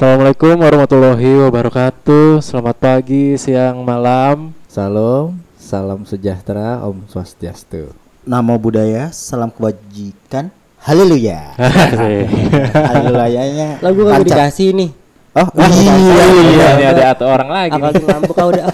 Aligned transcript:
Assalamualaikum 0.00 0.64
warahmatullahi 0.64 1.44
wabarakatuh. 1.44 2.40
Selamat 2.40 2.72
pagi, 2.80 3.36
siang, 3.36 3.84
malam. 3.84 4.56
Salam, 4.64 5.36
salam 5.60 6.08
sejahtera, 6.08 6.80
Om 6.88 7.04
Swastiastu. 7.04 7.92
Namo 8.24 8.56
Buddhaya, 8.56 9.12
salam 9.12 9.52
kebajikan. 9.52 10.48
Haleluya. 10.80 11.52
Haleluyanya. 12.88 13.84
Lagu 13.84 14.08
lancar. 14.08 14.24
dikasih 14.48 14.72
nih. 14.72 14.90
Oh, 15.40 15.48
iya, 15.72 15.94
iya. 16.44 16.66
ini 16.76 16.84
ada 16.86 17.04
atau 17.12 17.26
orang 17.26 17.48
lagi. 17.48 17.72
Akal 17.72 17.92
ngambek 17.96 18.32
kau 18.32 18.48
udah. 18.48 18.64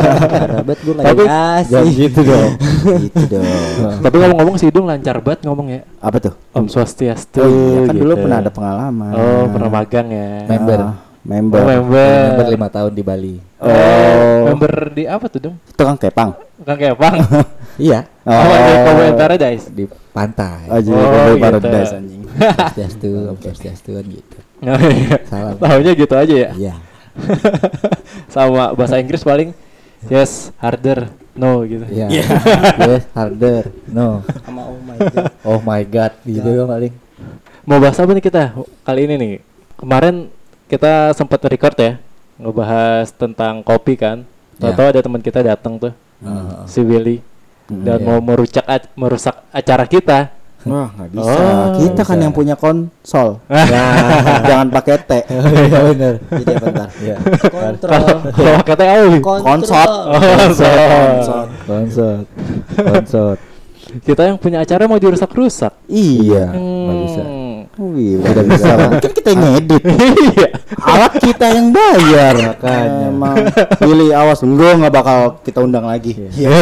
Rabat 0.58 0.78
gue 0.78 0.92
nggak 0.92 1.06
Tapi- 1.06 1.22
dikasih. 1.22 1.70
Jangan 1.70 1.88
gitu 1.92 2.20
dong. 2.22 2.50
Gitu 2.98 3.22
dong. 3.28 3.46
Tapi 4.04 4.16
ngomong-ngomong 4.16 4.56
si 4.56 4.64
Idung 4.66 4.86
lancar 4.86 5.16
banget 5.20 5.40
ngomong 5.42 5.66
ya. 5.68 5.80
Apa 5.98 6.16
tuh? 6.18 6.34
Om 6.50 6.66
Swastiastu. 6.66 7.38
Oh 7.38 7.46
iya, 7.46 7.78
kan 7.86 7.94
dulu 7.94 8.12
gitu. 8.12 8.22
pernah 8.22 8.38
ada 8.40 8.50
pengalaman. 8.50 9.12
Oh, 9.12 9.44
pernah 9.46 9.70
magang 9.70 10.08
ya. 10.08 10.28
Member. 10.46 10.78
Ah, 10.80 10.94
member. 11.22 11.60
Oh, 11.60 11.66
member. 11.68 12.10
Member 12.32 12.46
lima 12.48 12.68
tahun 12.68 12.90
di 12.90 13.02
Bali. 13.02 13.34
Oh, 13.56 14.38
member 14.46 14.72
di 14.90 15.04
apa 15.04 15.26
tuh, 15.26 15.40
Dong? 15.40 15.56
Tukang 15.72 15.96
kepang. 15.96 16.30
Kang 16.58 16.76
Kepang. 16.76 17.16
Iya, 17.76 18.08
Oh, 18.24 18.40
di 18.40 18.72
Cowboy 18.80 19.10
Paradise. 19.12 19.68
di 19.68 19.84
pantai. 20.10 20.64
Oh, 20.72 20.80
jadi 20.80 20.96
Oh, 20.96 21.04
Cowboy 21.04 21.28
gitu. 21.28 21.44
Paradise 21.44 21.92
anjing. 21.92 22.22
Swastiastu, 22.24 23.08
Om 23.28 23.36
Swastiastu 23.36 23.90
gitu. 24.00 24.36
Oh, 24.64 24.80
iya. 24.88 25.16
Salam. 25.28 25.54
Tahunya 25.60 25.92
gitu 25.92 26.14
aja 26.16 26.34
ya. 26.34 26.50
Iya. 26.56 26.74
Sama 28.32 28.72
bahasa 28.72 29.00
Inggris 29.00 29.24
paling 29.24 29.52
yes, 30.08 30.52
harder, 30.60 31.08
no 31.36 31.64
gitu. 31.64 31.84
Iya. 31.88 32.08
Yes, 32.80 33.04
harder. 33.12 33.72
No. 33.88 34.24
Sama 34.44 34.62
oh 34.68 34.80
my 34.80 34.98
god. 35.00 35.24
Oh 35.44 35.60
my 35.60 35.82
god, 35.84 36.12
gitu 36.24 36.48
dong 36.48 36.68
paling. 36.68 36.92
Mau 37.66 37.82
bahas 37.82 37.98
apa 37.98 38.12
nih 38.14 38.24
kita 38.24 38.54
kali 38.86 39.00
ini 39.10 39.14
nih? 39.18 39.32
Kemarin 39.76 40.30
kita 40.70 41.12
sempat 41.12 41.42
record 41.44 41.76
ya, 41.76 41.92
ngebahas 42.38 43.10
tentang 43.12 43.60
kopi 43.64 43.98
kan. 43.98 44.22
Ya. 44.56 44.72
Tahu-tahu 44.72 44.86
ada 44.88 45.00
teman 45.04 45.20
kita 45.20 45.40
datang 45.44 45.76
tuh, 45.76 45.92
Heeh. 46.24 46.64
si 46.64 46.80
Willy, 46.80 47.20
dan 47.68 48.00
iya. 48.00 48.06
mau 48.06 48.18
merusak 48.24 48.64
merusak 48.96 49.36
acara 49.52 49.84
kita. 49.84 50.35
Wah, 50.66 50.88
nggak 50.98 51.08
bisa. 51.14 51.30
Oh, 51.30 51.66
Kita 51.78 52.02
kan 52.02 52.16
bisa. 52.18 52.24
yang 52.26 52.34
punya 52.34 52.54
konsol. 52.58 53.28
Jangan 54.50 54.68
pakai 54.74 54.94
T. 54.98 55.12
Iya 55.66 55.80
benar. 55.94 56.14
Jadi 56.18 56.52
apa 56.52 56.66
bentar? 56.66 56.88
Iya. 56.98 57.16
Kontrol. 57.46 58.04
Kalau 58.34 58.60
kata 58.66 58.84
Awi, 58.84 59.18
Konsot. 59.22 59.88
Oh, 59.88 60.18
Konsot. 60.18 61.46
Konsot. 61.66 62.24
Konsot. 62.90 63.38
kita 64.02 64.22
yang 64.26 64.36
punya 64.36 64.66
acara 64.66 64.90
mau 64.90 64.98
dirusak-rusak. 64.98 65.72
Iya. 65.86 66.50
nggak 66.50 66.96
bisa. 67.06 67.22
Wih, 67.76 68.16
udah 68.18 68.44
bisa. 68.46 68.70
Kan 68.96 69.12
kita 69.12 69.28
yang 69.30 69.42
ngedit. 69.52 69.82
Iya. 70.26 70.48
Alat 70.80 71.12
kita 71.18 71.46
yang 71.50 71.68
bayar. 71.70 72.32
Makanya. 72.34 73.06
Emang 73.06 73.36
pilih 73.76 74.10
awas 74.12 74.40
enggak 74.40 74.72
nggak 74.76 74.94
bakal 74.94 75.18
kita 75.40 75.60
undang 75.60 75.84
lagi. 75.84 76.16
Iya. 76.32 76.56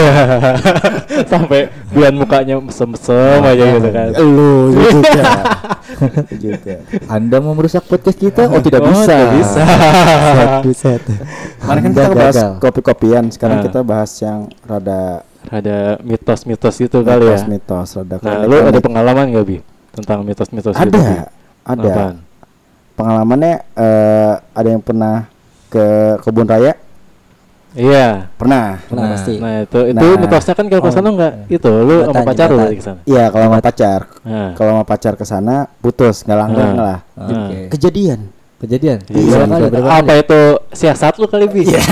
Sampai 1.30 1.70
bian 1.90 2.14
mukanya 2.14 2.58
mesem-mesem 2.58 3.40
aja 3.40 3.64
gitu 3.70 3.88
kan. 3.90 4.06
Lu 4.18 4.74
juga. 4.74 5.22
Lu 6.02 6.36
juga. 6.36 6.74
Anda 7.06 7.36
mau 7.38 7.54
merusak 7.54 7.86
podcast 7.86 8.18
kita? 8.18 8.50
Oh, 8.50 8.58
tidak 8.58 8.82
Oh, 8.82 8.90
bisa. 8.90 9.14
tidak 9.14 9.30
bisa. 10.66 10.90
Kemarin 11.60 11.80
kan 11.80 11.90
kita 11.92 12.10
bahas 12.10 12.36
kopi-kopian, 12.58 13.24
sekarang 13.30 13.58
Ah. 13.60 13.64
kita 13.64 13.80
bahas 13.80 14.10
yang 14.18 14.38
rada 14.60 15.22
Ada 15.44 16.00
mitos-mitos 16.00 16.74
gitu 16.74 17.04
kali 17.04 17.28
ya. 17.28 17.38
mitos, 17.44 17.94
rada 17.94 18.16
Nah, 18.18 18.48
lu 18.48 18.56
ada 18.58 18.80
pengalaman 18.80 19.28
gak 19.28 19.44
bi 19.44 19.58
tentang 19.94 20.18
mitos-mitos 20.22 20.74
gitu? 20.74 20.90
Bi? 20.90 20.90
ada, 20.90 21.30
ada. 21.64 21.88
Apaan? 21.88 22.16
Pengalamannya 22.94 23.54
eh, 23.74 24.32
ada 24.50 24.68
yang 24.68 24.78
pernah 24.78 25.26
ke 25.66 25.84
kebun 26.20 26.46
raya? 26.46 26.74
Iya. 27.74 28.30
Pernah. 28.38 28.78
Pernah 28.86 29.18
pasti. 29.18 29.34
Nah 29.42 29.66
itu 29.66 29.78
itu 29.90 29.98
Nah. 29.98 30.14
mitosnya 30.14 30.54
kan 30.54 30.66
kalau 30.70 30.82
ke 30.84 30.90
sana 30.90 31.08
nggak 31.10 31.32
itu 31.50 31.72
lu 31.74 31.96
sama 32.06 32.22
pacar 32.22 32.48
lu 32.48 32.62
ke 32.70 32.78
sana. 32.78 33.00
Iya, 33.02 33.24
kalau 33.28 33.44
sama 33.44 33.58
pacar. 33.58 34.00
Nah. 34.22 34.50
Kalau 34.54 34.70
sama 34.70 34.84
pacar 34.86 35.12
ke 35.18 35.24
sana 35.26 35.54
putus, 35.82 36.22
nggak 36.22 36.38
langgeng 36.38 36.70
Ah. 36.78 36.82
lah. 36.86 36.98
Ah. 37.18 37.26
Oke. 37.26 37.58
Kejadian. 37.74 38.30
Kejadian. 38.62 38.98
Iya, 39.10 39.26
Berapa 39.26 39.46
kali? 39.50 39.64
Berapa 39.74 39.90
apa 39.90 40.12
itu 40.16 40.40
siasat 40.70 41.18
lu 41.18 41.26
kali 41.26 41.50
bi? 41.50 41.66
Iya. 41.74 41.82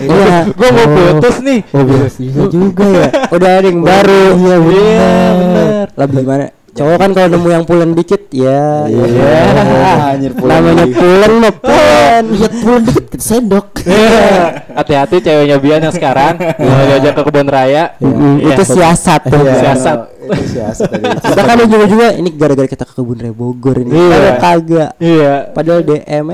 Iya. 0.00 0.36
Gua 0.52 0.68
mau 0.70 0.86
putus 0.92 1.36
nih. 1.40 1.60
Oh, 1.72 1.82
bisa 1.84 2.44
juga 2.46 2.84
ya. 2.84 3.08
Udah 3.32 3.50
ada 3.58 3.68
yang 3.68 3.80
baru. 3.80 4.22
Iya 4.36 4.56
Iya 4.60 5.08
benar. 5.40 5.86
Lebih 5.96 6.16
gimana? 6.20 6.46
Cowok 6.80 6.96
kan 6.96 7.10
kalau 7.12 7.28
nemu 7.28 7.48
yang 7.52 7.64
pulen 7.68 7.92
dikit 7.92 8.32
ya. 8.32 8.88
Iya. 8.88 9.36
Anjir 10.16 10.32
pulang 10.32 10.64
Namanya 10.64 10.88
lagi. 10.88 10.96
pulen 10.96 11.32
mah 11.36 11.52
pulen. 11.60 12.22
Lihat 12.32 12.52
pulang 12.56 12.82
dikit 12.88 13.20
sendok. 13.20 13.66
Iya. 13.84 14.24
Hati-hati 14.80 15.16
ceweknya 15.20 15.60
Bian 15.60 15.84
yang 15.84 15.92
sekarang 15.92 16.40
mau 16.40 16.82
diajak 16.88 17.12
ke 17.12 17.22
kebun 17.22 17.48
raya. 17.48 17.84
Mm, 18.00 18.36
Iya. 18.40 18.56
Itu 18.56 18.64
siasat 18.64 19.20
tuh. 19.28 19.44
Iya, 19.44 19.54
Siasat. 19.60 19.98
Itu 20.24 20.44
siasat 20.48 20.88
tadi. 20.88 21.04
Kita 21.20 21.42
kan 21.44 21.56
ujung-ujungnya 21.60 22.10
ini 22.16 22.28
gara-gara 22.32 22.64
kita 22.64 22.84
ke 22.88 22.92
kebun 22.96 23.18
raya 23.20 23.34
Bogor 23.36 23.76
ini. 23.76 23.92
Iya. 23.92 24.30
Kagak. 24.40 24.90
Iya. 24.96 25.34
Padahal 25.52 25.80
DM 25.84 26.26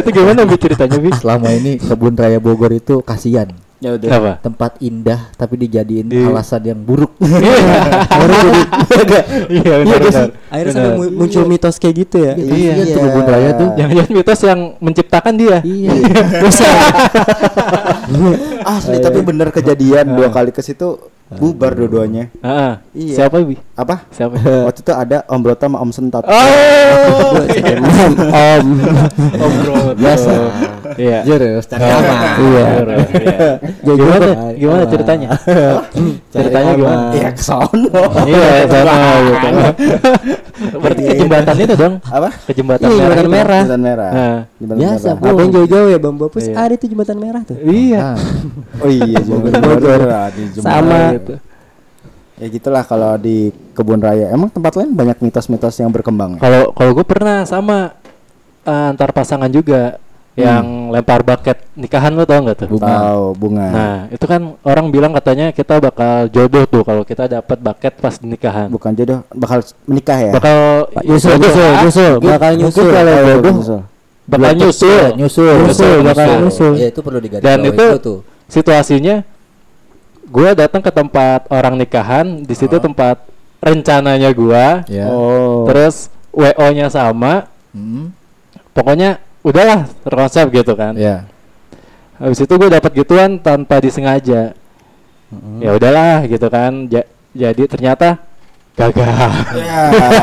itu 0.00 0.08
gimana 0.08 0.40
bi 0.42 0.56
ceritanya 0.56 0.96
bi? 0.96 1.10
Selama 1.12 1.52
ini 1.52 1.76
kebun 1.76 2.16
raya 2.16 2.40
Bogor 2.40 2.72
itu 2.72 3.04
kasihan. 3.04 3.52
Ya 3.82 3.98
udah. 3.98 4.08
Apa? 4.14 4.32
Tempat 4.38 4.78
indah 4.78 5.20
tapi 5.34 5.58
dijadiin 5.58 6.06
Di- 6.06 6.22
alasan 6.22 6.62
yang 6.62 6.78
buruk. 6.78 7.10
Iya 9.52 9.74
benar 9.82 9.98
benar. 10.06 10.28
Akhirnya 10.48 10.72
sampai 10.72 10.94
mu- 10.94 11.14
muncul 11.18 11.42
mitos 11.50 11.76
kayak 11.82 11.94
gitu 12.06 12.16
ya. 12.22 12.32
Iya. 12.38 12.72
Iya, 12.78 12.84
tuh 12.94 13.00
kebun 13.02 13.26
raya 13.26 13.50
tuh. 13.58 13.68
Jangan-jangan 13.74 14.12
mitos 14.14 14.40
yang 14.46 14.60
menciptakan 14.78 15.34
dia. 15.34 15.58
Iya. 15.66 15.90
Asli 18.62 19.02
tapi 19.02 19.18
bener 19.26 19.50
kejadian 19.50 20.14
dua 20.14 20.30
kali 20.30 20.54
ke 20.54 20.62
situ 20.62 21.10
bubar 21.32 21.72
dua-duanya. 21.72 22.28
Heeh. 22.44 22.72
Iya. 22.92 23.14
Siapa 23.24 23.40
bi? 23.40 23.56
Apa? 23.72 24.04
Siapa? 24.12 24.36
Waktu 24.68 24.80
itu 24.84 24.92
ada 24.92 25.24
Om 25.26 25.40
Broto 25.40 25.64
sama 25.64 25.78
Om 25.80 25.90
Sentot. 25.90 26.24
Oh. 26.28 27.40
Om. 28.30 28.66
Om 29.40 29.52
Bro. 29.64 29.74
Biasa. 29.96 30.32
Iya. 30.94 31.18
Jurus 31.22 31.64
cari 31.66 31.82
Iya. 31.82 31.94
aman. 31.94 32.16
Iya. 32.38 32.64
Iya. 33.12 33.48
Gimana? 33.82 34.28
Gimana 34.52 34.80
Aman. 34.82 34.90
ceritanya? 34.90 35.28
Ceritanya 36.28 36.70
Cari 36.70 36.78
gimana? 36.78 37.04
Iya 37.12 37.28
ke 37.30 37.42
sono. 37.42 38.02
Iya, 38.24 38.50
sama 38.66 38.94
gitu. 39.22 39.46
Berarti 40.82 41.02
ke 41.02 41.14
jembatan 41.16 41.56
itu 41.58 41.74
dong. 41.74 41.94
Apa? 42.04 42.28
Ke 42.30 42.52
jembatan 42.52 42.84
Iya, 42.84 42.96
jembatan 42.98 43.22
itu. 43.22 43.32
merah. 43.32 43.62
Jembatan 43.62 43.82
merah. 43.82 44.10
Nah. 44.12 44.38
Jembatan 44.56 44.78
Biasa, 44.78 45.08
merah. 45.08 45.16
Bu. 45.16 45.24
Apa 45.26 45.40
yang 45.40 45.52
jauh-jauh 45.52 45.88
ya 45.88 45.98
Bang 45.98 46.16
Bapus? 46.16 46.42
Iya. 46.42 46.54
Ada 46.56 46.72
itu 46.74 46.86
jembatan 46.88 47.16
merah 47.18 47.42
tuh. 47.42 47.56
Iya. 47.58 48.00
Ah, 48.00 48.16
Oh 48.82 48.90
iya, 48.90 49.18
jembatan 49.18 49.60
Bogor. 49.60 50.00
Ah, 50.04 50.28
jembatan 50.30 50.62
Sama. 50.62 51.00
Gitu. 51.14 51.34
Ya 52.34 52.46
gitulah 52.48 52.82
kalau 52.82 53.14
di 53.16 53.36
kebun 53.72 53.98
raya. 53.98 54.26
Emang 54.28 54.48
tempat 54.48 54.74
lain 54.74 54.90
banyak 54.90 55.14
mitos-mitos 55.20 55.76
yang 55.76 55.88
berkembang. 55.88 56.36
ya? 56.36 56.40
Kalau 56.40 56.62
kalau 56.72 56.90
gue 56.92 57.06
pernah 57.06 57.44
sama 57.44 57.94
eh, 58.62 58.90
antar 58.90 59.10
pasangan 59.10 59.46
juga 59.46 59.98
yang 60.32 60.88
lempar 60.88 61.20
bucket 61.20 61.60
nikahan 61.74 62.08
lo 62.10 62.24
tau 62.24 62.40
nggak 62.40 62.56
tuh? 62.56 62.68
Bunga. 62.72 62.88
Tahu 62.88 63.24
bunga. 63.36 63.66
Nah 63.68 63.96
itu 64.08 64.24
kan 64.24 64.40
orang 64.64 64.86
bilang 64.88 65.12
katanya 65.12 65.52
kita 65.52 65.76
bakal 65.76 66.24
jodoh 66.26 66.64
tuh 66.64 66.82
kalau 66.82 67.04
kita 67.04 67.28
dapat 67.28 67.58
bucket 67.60 67.92
pas 67.94 68.16
nikahan. 68.18 68.66
Bukan 68.66 68.92
jodoh, 68.92 69.20
bakal 69.28 69.60
menikah 69.84 70.18
ya? 70.18 70.32
Bakal 70.32 70.56
Nyusul, 71.04 71.36
nyusul, 71.36 71.70
nyusul, 71.84 72.12
bakal 72.18 72.52
nyusul. 72.56 72.88
kalau 72.88 73.12
Jodoh. 73.12 73.82
bakal 74.24 74.52
nyusul. 74.56 74.88
ya, 74.88 75.08
nyusul. 75.12 75.54
Nyusul, 75.60 75.96
bakal 76.00 76.28
nyusul. 76.40 76.72
Ya 76.80 76.86
itu 76.88 77.00
perlu 77.04 77.18
digaris 77.20 77.44
Dan 77.44 77.58
bawahi 77.60 77.76
itu 77.76 77.86
tuh. 78.00 78.18
situasinya 78.48 79.16
gue 80.32 80.48
datang 80.56 80.80
ke 80.80 80.88
tempat 80.88 81.44
orang 81.48 81.76
nikahan 81.76 82.40
di 82.40 82.54
situ 82.56 82.80
tempat 82.80 83.20
rencananya 83.60 84.32
gua 84.32 84.80
Ya. 84.88 85.06
Oh. 85.06 85.68
terus 85.68 86.08
wo 86.32 86.48
nya 86.72 86.88
sama 86.88 87.46
Hmm. 87.72 88.12
pokoknya 88.72 89.16
udahlah 89.42 89.86
terkonsep 90.00 90.46
gitu 90.50 90.72
kan 90.72 90.94
Ya. 90.94 91.26
habis 92.16 92.38
itu 92.38 92.50
gue 92.50 92.68
dapat 92.68 92.90
gituan 92.94 93.36
tanpa 93.36 93.78
disengaja 93.78 94.54
ya 95.58 95.70
udahlah 95.72 96.22
gitu 96.24 96.46
kan 96.46 96.86
Ja- 96.86 97.08
jadi 97.32 97.64
ternyata 97.66 98.20
gagal 98.72 99.04
Ya, 99.52 99.80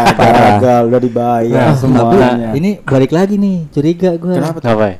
gagal 0.57 0.81
udah 0.87 0.99
dibayar 0.99 1.69
Nah, 1.69 1.75
semuanya. 1.75 2.49
Ini 2.51 2.81
balik 2.81 3.09
lagi 3.09 3.35
nih, 3.35 3.69
curiga 3.69 4.09
gua. 4.15 4.35
Kenapa? 4.35 4.57
apa 4.63 4.85
ya? 4.87 4.97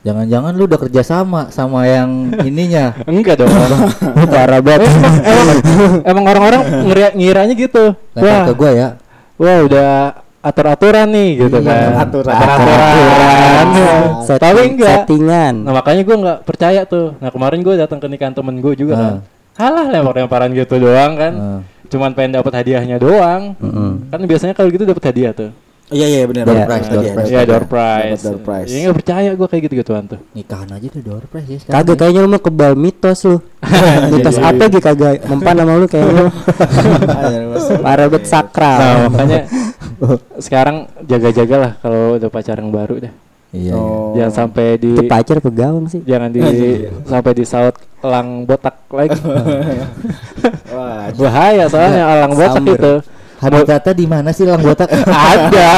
Jangan-jangan 0.00 0.52
lu 0.54 0.64
udah 0.64 0.80
kerja 0.80 1.02
sama 1.02 1.50
sama 1.50 1.84
yang 1.84 2.30
ininya. 2.48 2.94
enggak 3.04 3.34
dong 3.36 3.50
Parah 4.32 4.62
banget. 4.62 4.88
emang, 5.20 5.58
emang 6.06 6.24
orang-orang 6.24 6.62
ngira- 6.86 7.14
ngiranya 7.14 7.54
gitu 7.54 7.84
ke 8.14 8.22
wah 8.22 8.46
gua 8.50 8.70
ya. 8.72 8.88
wah 9.36 9.58
udah 9.60 9.90
atur-aturan 10.40 11.06
nih 11.06 11.30
gitu 11.38 11.56
Iya, 11.58 11.68
kan 11.68 11.76
aturan. 12.00 12.32
Atur-aturan. 12.32 13.66
Setting- 14.22 14.40
tapi 14.40 14.60
enggak 14.70 14.96
Settingan. 14.98 15.54
nah 15.62 15.72
makanya 15.74 16.02
gue 16.02 16.16
nggak 16.18 16.38
percaya 16.42 16.80
tuh 16.84 17.12
nah 17.16 17.28
kemarin 17.28 17.60
gue 17.60 17.74
datang 17.76 17.98
ke 17.98 18.06
nikahan 18.06 18.32
temen 18.32 18.56
gue 18.56 18.72
juga 18.74 18.94
kan 18.94 19.14
kalah 19.52 19.86
lempar-lemparan 19.90 20.48
gitu 20.54 20.74
doang 20.78 21.12
kan 21.14 21.32
Ah. 21.32 21.60
cuman 21.86 22.10
pengen 22.10 22.32
dapat 22.34 22.52
hadiahnya 22.54 22.96
doang 22.96 23.52
Mm-mm. 23.54 24.08
kan 24.08 24.20
biasanya 24.22 24.54
kalau 24.54 24.68
gitu 24.68 24.84
dapat 24.84 25.04
hadiah 25.06 25.32
tuh 25.32 25.52
Iya 25.90 26.06
iya 26.08 26.22
benar. 26.22 26.46
Iya. 26.46 26.54
Door 26.54 26.66
prize 26.70 26.86
tadi 26.86 27.02
ya. 27.02 27.14
Iya 27.26 27.40
door 27.42 27.64
prize. 27.66 28.22
Door 28.22 28.38
prize. 28.46 28.70
Ya 28.70 28.78
nggak 28.80 28.94
percaya 28.94 29.30
gue 29.34 29.48
kayak 29.50 29.62
gitu-gituan 29.66 30.02
tuh. 30.06 30.22
Nikahan 30.30 30.70
aja 30.70 30.86
tuh 30.86 31.02
door 31.02 31.24
prize 31.26 31.50
ya 31.50 31.58
sekarang. 31.58 31.74
Kagak 31.82 31.96
kayaknya 31.98 32.20
lu 32.22 32.28
mah 32.30 32.38
kebal 32.38 32.72
mitos 32.78 33.18
lu. 33.26 33.42
mitos 34.14 34.38
apa 34.38 34.62
gitu 34.64 34.78
kagak 34.78 35.18
mempan 35.26 35.54
sama 35.58 35.72
lu 35.74 35.86
kayaknya. 35.90 36.30
Parah 37.82 38.06
bet 38.06 38.22
sakral. 38.24 38.78
Nah 38.78 38.96
makanya 39.08 39.38
sekarang 40.40 40.88
jaga-jaga 41.04 41.56
lah 41.56 41.72
kalau 41.80 42.16
udah 42.16 42.30
pacaran 42.32 42.64
yang 42.68 42.72
baru 42.72 42.96
dah. 43.08 43.14
Iya. 43.50 43.74
iya. 43.74 43.74
Oh. 43.74 44.14
Jangan 44.14 44.32
sampai 44.46 44.66
di 44.78 44.90
Itu 44.94 45.02
pacar 45.10 45.36
pegawang 45.42 45.86
sih. 45.90 46.00
jangan 46.06 46.30
di 46.30 46.40
sampai 47.02 47.32
di 47.34 47.44
saut 47.44 47.74
elang 48.00 48.46
botak 48.46 48.76
lagi. 48.94 49.18
Wah, 50.74 51.10
Bahaya 51.12 51.64
soalnya 51.66 52.02
elang 52.06 52.32
botak 52.34 52.62
Samber. 52.62 52.78
itu. 52.78 52.94
Habitatnya 53.40 53.92
di 53.96 54.04
mana 54.04 54.30
sih 54.36 54.44
lang 54.44 54.60
botak? 54.60 54.88
ada. 55.32 55.70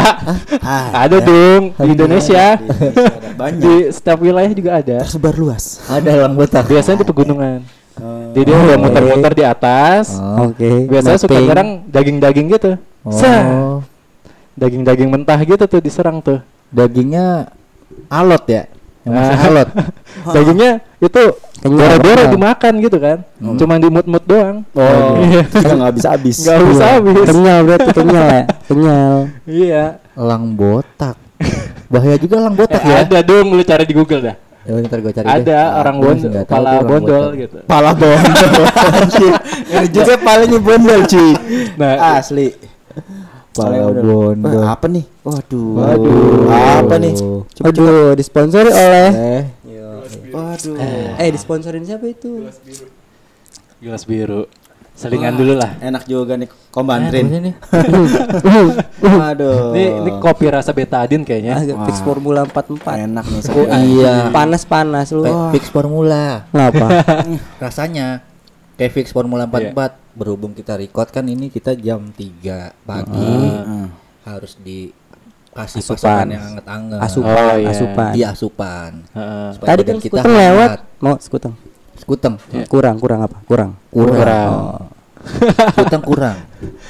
ah, 0.67 1.07
ada 1.07 1.17
dong 1.23 1.71
di 1.79 1.89
Indonesia. 1.95 2.59
ada 2.59 3.31
banyak. 3.39 3.63
di 3.63 3.75
setiap 3.95 4.19
wilayah 4.19 4.51
juga 4.51 4.71
ada. 4.83 4.97
Tersebar 5.07 5.35
luas. 5.39 5.79
Ada 5.87 6.27
lang 6.27 6.35
botak. 6.35 6.67
Biasanya 6.67 7.01
di 7.01 7.07
pegunungan. 7.07 7.63
Oh. 8.03 8.35
Jadi 8.35 8.51
dia 8.51 8.57
udah 8.59 8.79
muter-muter 8.83 9.33
di 9.33 9.45
atas. 9.47 10.19
Oh. 10.19 10.51
Oke. 10.51 10.91
Biasanya 10.91 11.19
suka 11.23 11.39
mapping. 11.39 11.47
nyerang 11.49 11.71
daging-daging 11.87 12.47
gitu. 12.51 12.71
Sah. 13.15 13.43
Oh. 14.53 14.59
Daging-daging 14.59 15.09
mentah 15.09 15.41
gitu 15.41 15.65
tuh 15.65 15.81
diserang 15.81 16.21
tuh. 16.21 16.39
Dagingnya 16.69 17.49
alot 18.09 18.45
ya? 18.47 18.65
Yang 19.03 19.13
masih 19.13 19.35
Ah. 19.35 19.47
alot. 19.49 19.69
Dagingnya 20.37 20.71
itu 20.99 21.23
boro-boro 21.63 22.23
kenyal. 22.23 22.33
dimakan 22.33 22.73
gitu 22.79 22.99
kan. 22.99 23.19
Cuman 23.41 23.77
di 23.79 23.89
mut-mut 23.89 24.25
doang. 24.25 24.57
Oh, 24.73 25.19
Iya. 25.19 25.43
kita 25.49 25.75
nggak 25.75 25.95
bisa 25.97 26.09
habis. 26.13 26.37
Nggak 26.43 26.61
bisa 26.69 26.85
habis. 26.87 27.27
Kenyal 27.27 27.59
berarti 27.65 27.91
kenyal 27.91 28.27
ya. 28.29 28.43
Kenyal. 28.69 29.15
Iya. 29.45 29.85
Lang 30.15 30.45
botak. 30.55 31.17
Bahaya 31.89 32.17
juga 32.17 32.37
lang 32.41 32.55
botak 32.55 32.83
ya. 32.83 33.03
Ada 33.03 33.19
dong 33.21 33.53
lu 33.53 33.63
cari 33.63 33.85
di 33.85 33.95
Google 33.97 34.23
dah. 34.23 34.37
Ya 34.63 34.79
ntar 34.79 35.03
gue 35.03 35.11
cari 35.11 35.27
Ada 35.27 35.43
deh. 35.43 35.81
orang 35.83 35.97
bondol, 35.99 36.31
lang 36.31 36.87
bondol 36.87 37.27
gitu. 37.35 37.57
Pala 37.67 37.91
bondol. 37.99 38.63
Anjir. 38.95 39.35
Ini 39.67 39.87
juga 39.91 40.15
palanya 40.23 40.59
bondol, 40.63 41.01
cuy. 41.11 41.35
Nah, 41.75 42.23
Asli. 42.23 42.55
Wah, 43.53 44.73
apa 44.73 44.87
nih? 44.89 45.05
Waduh. 45.21 45.71
Waduh. 45.77 46.49
Apa 46.81 46.95
nih? 46.97 47.13
Aduh, 47.61 48.17
disponsori 48.17 48.73
oleh 48.73 49.11
Eh, 49.13 49.43
Waduh. 50.33 50.77
Eh, 51.21 51.29
disponsorin 51.29 51.85
siapa 51.85 52.09
itu? 52.09 52.49
gelas 53.83 54.07
biru. 54.07 54.47
Selingan 54.93 55.35
dulu 55.35 55.59
lah. 55.59 55.75
Enak 55.83 56.07
juga 56.07 56.39
nih 56.39 56.47
ini 56.47 56.71
kombantrin. 56.71 57.27
nih. 57.27 57.55
Waduh. 59.19 59.75
Ini 59.75 59.85
ini 60.05 60.11
kopi 60.23 60.47
rasa 60.53 60.71
betadin 60.71 61.27
kayaknya. 61.27 61.59
Agak 61.59 61.77
fix 61.91 61.99
Formula 62.05 62.47
44. 62.47 63.09
enak 63.11 63.25
nih. 63.27 63.41
Oh 63.51 63.67
iya. 63.83 64.15
Panas-panas 64.31 65.11
lu. 65.11 65.27
Fix 65.51 65.67
formula. 65.73 66.47
Ngapa? 66.55 66.89
Rasanya 67.65 68.23
kayak 68.75 68.93
fix 68.93 69.07
Formula 69.11 69.45
44 69.45 69.75
berhubung 70.13 70.53
kita 70.53 70.75
record 70.75 71.09
kan 71.09 71.25
ini 71.25 71.49
kita 71.49 71.73
jam 71.75 72.09
3 72.09 72.73
pagi 72.83 73.33
Heeh. 73.49 73.87
harus 74.23 74.57
dikasih 74.59 75.81
Asupan. 75.81 75.97
pasangan 75.97 76.29
yang 76.29 76.45
anget-anget 76.47 76.99
Asupan, 77.01 77.37
Oh, 77.43 77.57
iya. 77.57 77.71
asupan. 77.71 78.11
iya 78.13 78.27
asupan 78.31 78.91
Heeh. 79.11 79.49
Supaya 79.53 79.69
Tadi 79.69 79.83
kan 79.83 79.97
kita 79.99 80.21
lewat. 80.23 80.69
Mau 80.99 81.17
skuteng. 81.19 81.55
skuteng 81.95 82.35
Kurang, 82.67 82.97
kurang 82.99 83.21
apa? 83.23 83.39
Kurang. 83.45 83.79
Kurang. 83.89 84.51
Oh. 84.51 85.02
Skuteng 85.73 86.03
kurang 86.03 86.39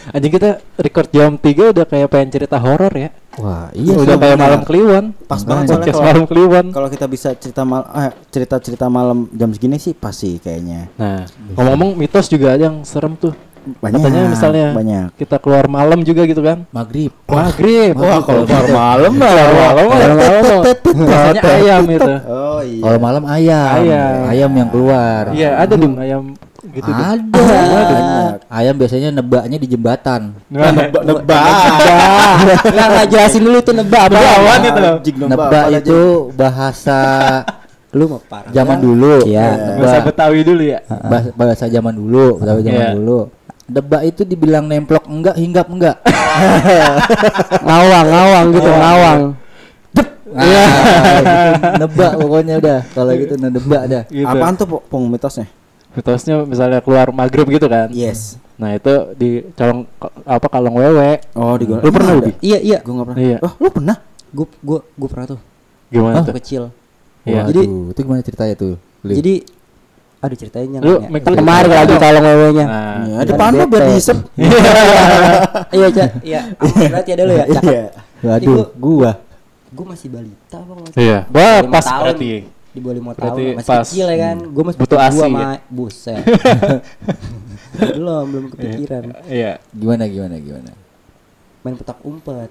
Anjing 0.09 0.29
kita 0.31 0.51
record 0.75 1.09
jam 1.09 1.31
3 1.35 1.73
udah 1.73 1.85
kayak 1.85 2.07
pengen 2.07 2.29
cerita 2.31 2.57
horor 2.57 2.93
ya. 2.93 3.09
wah 3.35 3.73
iya 3.73 3.95
udah 3.95 4.05
sih, 4.11 4.21
kayak 4.21 4.37
malam 4.37 4.61
kliwon. 4.63 5.05
Pas 5.23 5.41
banget 5.41 5.65
soalnya 5.67 5.89
kalau- 5.89 6.05
malam 6.05 6.25
kliwon. 6.27 6.67
Kalau 6.71 6.89
kita 6.89 7.07
bisa 7.07 7.29
cerita 7.33 7.63
mal 7.63 7.89
eh, 7.89 8.13
cerita-cerita 8.29 8.87
malam 8.87 9.25
jam 9.31 9.49
segini 9.49 9.77
sih 9.77 9.93
pasti 9.93 10.37
kayaknya. 10.37 10.93
Nah, 10.95 11.25
ngomong-ngomong 11.55 11.97
mitos 11.97 12.27
juga 12.27 12.53
ada 12.53 12.67
yang 12.67 12.83
serem 12.83 13.17
tuh. 13.17 13.33
Banyak. 13.63 13.95
Katanya 13.97 14.23
misalnya 14.27 14.67
banyak. 14.73 15.07
kita 15.17 15.37
keluar 15.39 15.65
malam 15.67 16.03
juga 16.03 16.27
gitu 16.27 16.43
kan. 16.43 16.67
maghrib 16.69 17.15
Maghrib. 17.25 17.95
Wah, 17.95 18.21
kalau 18.21 18.43
keluar 18.43 18.67
malam 18.69 19.13
lah. 19.15 19.31
Keluar 19.31 19.53
malam 19.55 19.85
mah 19.87 19.97
Keluar 19.97 20.13
malam. 20.13 20.61
biasanya 20.93 21.43
ayam 21.49 21.83
itu. 21.89 22.13
Oh 22.27 22.61
iya. 22.61 22.83
kalau 22.83 22.99
malam 23.01 23.25
ayam 23.25 23.73
Ayam. 23.79 24.19
ayam 24.29 24.51
yang 24.53 24.69
keluar 24.69 25.23
Iya, 25.31 25.51
ada 25.57 25.75
dong 25.75 25.95
ayam 25.97 26.23
gitu 26.65 26.87
ada 26.87 27.19
Banyak. 27.19 28.35
ayam 28.47 28.75
biasanya 28.77 29.11
nebaknya 29.11 29.59
di 29.59 29.67
jembatan 29.67 30.31
Nah, 30.47 30.71
Nebak. 30.71 31.03
Nggak 32.63 32.87
nggak 32.87 33.07
jelasin 33.09 33.43
dulu 33.43 33.59
itu 33.59 33.73
nebak 33.73 34.03
apa? 34.07 34.19
Anjing, 34.49 35.17
nebak 35.21 35.43
apalagi. 35.43 35.83
itu 35.83 36.01
bahasa 36.33 37.01
Lu 37.93 38.09
mau 38.09 38.23
parah. 38.23 38.49
zaman 38.49 38.79
dulu 38.79 39.27
Iya. 39.27 39.77
bahasa 39.77 39.97
nebak 39.99 40.07
Betawi 40.09 40.41
dulu 40.43 40.63
ya. 40.63 40.79
bahasa, 40.87 41.29
bahasa 41.35 41.65
zaman 41.67 41.93
dulu 41.93 42.27
bahasa 42.39 42.63
zaman 42.63 42.81
Iya. 42.81 42.91
dulu 42.95 43.19
debak 43.65 44.03
itu 44.05 44.23
dibilang 44.23 44.65
nemplok 44.65 45.05
enggak 45.05 45.35
hinggap 45.35 45.67
enggak 45.67 45.97
Ngawang, 47.67 48.07
ngawang 48.07 48.47
gitu, 48.51 48.71
ngawang. 48.71 49.21
Iya. 50.33 50.65
nebak 51.81 52.13
pokoknya 52.17 52.55
udah 52.57 52.79
kalau 52.91 53.13
gitu 53.13 53.35
nebak 53.37 53.83
dah 53.85 54.03
Gitu. 54.09 54.25
Apaan 54.25 54.55
tuh 54.55 54.67
pung 54.83 55.05
mitosnya? 55.07 55.45
Mitosnya 55.93 56.49
misalnya 56.49 56.81
keluar 56.81 57.13
maghrib 57.13 57.45
gitu 57.49 57.69
kan. 57.69 57.93
Yes. 57.93 58.41
Nah, 58.57 58.73
itu 58.73 59.13
di 59.19 59.29
colong 59.53 59.85
apa 60.25 60.47
kalong 60.49 60.77
wewe. 60.79 61.21
Oh, 61.37 61.53
di 61.61 61.69
Lu 61.69 61.91
pernah 61.93 62.17
Ubi? 62.17 62.33
Iya, 62.41 62.59
iya. 62.63 62.79
Gue 62.81 62.93
nggak 62.97 63.07
pernah. 63.13 63.21
Iya. 63.21 63.37
Oh, 63.45 63.53
lu 63.61 63.69
pernah? 63.69 63.97
Gue 64.33 64.47
gue 64.65 64.79
gue 64.81 65.09
pernah 65.11 65.27
tuh. 65.37 65.41
Gimana 65.93 66.25
Waktu 66.25 66.31
tuh? 66.33 66.37
kecil. 66.41 66.63
Iya. 67.29 67.43
Jadi- 67.53 67.69
itu 67.93 68.01
gimana 68.01 68.21
ceritanya 68.25 68.55
tuh? 68.57 68.75
Jadi 69.03 69.35
aduh 70.23 70.39
ceritanya 70.39 70.79
Lu 70.79 71.03
ya. 71.03 71.09
Kan 71.19 71.35
kemarin 71.35 71.71
lagi 71.75 71.95
kalong 71.99 72.25
wewe-nya. 72.25 72.65
Nah, 72.65 72.95
Iya, 73.03 73.15
Kan 73.19 73.27
depan 73.27 73.51
lu 73.59 73.65
biar 73.67 73.83
diisep. 73.91 74.19
Iya, 75.77 75.87
Cak. 75.91 76.11
Iya. 76.23 76.41
Berarti 76.89 77.11
ada 77.13 77.23
lu 77.27 77.33
ya, 77.35 77.45
Cak. 77.51 77.63
Iya. 77.67 77.85
waduh 78.23 78.71
gua 78.79 79.13
Gue 79.73 79.87
masih 79.89 80.09
balita 80.13 80.57
apa 80.63 80.73
masih 80.79 80.95
iya. 81.01 81.19
Wah, 81.27 81.59
pas 81.67 81.87
berarti. 81.91 82.47
Di 82.73 82.79
bawah 82.79 82.97
lima 82.97 83.13
tahun 83.13 83.25
Berarti 83.29 83.45
masih 83.55 83.69
pas- 83.69 83.85
kecil 83.85 84.07
ya 84.07 84.17
kan 84.19 84.37
gue 84.43 84.63
masih 84.65 84.79
butuh 84.79 84.97
gua 84.97 85.07
ASI 85.07 85.21
sama 85.21 85.39
ya? 85.39 85.49
buset 85.69 86.23
belum 87.97 88.25
belum 88.29 88.45
kepikiran 88.51 89.03
Iya. 89.27 89.53
gimana 89.71 90.05
gimana 90.07 90.37
gimana 90.39 90.73
main 91.63 91.79
petak 91.79 91.99
umpet 92.03 92.51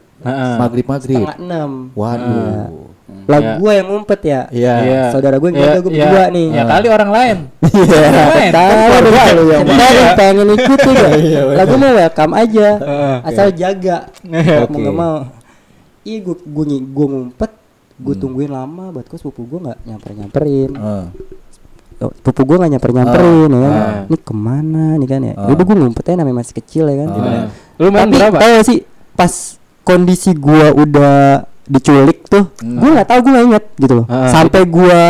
maghrib 0.56 0.86
maghrib 0.88 1.20
setengah 1.20 1.38
enam 1.38 1.72
waduh 1.92 2.90
lah 3.28 3.40
Iya. 3.40 3.54
gue 3.60 3.72
yang 3.76 3.88
ngumpet 3.88 4.20
ya 4.24 4.42
iya 4.50 4.76
Iya. 4.80 5.04
saudara 5.12 5.36
gue 5.36 5.48
yang 5.48 5.58
Iya, 5.58 5.68
jaga 5.68 5.80
gue 5.80 5.92
iya. 5.92 6.00
berdua 6.02 6.26
nih 6.32 6.48
Ya 6.48 6.64
kali 6.64 6.88
orang 6.88 7.12
lain. 7.12 7.38
Iya. 7.62 8.00
Main. 8.32 8.52
Tahu 8.52 8.72
Kan 8.88 9.02
deh, 9.04 9.32
lu 9.32 9.44
yang 9.48 9.66
yang 9.68 10.12
pengen 10.14 10.48
ikut 10.50 10.80
juga. 10.82 11.08
Iya, 11.20 11.40
Lah 11.50 11.64
gue 11.66 11.78
mau 11.78 11.92
welcome 11.94 12.34
aja, 12.34 12.68
asal 13.22 13.48
jaga. 13.52 13.98
Iya. 14.24 14.64
Mau 14.64 14.80
nggak 14.80 14.96
mau. 14.96 15.16
Iya 16.02 16.18
gue 16.22 16.36
gue 16.42 16.66
gue 16.82 17.06
ngumpet, 17.06 17.52
gue 18.02 18.16
tungguin 18.18 18.50
lama, 18.50 18.90
buat 18.90 19.06
gue 19.06 19.16
sepupu 19.16 19.46
gue 19.46 19.60
nggak 19.62 19.80
nyamper 19.86 20.12
nyamperin. 20.18 20.72
Eh, 20.74 21.06
Sepupu 22.02 22.42
gue 22.50 22.58
nggak 22.58 22.72
nyamper 22.74 22.92
nyamperin 22.92 23.48
ya 23.48 23.60
kan. 23.62 23.72
Ah. 23.72 24.02
Ini 24.10 24.18
ke 24.18 24.34
mana 24.34 24.86
nih 24.98 25.08
kan 25.08 25.22
ya? 25.22 25.34
Ah. 25.38 25.48
Udah 25.54 25.64
gue 25.64 25.76
ngumpet 25.78 26.04
aja 26.04 26.18
namanya 26.18 26.38
masih 26.42 26.56
kecil 26.58 26.84
ya 26.90 26.96
kan. 27.06 27.08
Ah. 27.14 27.46
Lu 27.78 27.94
main 27.94 28.10
Tapi 28.10 28.18
berapa? 28.18 28.38
tahu 28.42 28.52
gak 28.58 28.66
sih 28.66 28.80
pas 29.14 29.34
kondisi 29.82 30.32
gua 30.34 30.74
udah 30.74 31.14
diculik 31.66 32.26
tuh, 32.26 32.50
Hmm. 32.58 32.82
gua 32.82 32.90
nggak 32.98 33.08
tahu 33.08 33.20
gua 33.22 33.32
nggak 33.32 33.46
inget 33.48 33.66
gitu 33.78 33.94
loh. 34.02 34.06
Ah. 34.10 34.30
Sampai 34.30 34.62
gua 34.66 35.02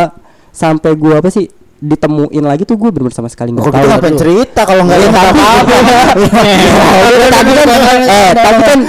sampai 0.51 0.91
gua 0.99 1.23
apa 1.23 1.31
sih 1.31 1.47
ditemuin 1.81 2.45
lagi 2.45 2.61
tuh 2.61 2.77
gua 2.77 2.93
bener 2.93 3.09
sama 3.09 3.25
sekali 3.25 3.49
nggak 3.51 3.65
tahu. 3.65 3.73
kita 3.73 3.87
ngapain 3.89 4.13
cerita 4.15 4.61
kalau 4.63 4.85
nggak 4.85 4.97
Iya, 4.97 5.09
tapi- 5.09 5.33
apa-apa? 5.33 5.77
Iya, 7.11 7.27
tapi 7.27 7.51
kan 7.51 7.67
eh 8.05 8.29
tapi 8.31 8.61
kan 8.61 8.79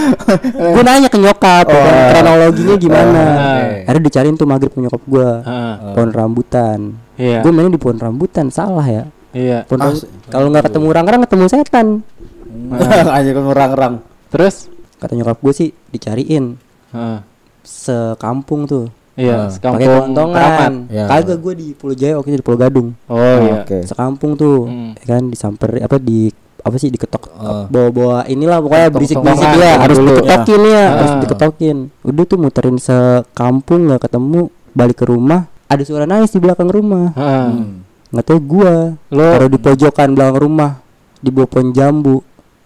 gua 0.53 0.83
nanya 0.83 1.09
ke 1.09 1.17
nyokap 1.17 1.65
kan, 1.65 1.81
Oh. 1.81 2.07
kronologinya 2.13 2.77
gimana. 2.77 3.23
Ah. 3.25 3.65
Akhirnya 3.83 4.05
dicariin 4.05 4.37
tuh 4.37 4.45
maghrib 4.45 4.73
nyokap 4.73 5.03
gua. 5.05 5.41
Heeh. 5.41 5.75
Pohon 5.95 6.11
rambutan. 6.13 6.79
Iya. 7.17 7.41
Gua 7.41 7.51
mainnya 7.51 7.73
di 7.73 7.81
pohon 7.81 7.97
rambutan 7.97 8.47
salah 8.49 8.85
ya. 8.85 9.05
Iya. 9.33 9.65
Ah, 9.67 9.93
Kalau 10.29 10.53
nggak 10.53 10.69
ketemu 10.69 10.87
orang-orang 10.87 11.21
ketemu 11.25 11.45
setan. 11.49 11.87
Aja 13.09 13.31
kan 13.31 13.45
orang-orang. 13.47 13.93
Terus? 14.29 14.69
Kata 14.97 15.13
nyokap 15.13 15.41
gue 15.41 15.51
sih 15.51 15.69
dicariin 15.89 16.61
sekampung 17.63 18.67
tuh 18.67 18.87
Iya, 19.13 19.47
Ah. 19.47 19.71
pakai 19.71 19.87
Keramat. 20.09 20.73
Ya. 20.89 21.05
kagak 21.07 21.39
gue 21.39 21.53
di 21.55 21.67
Pulau 21.73 21.93
Jaya 21.93 22.17
waktu 22.17 22.29
itu 22.31 22.39
di 22.39 22.45
Pulau 22.45 22.59
Gadung 22.59 22.89
Oh 23.07 23.37
iya. 23.39 23.61
Oke. 23.61 23.79
sekampung 23.85 24.33
tuh 24.35 24.65
Hmm. 24.65 24.97
ya 24.97 25.05
kan 25.07 25.23
disamper 25.27 25.69
apa 25.77 25.97
di 25.97 26.33
apa 26.59 26.77
sih 26.77 26.89
diketok 26.89 27.29
Ah. 27.35 27.67
bawa-bawa 27.67 28.25
inilah 28.25 28.59
pokoknya 28.59 28.87
Ketok- 28.87 28.95
berisik 28.95 29.17
ketongan 29.19 29.37
berisik 29.37 29.61
ya 29.61 29.73
harus 29.77 29.97
dulu. 29.97 30.09
diketokin 30.15 30.61
ya 30.65 30.85
harus 30.89 31.11
Ah. 31.11 31.21
diketokin 31.21 31.77
udah 32.03 32.25
tuh 32.25 32.39
muterin 32.39 32.79
sekampung 32.79 33.81
nggak 33.85 34.03
ketemu 34.03 34.41
balik 34.73 34.97
ke 34.97 35.05
rumah 35.05 35.41
ada 35.67 35.83
suara 35.83 36.05
nangis 36.05 36.31
di 36.31 36.39
belakang 36.39 36.69
rumah 36.69 37.13
Heeh. 37.13 37.47
Hmm. 37.51 37.73
nggak 38.09 38.25
tahu 38.25 38.39
gua 38.41 38.75
Lo 39.09 39.27
taruh 39.29 39.49
di 39.49 39.59
pojokan 39.59 40.09
belakang 40.11 40.39
rumah 40.39 40.71
di 41.15 41.29
bawah 41.29 41.49
pohon 41.49 41.69
jambu 41.71 42.17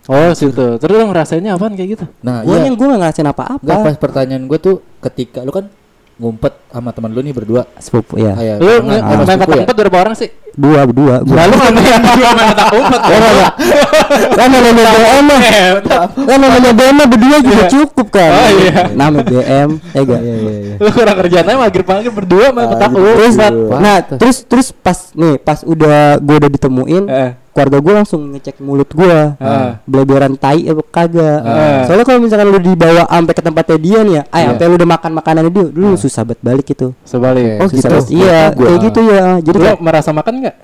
Oh 0.07 0.31
situ. 0.31 0.79
Terus 0.79 0.93
lu 0.93 1.03
ngerasainnya 1.05 1.59
apaan 1.59 1.75
kayak 1.75 1.99
gitu? 1.99 2.07
Nah, 2.23 2.39
Gue 2.41 2.55
iya. 2.55 2.71
yang 2.71 2.79
gue 2.79 2.87
gak 2.87 2.95
ngerasain 2.97 3.27
apa-apa. 3.27 3.59
pas 3.83 3.99
pertanyaan 3.99 4.47
gue 4.47 4.55
tuh 4.57 4.79
ketika 5.03 5.43
lu 5.43 5.51
kan 5.51 5.67
ngumpet 6.17 6.49
sama 6.67 6.91
teman 6.91 7.13
lu 7.13 7.21
nih 7.21 7.33
berdua. 7.33 7.69
Sepupu 7.77 8.17
ya. 8.17 8.33
Kayak 8.33 8.57
Lu 8.59 8.73
main 8.81 9.05
ya? 9.05 9.61
umpet 9.61 9.77
berapa 9.77 9.99
orang 10.01 10.17
sih? 10.17 10.33
Dua, 10.57 10.89
berdua. 10.89 11.21
Gua. 11.21 11.37
Lalu 11.37 11.53
nggak 11.55 11.73
main 11.77 12.01
dua 12.17 12.31
main 12.33 12.47
petak 12.51 12.69
umpet. 12.73 13.01
Kan 14.33 14.49
namanya 14.49 14.73
BM 14.89 15.23
mah. 15.23 15.41
Kan 16.17 16.39
namanya 16.41 16.71
BM 16.73 16.95
mah 16.97 17.07
berdua 17.07 17.37
juga 17.41 17.63
cukup 17.69 18.07
kan. 18.09 18.31
Oh, 18.33 18.51
iya. 18.57 18.75
Nama 18.91 19.19
BM, 19.21 19.69
ya 19.93 20.01
enggak? 20.01 20.21
Iya 20.21 20.35
iya 20.35 20.55
iya. 20.57 20.75
Lu 20.77 20.89
kurang 20.91 21.17
kerjaan 21.19 21.45
aja 21.45 21.59
maghrib-maghrib 21.59 22.13
berdua 22.15 22.47
main 22.51 22.69
petak 22.71 22.91
Terus, 22.91 23.35
umpet. 23.35 23.53
nah 23.77 23.97
terus 24.01 24.37
terus 24.43 24.69
pas 24.73 24.99
nih 25.13 25.37
pas 25.37 25.61
udah 25.63 26.17
gue 26.17 26.37
udah 26.39 26.51
ditemuin, 26.51 27.05
Eh. 27.07 27.31
Keluarga 27.57 27.79
gue 27.81 27.93
langsung 27.97 28.21
ngecek 28.37 28.61
mulut 28.61 28.93
gue, 28.93 29.19
Eh. 29.41 29.71
beleberan 29.89 30.37
tai 30.37 30.69
apa 30.69 30.83
kagak. 30.85 31.41
Eh. 31.41 31.81
Soalnya 31.89 32.05
kalau 32.05 32.21
misalkan 32.21 32.53
lu 32.53 32.61
dibawa 32.61 33.09
sampai 33.09 33.33
ke 33.33 33.41
tempatnya 33.41 33.79
dia 33.81 33.99
nih 34.05 34.15
ya, 34.15 34.23
ah 34.29 34.37
Iya. 34.37 34.47
sampai 34.53 34.65
lu 34.69 34.75
udah 34.77 34.91
makan 34.93 35.11
makanannya 35.17 35.51
dia, 35.51 35.65
lu 35.73 35.87
susah 35.97 36.23
banget 36.29 36.41
balik 36.45 36.67
itu. 36.69 36.93
Sebalik. 37.09 37.65
Oh, 37.65 37.69
Susah 37.73 37.89
gitu? 37.97 38.21
Iya, 38.21 38.53
kayak 38.53 38.79
gitu 38.85 39.01
ya. 39.09 39.25
Jadi 39.41 39.57
Lu 39.57 39.65
kayak 39.65 39.81
merasa 39.81 40.13
makan 40.13 40.35
nggak? 40.45 40.57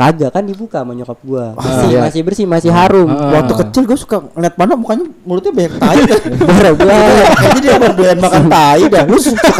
Kagak 0.00 0.32
kan 0.32 0.48
dibuka 0.48 0.80
sama 0.80 0.96
nyokap 0.96 1.18
gua. 1.20 1.52
Masih 1.60 1.88
iya. 1.92 2.00
masih 2.00 2.20
bersih, 2.24 2.46
masih 2.48 2.72
harum. 2.72 3.12
Ah. 3.12 3.36
Waktu 3.36 3.52
kecil 3.52 3.82
gue 3.84 3.98
suka 4.00 4.24
ngeliat 4.32 4.56
mana 4.56 4.72
mukanya 4.80 5.04
mulutnya 5.28 5.52
banyak 5.52 5.76
tai 5.76 6.00
kan. 6.08 6.20
Bener 6.40 6.72
banget. 6.72 7.26
Kayaknya 7.36 7.60
dia 7.60 7.92
doyan 7.92 8.18
makan 8.24 8.44
tai 8.48 8.82
dah. 8.88 9.04
Lu 9.04 9.20
suka 9.20 9.52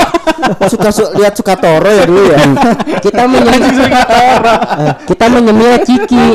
suka 0.73 0.89
su- 0.89 1.13
lihat 1.21 1.37
suka 1.37 1.53
toro 1.61 1.93
ya 1.93 2.09
dulu 2.09 2.23
ya. 2.33 2.41
kita 3.05 3.23
menyemil 3.29 3.85
kita 5.05 5.25
menyemil 5.29 5.73
ciki 5.85 6.27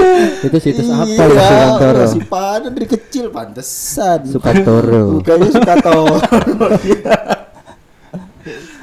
Itu 0.45 0.57
situs 0.61 0.85
apa 0.93 1.09
Iya, 1.09 1.25
lu 1.25 1.35
Sukantoro? 1.41 2.05
Si 2.05 2.19
padan 2.21 2.71
dari 2.77 2.85
kecil 2.85 3.33
pantesan. 3.33 4.19
Sukantoro. 4.29 5.17
Bukannya 5.17 5.49
suka 5.49 5.73
toro. 5.81 6.21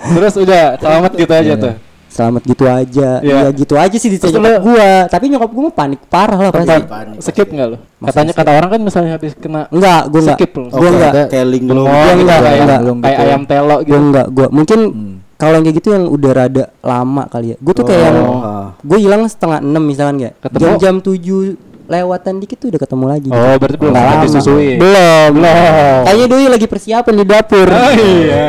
Terus 0.02 0.34
udah 0.34 0.82
selamat 0.82 1.10
gitu 1.14 1.30
aja 1.30 1.54
tuh. 1.54 1.91
Selamat 2.12 2.42
gitu 2.44 2.64
aja 2.64 3.08
Iya. 3.18 3.36
ya 3.42 3.48
gitu 3.50 3.74
aja 3.74 3.96
sih 3.96 4.06
di 4.06 4.20
Terus 4.20 4.36
nyokap 4.36 4.60
gua 4.60 4.90
tapi 5.08 5.24
nyokap 5.26 5.50
gua 5.50 5.62
mah 5.64 5.74
panik 5.74 6.00
parah 6.06 6.38
lah 6.38 6.50
pasti 6.52 6.68
Panik. 6.84 7.18
Skip 7.18 7.48
nggak 7.48 7.66
lu? 7.66 7.76
Katanya 7.98 8.32
kata 8.32 8.50
orang 8.52 8.70
kan 8.70 8.80
misalnya 8.80 9.10
habis 9.16 9.32
kena 9.34 9.66
enggak 9.68 10.02
gua 10.06 10.20
enggak 10.20 10.36
skip 10.36 10.52
lu. 10.52 10.64
gua 10.68 10.78
Oke, 10.78 10.88
enggak 10.92 11.44
link 11.46 11.64
belum. 11.64 11.84
Gua 11.84 11.96
gitu, 11.96 12.20
enggak, 12.20 12.38
kayak, 12.38 12.60
enggak. 12.60 12.80
Belum 12.80 12.96
kayak 12.98 13.14
gitu. 13.14 13.24
ayam 13.24 13.42
telo 13.42 13.66
gua 13.66 13.80
gitu. 13.82 13.96
enggak 13.98 14.26
gua 14.28 14.46
mungkin 14.48 14.80
Hmm. 14.84 15.16
kalau 15.34 15.52
yang 15.54 15.64
kayak 15.64 15.76
gitu 15.76 15.88
yang 15.90 16.04
udah 16.06 16.30
rada 16.32 16.64
lama 16.80 17.22
kali 17.26 17.46
ya 17.48 17.56
gua 17.58 17.72
tuh 17.72 17.84
kayak 17.84 18.02
yang 18.04 18.16
Oh. 18.20 18.66
gua 18.78 18.98
hilang 19.00 19.22
setengah 19.24 19.58
enam 19.58 19.82
misalkan 19.82 20.16
kayak 20.20 20.34
jam 20.52 20.72
jam 20.76 20.94
tujuh 20.98 21.40
lewatan 21.92 22.34
dikit 22.38 22.56
tuh 22.56 22.68
udah 22.68 22.80
ketemu 22.80 23.04
lagi 23.06 23.28
Oh, 23.28 23.54
berarti 23.54 23.76
belum 23.76 23.92
lama. 23.92 24.22
disusui. 24.22 24.68
belum 24.74 25.28
belum 25.34 25.56
kayaknya 26.02 26.26
doi 26.26 26.46
lagi 26.48 26.66
persiapan 26.66 27.14
di 27.14 27.24
dapur 27.24 27.68
Oh 27.68 27.92
iya. 27.92 28.44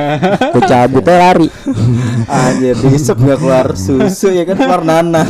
gua 0.50 0.62
cabut 0.63 1.03
aja 1.03 1.17
lari 1.21 1.47
Anjir, 2.39 2.75
diisep 2.77 3.15
nggak 3.15 3.38
keluar 3.38 3.67
susu 3.73 4.27
ya 4.29 4.43
kan 4.43 4.55
keluar 4.55 4.81
nanah. 4.81 5.27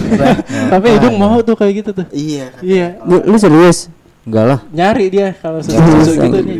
Tapi 0.70 0.88
hidung 0.92 1.16
mau 1.16 1.42
tuh 1.42 1.54
kayak 1.54 1.74
gitu 1.76 1.90
tuh. 1.94 2.06
Iya. 2.10 2.54
Iya. 2.60 2.88
lu, 3.02 3.26
lu 3.26 3.38
serius 3.38 3.90
Enggak 4.24 4.46
lah. 4.46 4.60
Nyari 4.70 5.06
dia 5.10 5.36
kalau 5.36 5.60
susu-susu 5.60 6.16
gitu 6.16 6.38
nih. 6.40 6.58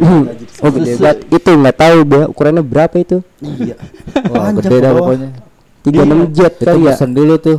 Oh, 0.60 0.68
hebat. 0.74 1.16
itu 1.24 1.48
nggak 1.50 1.76
tahu 1.78 1.96
ukurannya 2.28 2.60
berapa 2.60 2.96
itu 2.98 3.24
Iya. 3.40 3.80
Wah, 4.32 4.52
gede 4.54 4.78
dah 4.80 4.92
pokoknya. 4.92 5.30
tiga 5.80 6.02
enam 6.02 6.28
jet 6.30 6.54
Itu 6.54 6.66
kali 6.66 6.80
ya 6.82 6.92
pesen 6.92 7.12
dulu 7.12 7.36
tuh. 7.38 7.58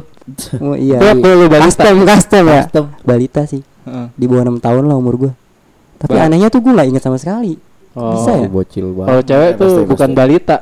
oh 0.58 0.72
iya 0.74 0.96
Berapa 0.96 1.26
lu 1.30 1.46
balita? 1.46 1.68
custom 1.70 1.96
custom 2.02 2.44
ya 2.46 2.62
Custom. 2.64 2.84
balita 3.00 3.42
sih 3.44 3.60
Di 4.12 4.24
bawah 4.24 4.42
enam 4.42 4.58
tahun 4.58 4.84
lah 4.84 4.96
umur 4.96 5.14
gua 5.18 5.32
tapi 5.94 6.14
Ba- 6.14 6.26
anehnya 6.26 6.48
tuh 6.48 6.58
gua 6.58 6.72
nggak 6.74 6.88
inget 6.90 7.02
sama 7.02 7.16
sekali 7.16 7.56
Oh. 7.94 8.10
bisa 8.12 8.34
ya 8.34 8.50
bocil 8.50 8.90
banget. 8.90 9.06
Kalau 9.06 9.22
cewek 9.22 9.46
Ya, 9.46 9.54
tuh 9.54 9.70
pasti, 9.70 9.86
bukan 9.86 10.08
pasti. 10.08 10.18
balita, 10.18 10.56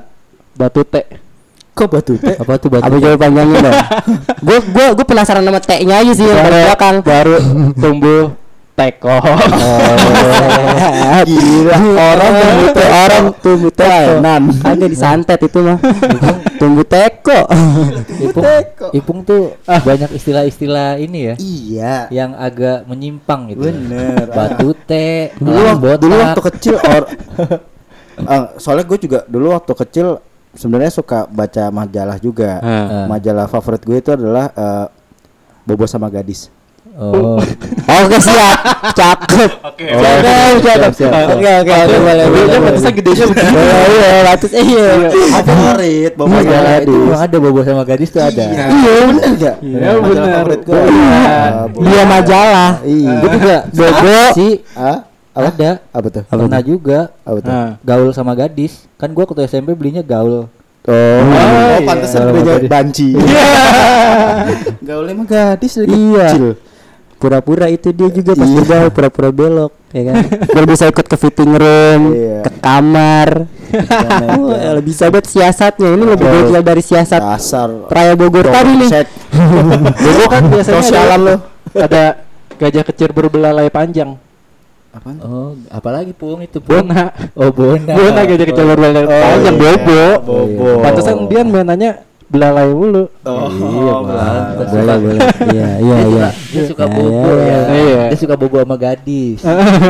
batu 0.53 0.83
teh. 0.85 1.07
Kok 1.73 1.89
batu 1.89 2.13
teh? 2.15 2.37
Apa 2.37 2.53
tuh 2.57 2.69
batu? 2.69 2.85
apa 2.85 3.17
panjangnya 3.17 3.59
dong 3.59 3.73
gua 4.47 4.59
gua 4.69 4.87
gua 4.93 5.07
penasaran 5.09 5.41
sama 5.41 5.57
T 5.59 5.73
nya 5.81 5.97
aja 5.99 6.13
sih 6.13 6.23
yang 6.23 6.37
paling 6.39 6.65
belakang 6.69 6.97
baru 7.01 7.37
tumbuh 7.73 8.25
teko. 8.73 9.17
gila 11.25 11.77
orang 11.95 12.33
tumbuh 12.35 12.69
te 12.69 12.85
orang 12.85 13.25
tumbuh 13.41 13.73
teko 13.73 14.13
Nan. 14.21 14.43
agak 14.61 14.89
disantet 14.89 15.39
itu 15.41 15.59
mah 15.59 15.79
tumbuh 16.63 16.87
teko 16.95 17.41
Ipung, 18.23 18.47
Ipung 18.95 19.19
tuh 19.23 19.59
banyak 19.67 20.15
istilah-istilah 20.15 20.95
ini 20.97 21.19
ya 21.25 21.35
Iya. 21.37 21.95
yang 22.15 22.31
agak 22.33 22.87
menyimpang 22.87 23.51
gitu. 23.51 23.67
Bener. 23.67 24.31
Batu 24.31 24.71
teh, 24.81 25.35
dulu 25.37 25.59
botak. 25.77 25.99
dulu 25.99 26.15
waktu 26.17 26.41
kecil 26.49 26.77
or 26.79 27.03
Ah, 28.23 28.55
soalnya 28.63 28.87
gue 28.87 28.99
juga 29.01 29.19
dulu 29.27 29.51
waktu 29.51 29.73
kecil 29.75 30.07
sebenarnya 30.53 30.93
suka 30.93 31.27
baca 31.27 31.69
majalah 31.69 32.17
juga 32.17 32.63
Ah. 32.63 33.11
majalah 33.11 33.51
favorit 33.51 33.83
gue 33.83 33.99
itu 33.99 34.11
adalah 34.13 34.55
eh, 34.55 34.87
bobo 35.63 35.83
sama 35.85 36.07
gadis 36.07 36.47
Oh. 36.93 37.41
oke 37.99 38.17
siap 38.19 38.57
cakep 38.93 39.51
Oke. 39.65 39.85
cakep 39.89 40.57
cakep 40.61 40.93
siap, 40.93 41.09
siap. 41.09 41.33
oke 41.33 41.51
oke 41.59 41.73
oke 41.73 41.97
boleh 41.97 42.27
boleh 42.27 42.27
Dia 42.29 42.45
boleh. 42.53 42.61
pantesan 42.69 42.93
gedenya 42.93 43.25
begini. 43.25 43.53
Iya, 43.57 43.79
iya, 43.83 44.21
batas 44.23 44.53
eh, 44.53 44.61
iya. 44.63 44.87
favorit 45.33 46.13
bobo 46.13 46.29
sama 46.31 46.37
Majalah 46.39 46.73
itu 46.77 46.93
gadis 46.93 47.01
memang 47.03 47.23
ada 47.23 47.37
bobo 47.39 47.61
sama 47.63 47.83
gadis 47.83 48.09
tuh 48.09 48.21
ada. 48.21 48.45
iya 48.45 48.65
Iya. 48.69 48.93
bener 49.09 49.31
gak 49.35 49.57
Iya, 49.59 49.89
favorit 49.97 50.61
gue 50.63 50.81
Iya. 50.85 51.31
Bobo. 51.65 51.79
Dia 51.83 52.03
majalah. 52.05 52.71
iya 52.83 53.13
Gue 53.19 53.31
juga 53.33 53.57
bobo 53.79 54.13
sih 54.33 54.53
ah 54.75 54.99
ada. 55.33 55.71
apa 55.89 56.07
tuh 56.09 56.23
Pernah 56.29 56.61
juga 56.61 56.99
apa 57.23 57.39
tuh 57.39 57.53
gaul 57.81 58.11
sama 58.13 58.33
gadis. 58.35 58.85
Kan 58.95 59.11
gua 59.11 59.25
waktu 59.25 59.49
SMP 59.49 59.73
belinya 59.73 60.01
gaul. 60.01 60.45
Oh, 60.83 60.93
iya. 60.93 61.81
pantesan 61.81 62.21
Kalau 62.21 62.33
gedenya 62.35 62.53
gadis. 62.59 62.69
banci. 62.69 63.09
Gaulnya 64.83 65.15
mah 65.15 65.27
gadis 65.27 65.73
dari 65.75 65.89
Iya. 65.89 66.27
kecil. 66.29 66.47
Pura-pura 67.23 67.71
itu 67.71 67.95
dia 67.95 68.11
juga 68.11 68.35
pas 68.35 68.51
Iya. 68.51 68.57
bergaul 68.59 68.91
pura-pura 68.91 69.31
belok, 69.31 69.73
ya 69.95 70.03
kan? 70.11 70.15
Biar 70.51 70.67
bisa 70.67 70.85
ikut 70.91 71.07
ke 71.07 71.15
fitting 71.15 71.55
room, 71.55 72.01
Iya. 72.19 72.43
ke 72.43 72.51
kamar. 72.59 73.29
Wah, 74.43 74.59
ya 74.59 74.71
lebih 74.75 74.91
banget 74.91 75.25
siasatnya. 75.31 75.89
Ini 75.95 76.03
lebih 76.03 76.27
gokil 76.27 76.63
dari 76.67 76.83
siasat 76.83 77.23
Dasar. 77.23 77.71
Raya 77.87 78.19
Bogor 78.19 78.51
tadi 78.51 78.75
nih. 78.75 78.91
Bobo 80.03 80.25
kan 80.27 80.43
biasanya 80.51 80.83
Sosialan 80.83 81.21
ada, 81.23 81.23
lo. 81.23 81.35
ada 81.79 82.05
gajah 82.59 82.85
kecil 82.91 83.09
berbelalai 83.15 83.71
panjang. 83.71 84.19
Apaan? 84.93 85.17
Oh, 85.25 85.57
apalagi 85.73 86.13
Pung 86.13 86.43
itu 86.45 86.59
Pung. 86.61 86.85
Bona. 86.85 87.15
Oh, 87.33 87.49
bona. 87.55 87.95
Bona 87.97 88.21
gajah 88.27 88.47
kecil 88.51 88.65
berbelalai 88.67 89.07
panjang 89.09 89.57
iya. 89.57 89.63
bobo. 89.63 90.03
Bobo. 90.27 90.69
Pantesan 90.85 91.15
dia 91.31 91.41
mainannya 91.47 91.91
belalai 92.33 92.73
mulu. 92.73 93.05
Oh, 93.23 93.47
Iya. 93.53 93.95
Boleh, 94.73 94.97
boleh. 94.99 95.21
Iya, 95.53 95.69
iya, 95.77 95.97
Dia 96.01 96.09
iya. 96.09 96.09
suka, 96.09 96.31
dia 96.49 96.63
suka 96.65 96.85
Ya, 96.85 96.89
bobo 96.89 97.29
ya, 97.29 97.37
ya. 97.37 97.45
ya. 97.45 97.61
Iya. 97.77 98.03
Dia 98.09 98.19
suka 98.19 98.35
bobo 98.35 98.57
sama 98.59 98.77
gadis. 98.77 99.41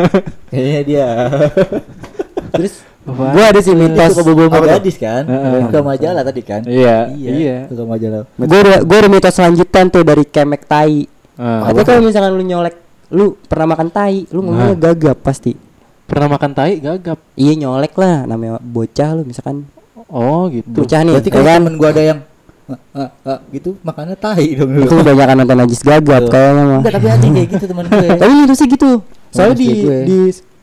Kayaknya 0.51 0.81
dia. 0.83 1.09
Terus 2.53 2.75
gua 3.03 3.45
ada 3.47 3.61
sih 3.61 3.73
Dia 3.73 3.81
mitos. 3.81 4.11
suka 4.13 4.23
bobo 4.25 4.43
sama 4.47 4.67
gadis 4.69 4.97
kan? 4.99 5.23
Heeh. 5.25 5.59
Suka 5.65 5.79
majalah 5.81 6.23
tadi 6.23 6.43
kan? 6.43 6.61
Iya, 6.67 6.97
iya. 7.15 7.57
Suka 7.71 7.83
majalah. 7.87 8.23
Gue 8.35 8.59
ada, 8.61 8.75
gua 8.83 8.97
ada 8.99 9.09
mitos 9.09 9.33
selanjutan 9.33 9.85
tuh 9.89 10.03
dari 10.03 10.25
kemek 10.25 10.63
tai. 10.67 11.07
Ah. 11.39 11.71
Tapi 11.71 11.81
kalau 11.83 12.03
misalkan 12.03 12.35
lu 12.35 12.43
nyolek, 12.43 12.75
lu 13.09 13.39
pernah 13.41 13.73
makan 13.73 13.89
tai, 13.89 14.27
lu 14.29 14.43
ngomongnya 14.43 14.77
gagap 14.77 15.23
pasti. 15.23 15.55
Pernah 16.05 16.37
makan 16.37 16.51
tai 16.53 16.77
gagap. 16.77 17.17
Iya 17.35 17.57
nyolek 17.57 17.95
lah, 17.95 18.27
namanya 18.27 18.59
bocah 18.59 19.15
lu 19.15 19.23
misalkan 19.23 19.65
Oh, 20.13 20.45
gitu. 20.53 20.85
bocah 20.85 21.01
nih, 21.01 21.17
Berarti 21.17 21.31
ya 21.33 21.41
kan 21.41 21.45
temen 21.65 21.75
gua 21.81 21.89
ada 21.89 22.03
yang 22.05 22.21
gitu 23.53 23.71
makannya 23.83 24.17
tai 24.17 24.57
dong 24.57 24.71
dulu. 24.73 24.87
Itu 24.87 24.95
kebanyakan 25.01 25.35
nonton 25.43 25.57
najis 25.63 25.81
gagap 25.81 26.23
Tuh. 26.27 26.31
kayaknya 26.33 26.63
mah. 26.63 26.81
Enggak, 26.81 26.93
tapi 26.99 27.07
yang 27.07 27.21
kayak 27.21 27.49
gitu 27.51 27.65
temen 27.69 27.85
gue. 27.89 28.09
Tapi 28.23 28.33
mitosnya 28.39 28.67
gitu. 28.69 28.91
Soalnya 29.33 29.57
di 29.57 29.71
gue. 29.83 29.99
di 30.05 30.19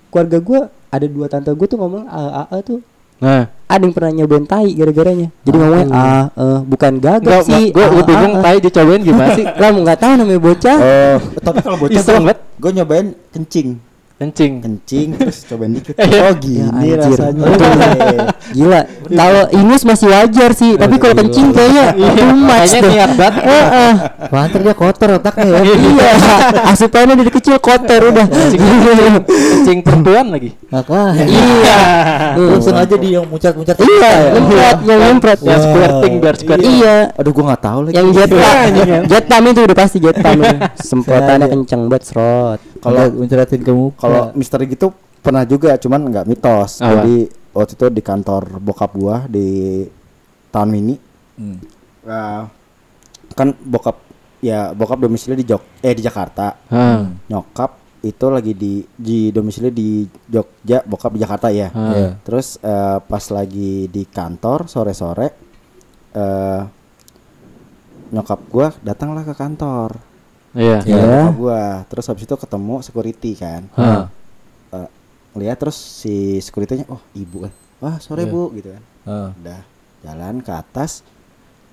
keluarga 0.09 0.37
gua 0.41 0.61
ada 0.89 1.05
dua 1.05 1.25
tante 1.29 1.49
gua 1.53 1.67
tuh 1.69 1.77
ngomong 1.77 2.03
a 2.09 2.49
a 2.49 2.57
tuh 2.65 2.81
Nah, 3.19 3.51
ada 3.67 3.83
yang 3.83 3.91
pernah 3.91 4.11
nyobain 4.15 4.47
tai 4.47 4.71
gara-garanya. 4.71 5.27
Jadi 5.43 5.55
ngomongnya 5.59 5.85
ah 5.91 6.25
eh, 6.31 6.59
bukan 6.63 7.03
gagap 7.03 7.43
sih. 7.43 7.67
gue 7.75 7.83
ah, 7.83 7.91
gue 7.91 8.03
bingung 8.07 8.33
ah, 8.33 8.39
ah. 8.39 8.43
tai 8.47 8.57
dicobain 8.63 9.01
gimana 9.03 9.29
sih? 9.35 9.43
Lah 9.59 9.69
nggak 9.75 9.99
tahu 9.99 10.13
namanya 10.15 10.39
bocah. 10.39 10.77
Oh, 10.79 11.17
tapi 11.43 11.59
kalau 11.59 11.77
bocah 11.83 11.99
banget. 11.99 12.37
gue 12.39 12.71
nyobain 12.79 13.07
kencing. 13.35 13.88
Kencing. 14.19 14.59
Kencing 14.59 15.07
terus 15.19 15.47
cobain 15.47 15.71
dikit. 15.71 15.95
Iya. 15.95 16.19
Oh, 16.27 16.33
gini 16.35 16.91
Ya, 16.91 16.95
rasanya. 16.99 17.45
Gila. 18.57 18.81
Kalau 19.07 19.43
ingus 19.55 19.81
masih 19.87 20.11
wajar 20.11 20.51
sih, 20.51 20.75
tapi 20.75 20.99
kalau 20.99 21.15
kencing 21.15 21.55
kayaknya 21.55 21.95
too 22.19 22.35
much 22.35 22.67
Kayaknya 22.67 22.81
niat 22.91 23.11
banget. 23.15 23.43
Heeh. 23.47 23.93
Panter 24.27 24.59
dia 24.59 24.75
kotor 24.75 25.09
otaknya 25.23 25.43
ya. 25.47 25.59
Iya, 25.71 26.11
asupannya 26.67 27.15
dari 27.15 27.31
kecil 27.31 27.55
kotor 27.63 28.11
udah. 28.11 28.27
Kencing 28.27 29.79
perempuan 29.87 30.35
lagi. 30.35 30.51
Makanya. 30.67 31.23
Iya. 31.23 31.79
Langsung 32.35 32.75
aja 32.75 32.95
di 32.99 33.09
yang 33.15 33.23
muncat-muncat. 33.23 33.75
Iya, 33.79 34.11
ya. 34.11 34.29
nyemprot, 34.35 34.77
yang 34.83 34.99
nyemprot. 34.99 35.39
Yang 35.47 35.61
squirting 35.63 36.13
biar 36.19 36.35
squirting. 36.35 36.73
Iya, 36.75 36.95
Aduh, 37.15 37.31
gue 37.31 37.43
nggak 37.47 37.61
tahu 37.63 37.79
lagi. 37.87 37.95
yang 37.95 38.07
jet 38.11 38.29
Iya, 38.29 38.51
anjing, 38.67 38.89
ya. 38.89 38.99
jet 39.07 39.25
itu 39.31 39.61
udah 39.63 39.77
pasti 39.79 39.97
jet 40.03 40.17
pump 40.19 40.43
itu. 40.43 40.57
Semprotannya 40.83 41.47
kenceng 41.47 41.81
banget, 41.87 42.03
serot. 42.03 42.59
Kalau 42.79 43.03
menceratin 43.11 43.61
ke 43.61 43.71
muka. 43.71 43.99
kalau 43.99 44.21
misteri 44.35 44.65
gitu 44.71 44.95
pernah 45.19 45.43
juga, 45.43 45.75
cuman 45.75 45.99
nggak 46.09 46.25
mitos. 46.27 46.79
Apa? 46.79 47.03
Jadi 47.03 47.27
waktu 47.51 47.73
itu 47.75 47.85
di 47.91 48.01
kantor 48.01 48.61
bokap 48.61 48.91
gua 48.95 49.25
di 49.27 49.83
tahun 50.49 50.69
mini 50.71 50.95
Hmm. 51.39 51.55
eh, 52.03 52.43
kan 53.31 53.55
bokap 53.63 53.95
ya 54.43 54.75
bokap 54.75 54.99
domisili 54.99 55.39
di 55.39 55.47
Jog 55.47 55.63
eh 55.79 55.95
di 55.95 56.03
Jakarta. 56.03 56.59
Ah. 56.67 57.07
Nyokap 57.31 57.79
itu 58.03 58.25
lagi 58.27 58.51
di 58.55 58.83
di 58.95 59.31
domisili 59.31 59.71
di 59.71 60.03
Jogja, 60.27 60.83
bokap 60.83 61.15
di 61.15 61.19
Jakarta 61.23 61.47
ya. 61.47 61.71
Ah. 61.71 61.95
Iya. 61.95 62.09
Terus 62.27 62.59
eh, 62.59 62.99
pas 62.99 63.23
lagi 63.31 63.87
di 63.87 64.03
kantor 64.03 64.67
sore-sore 64.67 65.27
eh 66.11 66.61
nyokap 68.11 68.39
gua 68.51 68.67
datanglah 68.83 69.23
ke 69.23 69.31
kantor. 69.31 70.08
Iya. 70.59 70.77
Iya. 70.83 70.99
Nyokap 70.99 71.35
gua. 71.35 71.63
Terus 71.87 72.05
habis 72.05 72.23
itu 72.23 72.35
ketemu 72.35 72.75
security 72.83 73.31
kan. 73.33 73.61
Ah. 73.73 74.11
Eh, 74.69 74.89
lihat 75.35 75.57
terus 75.57 75.77
si 75.77 76.15
securitynya 76.37 76.85
oh 76.85 76.99
ibu 77.13 77.47
kan. 77.47 77.53
Wah, 77.79 77.95
sore 77.97 78.27
Iya. 78.27 78.31
Bu 78.31 78.43
gitu 78.53 78.69
kan. 78.69 78.83
Ah. 79.03 79.29
Udah 79.33 79.59
jalan 79.99 80.35
ke 80.39 80.51
atas 80.51 81.01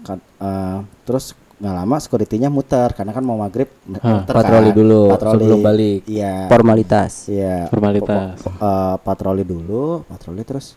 kan, 0.01 0.19
eh, 0.21 0.79
terus 1.03 1.35
nggak 1.57 1.73
lama 1.75 1.97
securitynya 1.97 2.47
muter 2.47 2.93
karena 2.93 3.11
kan 3.11 3.25
mau 3.25 3.41
maghrib 3.41 3.65
Hah. 3.97 4.21
muter 4.21 4.35
Patroli 4.35 4.71
kan. 4.71 4.77
dulu, 4.77 5.03
sebelum 5.17 5.59
balik. 5.61 6.01
Iya. 6.07 6.35
Formalitas. 6.47 7.13
Iya. 7.27 7.57
Formalitas. 7.67 8.39
Po- 8.39 8.53
po- 8.53 8.61
eh, 8.61 8.97
patroli 9.01 9.43
dulu, 9.43 10.05
patroli 10.05 10.45
terus 10.45 10.77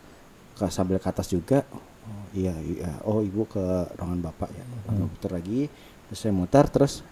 ke 0.56 0.66
sambil 0.68 0.96
ke 0.96 1.06
atas 1.06 1.28
juga. 1.28 1.62
Oh, 1.70 1.84
iya, 2.32 2.56
iya. 2.60 2.96
Oh, 3.04 3.20
ibu 3.20 3.44
ke 3.44 3.60
ruangan 3.92 4.24
bapak 4.24 4.50
ya. 4.50 4.64
Hmm. 4.88 5.04
Muter 5.06 5.30
lagi, 5.30 5.68
terus 6.08 6.18
saya 6.18 6.32
muter 6.32 6.64
terus 6.66 7.04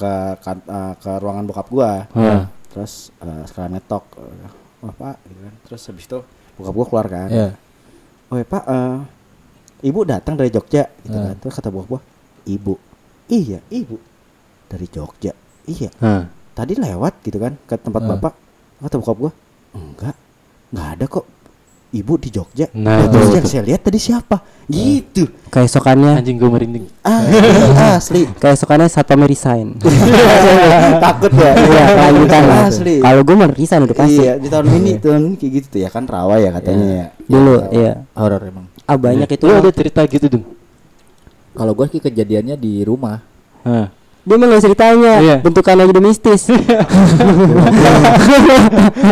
ke 0.00 0.12
kan- 0.40 0.64
eh, 0.64 0.92
ke 0.96 1.10
ruangan 1.20 1.44
bokap 1.44 1.68
gua. 1.68 2.08
Ah. 2.10 2.48
Terus 2.72 3.12
eh, 3.18 3.42
sekalian 3.44 3.76
ngetok, 3.76 4.04
eh, 4.16 4.48
wah 4.80 4.94
pak, 4.94 5.16
gitu 5.26 5.40
kan. 5.42 5.54
Terus 5.68 5.82
habis 5.84 6.04
itu 6.06 6.18
bokap 6.56 6.72
gua 6.72 6.86
keluar 6.88 7.06
kan. 7.06 7.28
Iya. 7.28 7.48
Oh 8.26 8.36
ya 8.36 8.46
pak, 8.46 8.64
eh, 8.64 8.96
ibu 9.82 10.00
datang 10.02 10.34
dari 10.34 10.48
Jogja, 10.48 10.88
gitu 11.02 11.12
Hmm. 11.12 11.26
kan. 11.28 11.36
Terus 11.36 11.52
kata 11.52 11.68
bokap 11.68 11.88
gua, 11.88 12.00
ibu, 12.44 12.74
iya 13.28 13.60
ibu 13.68 14.00
dari 14.66 14.86
Jogja, 14.86 15.36
iya. 15.66 15.90
Ah. 16.00 16.24
Tadi 16.50 16.74
lewat 16.74 17.20
gitu 17.20 17.36
kan 17.36 17.60
ke 17.60 17.74
tempat 17.74 18.00
Hmm. 18.00 18.10
bapak, 18.16 18.32
kata 18.80 18.94
bokap 18.96 19.16
gua, 19.18 19.32
enggak, 19.72 20.16
nggak 20.70 20.88
ada 20.96 21.04
kok. 21.06 21.26
Ibu 21.90 22.22
di 22.22 22.30
Jogja. 22.30 22.70
Nah, 22.70 23.02
Nah, 23.02 23.10
terus 23.10 23.26
tuh. 23.28 23.36
yang 23.42 23.46
saya 23.50 23.62
lihat 23.66 23.82
tadi 23.82 23.98
siapa? 23.98 24.46
Gitu. 24.70 25.26
Keesokannya 25.50 26.22
Anjing 26.22 26.38
gue 26.38 26.46
merinding. 26.46 26.86
Ah, 27.02 27.98
asli. 27.98 28.30
keesokannya 28.38 28.86
satpam 28.86 29.26
resign. 29.26 29.74
Takut 31.04 31.32
ya. 31.34 31.52
Iya, 31.58 31.84
kelanjutan. 31.90 32.42
Asli. 32.70 32.94
Kalau 33.02 33.22
gue 33.26 33.34
mau 33.34 33.50
resign 33.50 33.80
udah 33.90 33.96
pasti. 33.98 34.22
Iya, 34.22 34.32
di 34.38 34.46
tahun 34.46 34.66
ini 34.70 34.90
tahun 35.02 35.22
ini 35.26 35.34
kayak 35.34 35.52
gitu 35.58 35.66
tuh 35.74 35.80
ya 35.82 35.90
kan 35.90 36.06
rawa 36.06 36.38
ya 36.38 36.50
katanya 36.54 36.86
ya. 36.86 37.06
Dulu, 37.26 37.54
iya. 37.74 37.92
Horor 38.14 38.42
emang. 38.46 38.66
Ah 38.86 38.94
banyak 38.94 39.26
itu. 39.26 39.44
Lu 39.46 39.54
ada 39.58 39.70
cerita 39.74 40.00
gitu 40.06 40.26
dong. 40.30 40.44
Kalau 41.50 41.72
gua 41.74 41.90
sih 41.90 41.98
kejadiannya 41.98 42.54
di 42.54 42.86
rumah. 42.86 43.18
Ah. 43.66 43.90
Dia 44.20 44.34
emang 44.36 44.48
gak 44.48 44.62
ceritanya, 44.62 45.14
Iya. 45.18 45.36
bentukannya 45.40 45.82
aja 45.82 45.92
udah 45.92 46.04
mistis. 46.04 46.42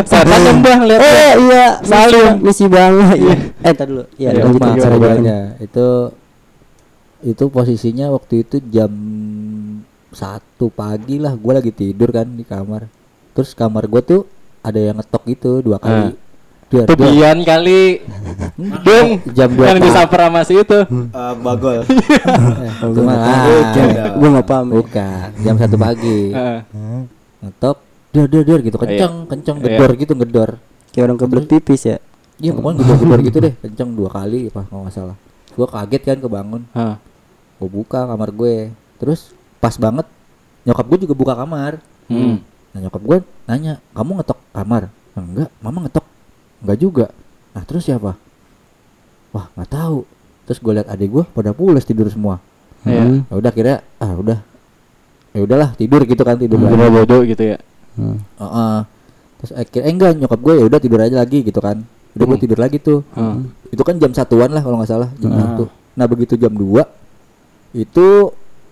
Setan 0.05 0.41
yang 0.41 0.59
bang 0.61 0.81
lihat. 0.85 1.01
eh 1.01 1.33
iya, 1.41 1.65
salim 1.81 2.39
misi 2.39 2.65
bang. 2.65 2.93
Iya. 3.15 3.35
Eh 3.59 3.73
tar 3.73 3.87
dulu. 3.87 4.03
Iya, 4.15 4.29
Iya, 4.29 4.39
cara 4.39 4.45
rumah. 4.45 4.59
jalannya. 4.69 4.93
Rumahnya 4.93 5.37
itu 5.59 5.87
itu 7.19 7.43
posisinya 7.47 8.07
waktu 8.09 8.47
itu 8.47 8.63
jam 8.65 8.91
satu 10.09 10.71
pagi 10.71 11.19
lah 11.19 11.35
gue 11.35 11.51
lagi 11.51 11.69
tidur 11.69 12.09
kan 12.09 12.25
di 12.25 12.41
kamar 12.41 12.87
terus 13.31 13.51
kamar 13.51 13.85
gue 13.85 14.01
tuh 14.01 14.21
ada 14.59 14.79
yang 14.79 14.95
ngetok 14.95 15.27
gitu 15.27 15.59
dua 15.59 15.77
kali 15.77 16.15
Duar, 16.69 16.85
Itu 16.85 16.93
duar. 16.93 17.09
Bian 17.09 17.37
kali. 17.41 17.81
Dong. 18.79 19.09
Jam 19.31 19.49
dua 19.49 19.65
Yang 19.65 19.75
pagi. 19.75 19.87
disamper 19.89 20.19
sama 20.21 20.41
si 20.43 20.53
itu. 20.55 20.79
Eh, 20.85 21.33
bagol. 21.39 21.81
Eh, 21.81 21.85
cuma 22.95 23.13
ah, 23.15 23.45
Gue 24.13 24.29
gak 24.31 24.45
paham. 24.45 24.65
bukan 24.71 25.27
jam 25.39 25.55
satu 25.55 25.75
pagi 25.75 26.29
Ah. 26.29 26.61
ngetok 27.39 27.77
dor 28.09 28.25
dor 28.27 28.43
dor 28.43 28.59
gitu 28.59 28.75
kenceng 28.75 29.13
kenceng 29.25 29.57
Iya. 29.57 29.65
gedor 29.71 29.91
gitu 29.95 30.13
gedor 30.13 30.49
Kayak 30.89 31.03
orang 31.05 31.17
kebelet 31.17 31.45
pipis 31.47 31.81
ya. 31.85 31.97
iya 32.35 32.51
pokoknya 32.51 32.77
gedor 32.81 32.97
gedor 32.99 33.19
gitu 33.23 33.37
deh 33.39 33.53
kenceng 33.63 33.89
dua 33.93 34.09
kali 34.09 34.47
apa 34.47 34.61
kalau 34.65 34.81
nggak 34.83 34.93
salah 34.93 35.15
gue 35.49 35.67
kaget 35.67 36.01
kan 36.03 36.17
kebangun 36.19 36.61
gue 37.55 37.69
buka 37.69 37.99
kamar 38.05 38.29
gue 38.29 38.55
terus 38.95 39.31
pas 39.57 39.71
banget 39.73 40.03
nyokap 40.63 40.85
gue 40.85 40.97
juga 41.01 41.15
buka 41.15 41.33
kamar 41.33 41.79
Hmm. 42.05 42.41
nah 42.69 42.79
nyokap 42.81 43.01
gue 43.01 43.17
nanya 43.45 43.73
kamu 43.89 44.11
ngetok 44.17 44.39
kamar 44.49 44.83
enggak 45.13 45.49
mama 45.57 45.77
ngetok 45.81 46.05
enggak 46.59 46.77
juga 46.77 47.05
nah 47.51 47.63
terus 47.63 47.83
siapa 47.83 48.13
wah 49.29 49.45
nggak 49.51 49.69
tahu 49.69 50.03
terus 50.43 50.57
gue 50.57 50.73
liat 50.73 50.87
adik 50.87 51.09
gue 51.09 51.23
pada 51.27 51.51
pulas 51.51 51.83
tidur 51.83 52.07
semua 52.07 52.41
Iya. 52.79 53.03
Hmm. 53.03 53.19
ya 53.25 53.35
udah 53.35 53.51
kira 53.51 53.73
ah 53.97 54.13
udah 54.13 54.39
ya 55.29 55.39
udahlah 55.41 55.69
tidur 55.73 55.99
gitu 56.03 56.23
kan 56.23 56.35
tidur 56.35 56.55
lagi 56.57 56.79
Bodoh 56.89 57.21
gitu 57.23 57.43
ya. 57.45 57.57
Hmm. 57.93 58.17
Heeh. 58.39 58.77
terus 59.35 59.51
akhirnya 59.53 59.83
eh, 59.83 59.91
enggak 59.91 60.11
nyokap 60.17 60.39
gue 60.39 60.53
ya 60.53 60.63
udah 60.65 60.79
tidur 60.79 60.99
aja 60.99 61.15
lagi 61.17 61.39
gitu 61.41 61.59
kan 61.59 61.83
udah 62.09 62.25
gue 62.25 62.33
Hmm. 62.33 62.43
tidur 62.43 62.57
lagi 62.57 62.77
tuh 62.77 63.03
Ah. 63.13 63.35
itu 63.67 63.83
kan 63.83 63.95
jam 63.95 64.11
satuan 64.11 64.49
lah 64.49 64.63
kalau 64.63 64.79
nggak 64.79 64.89
salah 64.89 65.09
jam 65.15 65.29
Hmm. 65.29 65.39
satu 65.41 65.63
nah 65.93 66.05
begitu 66.05 66.33
jam 66.35 66.51
2 66.51 66.87
itu 67.73 68.07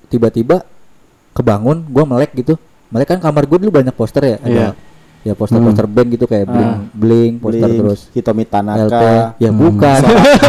tiba-tiba 0.07 0.63
kebangun 1.33 1.83
gue 1.85 2.03
melek 2.05 2.31
gitu 2.33 2.55
melek 2.87 3.07
kan 3.09 3.19
kamar 3.19 3.43
gue 3.43 3.57
dulu 3.59 3.71
banyak 3.73 3.91
poster 3.91 4.23
ya 4.25 4.37
ada 4.39 4.47
Iya. 4.49 4.67
Ya 5.27 5.33
poster-poster 5.33 5.83
band 5.85 6.07
gitu 6.09 6.23
kayak 6.23 6.47
bling 6.47 6.63
Ah. 6.63 6.79
bling 6.89 7.33
poster 7.37 7.67
Blink, 7.67 7.79
terus 7.81 7.99
Hitomi 8.09 8.41
LP 8.41 8.49
Tanaka. 8.49 9.35
ya 9.35 9.51
bukan 9.51 9.99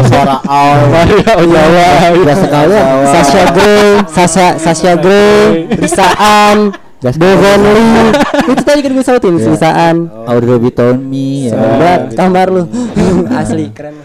Suara 0.01 0.39
Aul. 0.41 0.79
Ozawa. 1.19 1.87
Gak 2.23 2.37
sekalian 2.39 2.85
Sasha 3.05 3.43
Grey, 3.55 3.87
Sasha 4.07 4.47
Sasha 4.55 4.91
Grey, 4.95 5.67
Risaan, 5.73 6.57
Devon 6.99 7.59
Lee. 7.65 8.07
Itu 8.49 8.61
tadi 8.61 8.79
kan 8.79 8.91
gue 8.93 9.03
sautin, 9.03 9.33
Iya. 9.35 9.47
Risaan. 9.49 9.95
Audrey 10.25 10.57
Bitomi 10.57 11.47
ya 11.47 11.55
Berat 11.55 12.01
kamar 12.13 12.47
lu. 12.47 12.63
Asli 13.35 13.67
keren. 13.69 13.99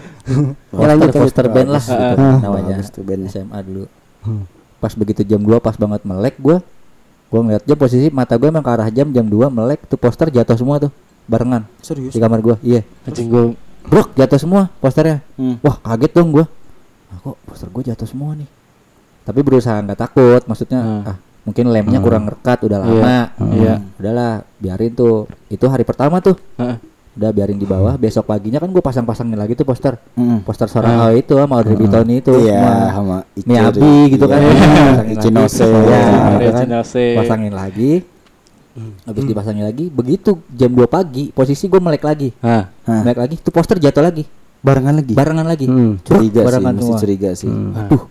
Ya, 0.73 0.85
lanjut, 0.87 1.07
poster, 1.09 1.21
poster 1.21 1.47
band 1.47 1.69
lah 1.69 1.83
Ah, 1.87 2.35
namanya 2.41 2.81
tuh 2.83 3.01
bandnya. 3.01 3.29
SMA 3.29 3.59
dulu 3.61 3.85
pas 4.75 4.91
begitu 4.91 5.23
jam 5.23 5.39
2 5.39 5.57
pas 5.59 5.73
banget 5.73 6.01
melek 6.03 6.35
gue 6.35 6.57
gue 7.25 7.39
ngeliat 7.39 7.63
jam 7.63 7.75
posisi 7.75 8.07
mata 8.09 8.33
gue 8.33 8.45
emang 8.45 8.61
ke 8.61 8.71
arah 8.71 8.87
jam 8.87 9.09
jam 9.09 9.23
2 9.23 9.33
melek 9.49 9.85
tuh 9.85 9.95
poster 9.95 10.29
jatuh 10.29 10.55
semua 10.55 10.77
tuh 10.79 10.91
barengan 11.25 11.65
Serius? 11.79 12.11
di 12.11 12.19
kamar 12.19 12.39
gue 12.39 12.55
iya 12.61 12.81
Anjing 13.03 13.27
gue. 13.27 13.43
brok 13.83 14.13
jatuh 14.13 14.37
semua 14.37 14.69
posternya 14.77 15.21
Hmm. 15.35 15.57
wah 15.59 15.77
kaget 15.79 16.11
dong 16.11 16.29
gue 16.31 16.45
nah, 17.05 17.17
kok 17.19 17.35
poster 17.43 17.67
gue 17.67 17.83
jatuh 17.85 18.05
semua 18.05 18.33
nih 18.33 18.49
tapi 19.21 19.39
berusaha 19.41 19.77
nggak 19.79 19.99
takut 19.99 20.41
maksudnya 20.45 20.79
Hmm. 20.79 21.01
ah 21.05 21.17
mungkin 21.41 21.65
lemnya 21.67 21.99
kurang 21.99 22.25
rekat 22.25 22.61
udah 22.61 22.77
Iya. 22.79 22.85
lama 22.87 23.17
Iya. 23.53 23.73
udahlah 23.95 24.31
biarin 24.57 24.91
tuh 24.91 25.15
itu 25.47 25.65
hari 25.65 25.81
pertama 25.81 26.17
tuh 26.17 26.37
Ah. 26.55 26.77
Udah 27.15 27.31
biarin 27.31 27.55
di 27.55 27.63
bawah 27.63 27.95
besok 27.95 28.25
paginya 28.25 28.57
kan 28.57 28.67
gue 28.67 28.79
pasang-pasangin 28.79 29.33
lagi 29.33 29.53
tuh 29.53 29.63
poster 29.63 29.95
Hmm. 30.13 30.43
poster 30.43 30.67
seorang 30.67 31.15
itu 31.15 31.31
sama 31.31 31.53
Audrey 31.55 31.75
Bitomi 31.75 32.19
itu 32.19 32.35
Iya, 32.37 32.91
sama 32.91 33.23
Miyabi 33.39 33.91
gitu 34.11 34.25
kan 34.25 34.39
Iya. 34.39 34.51
Pasangin 34.51 35.15
Ichinose. 35.15 35.63
lagi. 35.63 36.43
Ya, 36.43 36.51
kan? 36.51 36.67
Pasangin 37.15 37.53
lagi 37.53 37.91
habis 39.01 39.23
dipasangin 39.23 39.63
lagi 39.63 39.87
begitu 39.87 40.35
jam 40.51 40.67
2 40.67 40.83
pagi 40.85 41.31
posisi 41.31 41.63
gue 41.65 41.79
melek 41.79 42.03
lagi 42.03 42.35
Ah. 42.37 42.67
Hah. 42.83 43.01
melek 43.01 43.15
lagi 43.17 43.35
tuh 43.39 43.47
poster 43.49 43.79
jatuh 43.79 44.03
lagi 44.03 44.27
Barengan 44.59 44.99
lagi. 44.99 45.13
barengan 45.15 45.45
lagi 45.45 45.65
Hmm. 45.65 45.95
Curiga 46.01 46.41
sih, 46.41 46.47
barengan 46.51 46.73
semua 46.75 46.97
curiga 46.99 47.29
sih. 47.31 47.47
aduh 47.47 48.03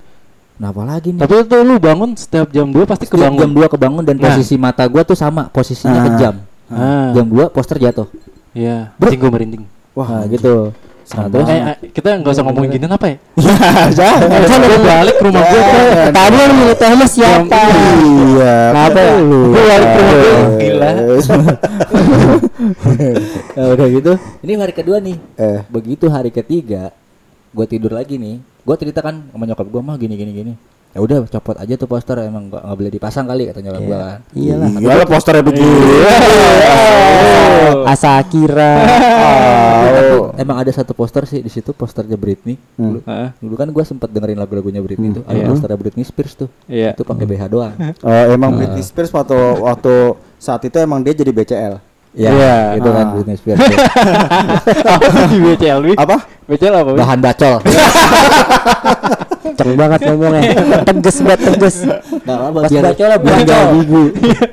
kenapa 0.57 0.81
lagi 0.87 1.09
nih 1.11 1.21
Tapi 1.21 1.35
itu 1.43 1.57
lu 1.61 1.77
bangun 1.77 2.11
setiap 2.14 2.49
jam 2.49 2.67
2 2.67 2.87
pasti 2.87 3.05
Setiap 3.05 3.21
kebangun. 3.21 3.40
jam 3.45 3.51
2 3.53 3.67
kebangun 3.69 4.03
dan 4.03 4.17
Nah. 4.17 4.25
posisi 4.25 4.55
mata 4.57 4.85
gua 4.87 5.03
tuh 5.03 5.12
sama 5.14 5.53
posisinya 5.53 6.01
Ah. 6.01 6.05
kejam 6.09 6.35
Ah. 6.64 7.12
jam 7.12 7.27
2 7.29 7.45
poster 7.51 7.77
jatuh 7.77 8.09
Iya. 8.55 8.95
Anjing 8.97 9.21
gue 9.21 9.31
merinding. 9.31 9.64
wah 9.95 10.09
nah, 10.11 10.25
gitu 10.27 10.73
nah, 11.14 11.29
terus 11.29 11.47
Eh, 11.47 11.77
kita 11.93 12.17
nggak 12.19 12.33
usah 12.33 12.43
ngomongin 12.43 12.71
gini 12.75 12.87
apa 12.88 13.07
ya? 13.12 13.17
Jangan. 14.01 14.40
Kan 14.49 14.59
udah 14.59 14.81
balik 14.81 15.14
ke 15.21 15.25
rumah 15.29 15.43
gue. 15.45 15.61
Tadi 16.11 16.37
lu 16.40 16.55
milih 16.57 16.77
teh 16.81 16.88
sama 16.88 17.07
siapa? 17.07 17.61
Iya. 18.01 18.57
Kenapa 18.73 18.99
ya? 19.05 19.12
lu? 19.21 19.40
Gue 19.53 19.62
balik 19.69 19.88
ke 19.93 19.99
rumah 20.01 20.17
gue. 20.17 20.35
Gila. 20.64 20.90
nah, 23.57 23.67
udah 23.75 23.87
gitu 23.90 24.12
ini 24.40 24.53
hari 24.57 24.75
kedua 24.75 24.99
nih 24.99 25.17
Eh. 25.37 25.61
begitu 25.69 26.07
hari 26.09 26.31
ketiga 26.31 26.90
gue 27.55 27.67
tidur 27.69 27.93
lagi 27.95 28.17
nih 28.19 28.40
gue 28.40 28.77
ceritakan 28.79 29.31
sama 29.31 29.45
nyokap 29.47 29.67
gue 29.69 29.83
mah 29.83 29.97
gini 30.01 30.14
gini 30.17 30.33
gini 30.33 30.53
ya 30.94 31.00
udah 31.00 31.16
copot 31.26 31.59
aja 31.59 31.74
tuh 31.74 31.85
poster 31.85 32.16
emang 32.20 32.46
gak, 32.46 32.62
nggak 32.62 32.76
boleh 32.76 32.92
dipasang 32.92 33.26
kali 33.26 33.42
kata 33.44 33.59
nyokap 33.61 33.83
gue 33.83 33.98
kan 33.98 34.20
Iyalah. 34.33 34.68
Iyalah 34.78 35.07
posternya 35.07 35.42
begitu. 35.42 35.66
Asa 37.85 38.16
Akira. 38.16 38.72
Tapi 39.85 40.14
emang 40.37 40.57
ada 40.57 40.70
satu 40.70 40.92
poster 40.92 41.24
sih 41.24 41.40
di 41.40 41.48
situ 41.48 41.70
posternya 41.70 42.14
Britney 42.14 42.54
dulu, 42.74 43.02
Ah. 43.04 43.35
dulu 43.37 43.54
kan 43.54 43.68
gue 43.68 43.85
sempet 43.85 44.09
dengerin 44.09 44.37
lagu-lagunya 44.37 44.80
Britney 44.80 45.12
tuh 45.12 45.22
ada 45.24 45.35
Iya. 45.37 45.46
posternya 45.48 45.76
Britney 45.76 46.04
Spears 46.04 46.33
tuh 46.37 46.48
Iya. 46.66 46.94
itu 46.94 47.02
pakai 47.02 47.24
BH 47.24 47.42
doang 47.48 47.74
Oh, 48.00 48.24
emang 48.28 48.54
Britney 48.54 48.80
Spears 48.80 49.11
waktu 49.11 49.35
waktu 49.61 49.94
saat 50.37 50.62
itu 50.62 50.76
emang 50.76 51.00
dia 51.00 51.12
jadi 51.12 51.30
BCL. 51.30 51.74
Ya, 52.14 52.31
Iya. 52.31 52.55
itu 52.79 52.88
kan 52.88 53.05
Ah. 53.05 53.11
Britney 53.11 53.35
Spears. 53.35 53.59
apa 53.59 55.20
di 55.27 55.38
BCL 55.42 55.79
Wi? 55.83 55.94
Apa? 55.94 56.16
BCL 56.46 56.74
apa? 56.77 56.90
Bahan 56.94 57.18
bacol. 57.18 57.55
Kenceng 59.44 59.74
banget 59.74 60.00
ngomongnya. 60.05 60.42
Teges 60.85 61.16
banget 61.20 61.40
teges. 61.44 61.77
Enggak 61.83 62.38
apa 62.40 62.59
Pas 62.61 62.70
biar 62.70 62.83
bacol 62.85 63.07
lah, 63.07 63.18
biar 63.18 63.35
bacol. 63.35 63.44
nggak 63.44 63.61
ambigu. 63.61 64.03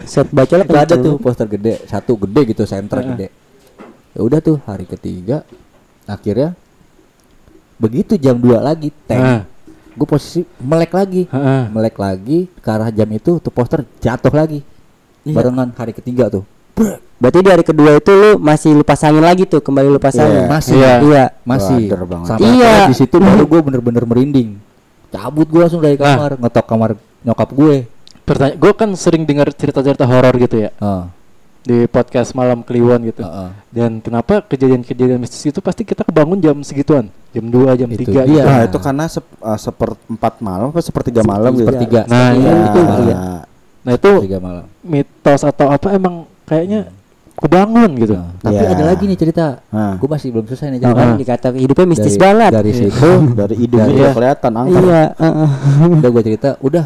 Set 0.04 0.28
baca 0.30 0.54
lah 0.56 0.65
Itu 0.65 0.76
ada 0.76 0.95
tuh 0.95 1.13
poster 1.17 1.47
gede, 1.47 1.74
satu 1.86 2.13
gede 2.19 2.41
gitu, 2.50 2.63
sentra 2.65 3.00
gede. 3.00 3.28
Ya 4.12 4.19
udah 4.19 4.39
tuh 4.41 4.58
hari 4.65 4.84
ketiga 4.84 5.45
akhirnya 6.04 6.58
begitu 7.78 8.17
jam 8.17 8.36
2 8.36 8.58
lagi 8.58 8.89
tank. 9.06 9.45
Gue 9.91 10.08
posisi 10.08 10.41
melek 10.58 10.91
lagi. 10.91 11.28
Heeh. 11.28 11.63
Melek 11.69 11.95
lagi 11.95 12.50
ke 12.50 12.67
arah 12.67 12.89
jam 12.89 13.08
itu 13.08 13.38
tuh 13.38 13.52
poster 13.52 13.86
jatuh 14.00 14.32
lagi. 14.32 14.65
Barengan 15.24 15.69
hari 15.71 15.93
ketiga 15.93 16.26
tuh. 16.26 16.41
Berarti 17.15 17.39
di 17.39 17.50
hari 17.50 17.62
kedua 17.62 17.91
itu 17.96 18.10
lu 18.10 18.30
masih 18.38 18.74
lu 18.74 18.82
pasangin 18.82 19.22
lagi 19.22 19.46
tuh, 19.46 19.62
kembali 19.62 19.88
lu 19.88 19.98
pasangin. 19.98 20.41
Iya. 20.41 20.50
Masih. 20.50 20.76
Iya. 20.76 20.94
Iya. 21.00 21.24
Masih. 21.44 21.82
Wader 21.86 22.02
banget. 22.04 22.28
Sampai 22.28 22.50
Iya. 22.50 22.74
di 22.89 22.96
situ 22.96 23.15
baru 23.15 23.44
gue 23.46 23.60
bener-bener 23.62 24.04
merinding. 24.04 24.50
Cabut 25.08 25.46
gue 25.46 25.60
langsung 25.60 25.80
dari 25.80 25.96
Nah. 25.96 26.17
kamar, 26.17 26.32
ngetok 26.39 26.65
kamar 26.65 26.89
nyokap 27.22 27.50
gue. 27.52 27.76
Pertanyaan, 28.22 28.58
gue 28.58 28.72
kan 28.74 28.89
sering 28.96 29.24
dengar 29.24 29.52
cerita-cerita 29.52 30.02
horor 30.04 30.34
gitu 30.38 30.56
ya 30.58 30.72
Heeh. 30.72 31.04
di 31.62 31.78
podcast 31.86 32.32
malam 32.32 32.63
Kliwon 32.63 33.06
gitu. 33.06 33.22
Heeh. 33.22 33.50
Dan 33.70 34.00
kenapa 34.00 34.41
kejadian-kejadian 34.41 35.20
mistis 35.20 35.44
itu 35.44 35.60
pasti 35.60 35.84
kita 35.84 36.02
kebangun 36.02 36.39
jam 36.39 36.58
segituan, 36.63 37.06
jam 37.30 37.46
2, 37.46 37.76
jam 37.76 37.86
Itu 37.86 38.08
3 38.08 38.24
dia. 38.24 38.41
gitu. 38.41 38.48
Nah, 38.48 38.62
itu 38.63 38.78
karena 38.80 39.06
sep, 39.06 39.26
uh, 39.38 39.60
seperempat 39.60 40.34
malam 40.39 40.72
apa 40.72 40.80
sepertiga 40.80 41.22
malam 41.22 41.54
gitu. 41.54 41.67
Sepertiga. 41.67 42.02
Nah, 42.08 42.32
Sepertiga. 42.32 42.50
iya, 42.50 42.65
itu. 42.65 42.82
Nah, 43.12 43.41
Nah 43.82 43.94
itu 43.94 44.12
Sepertiga 44.15 44.39
malam. 44.39 44.65
mitos 44.80 45.41
atau 45.44 45.67
apa 45.67 45.88
emang 45.91 46.15
kayaknya 46.52 46.92
kebangun 47.34 47.90
gitu. 47.96 48.14
Nah, 48.14 48.36
tapi 48.38 48.60
Iya. 48.60 48.70
ada 48.70 48.84
lagi 48.86 49.04
nih 49.08 49.18
cerita. 49.18 49.46
Nah. 49.72 49.96
Gue 49.96 50.06
masih 50.06 50.28
belum 50.30 50.46
selesai 50.46 50.68
nih 50.68 50.78
Nah, 50.78 50.84
cerita. 50.86 51.00
kan 51.02 51.10
dikata 51.16 51.48
hidupnya 51.56 51.88
mistis 51.88 52.14
Dari- 52.14 52.22
banget. 52.22 52.52
Dari 52.52 52.72
situ 52.76 53.10
dari 53.34 53.56
hidungnya 53.56 53.88
Dari- 53.88 53.98
udah 53.98 54.12
kelihatan 54.14 54.52
angker. 54.54 54.82
Iya, 54.84 55.04
heeh. 55.16 55.50
udah 55.98 56.10
gue 56.12 56.24
cerita, 56.24 56.50
udah 56.60 56.86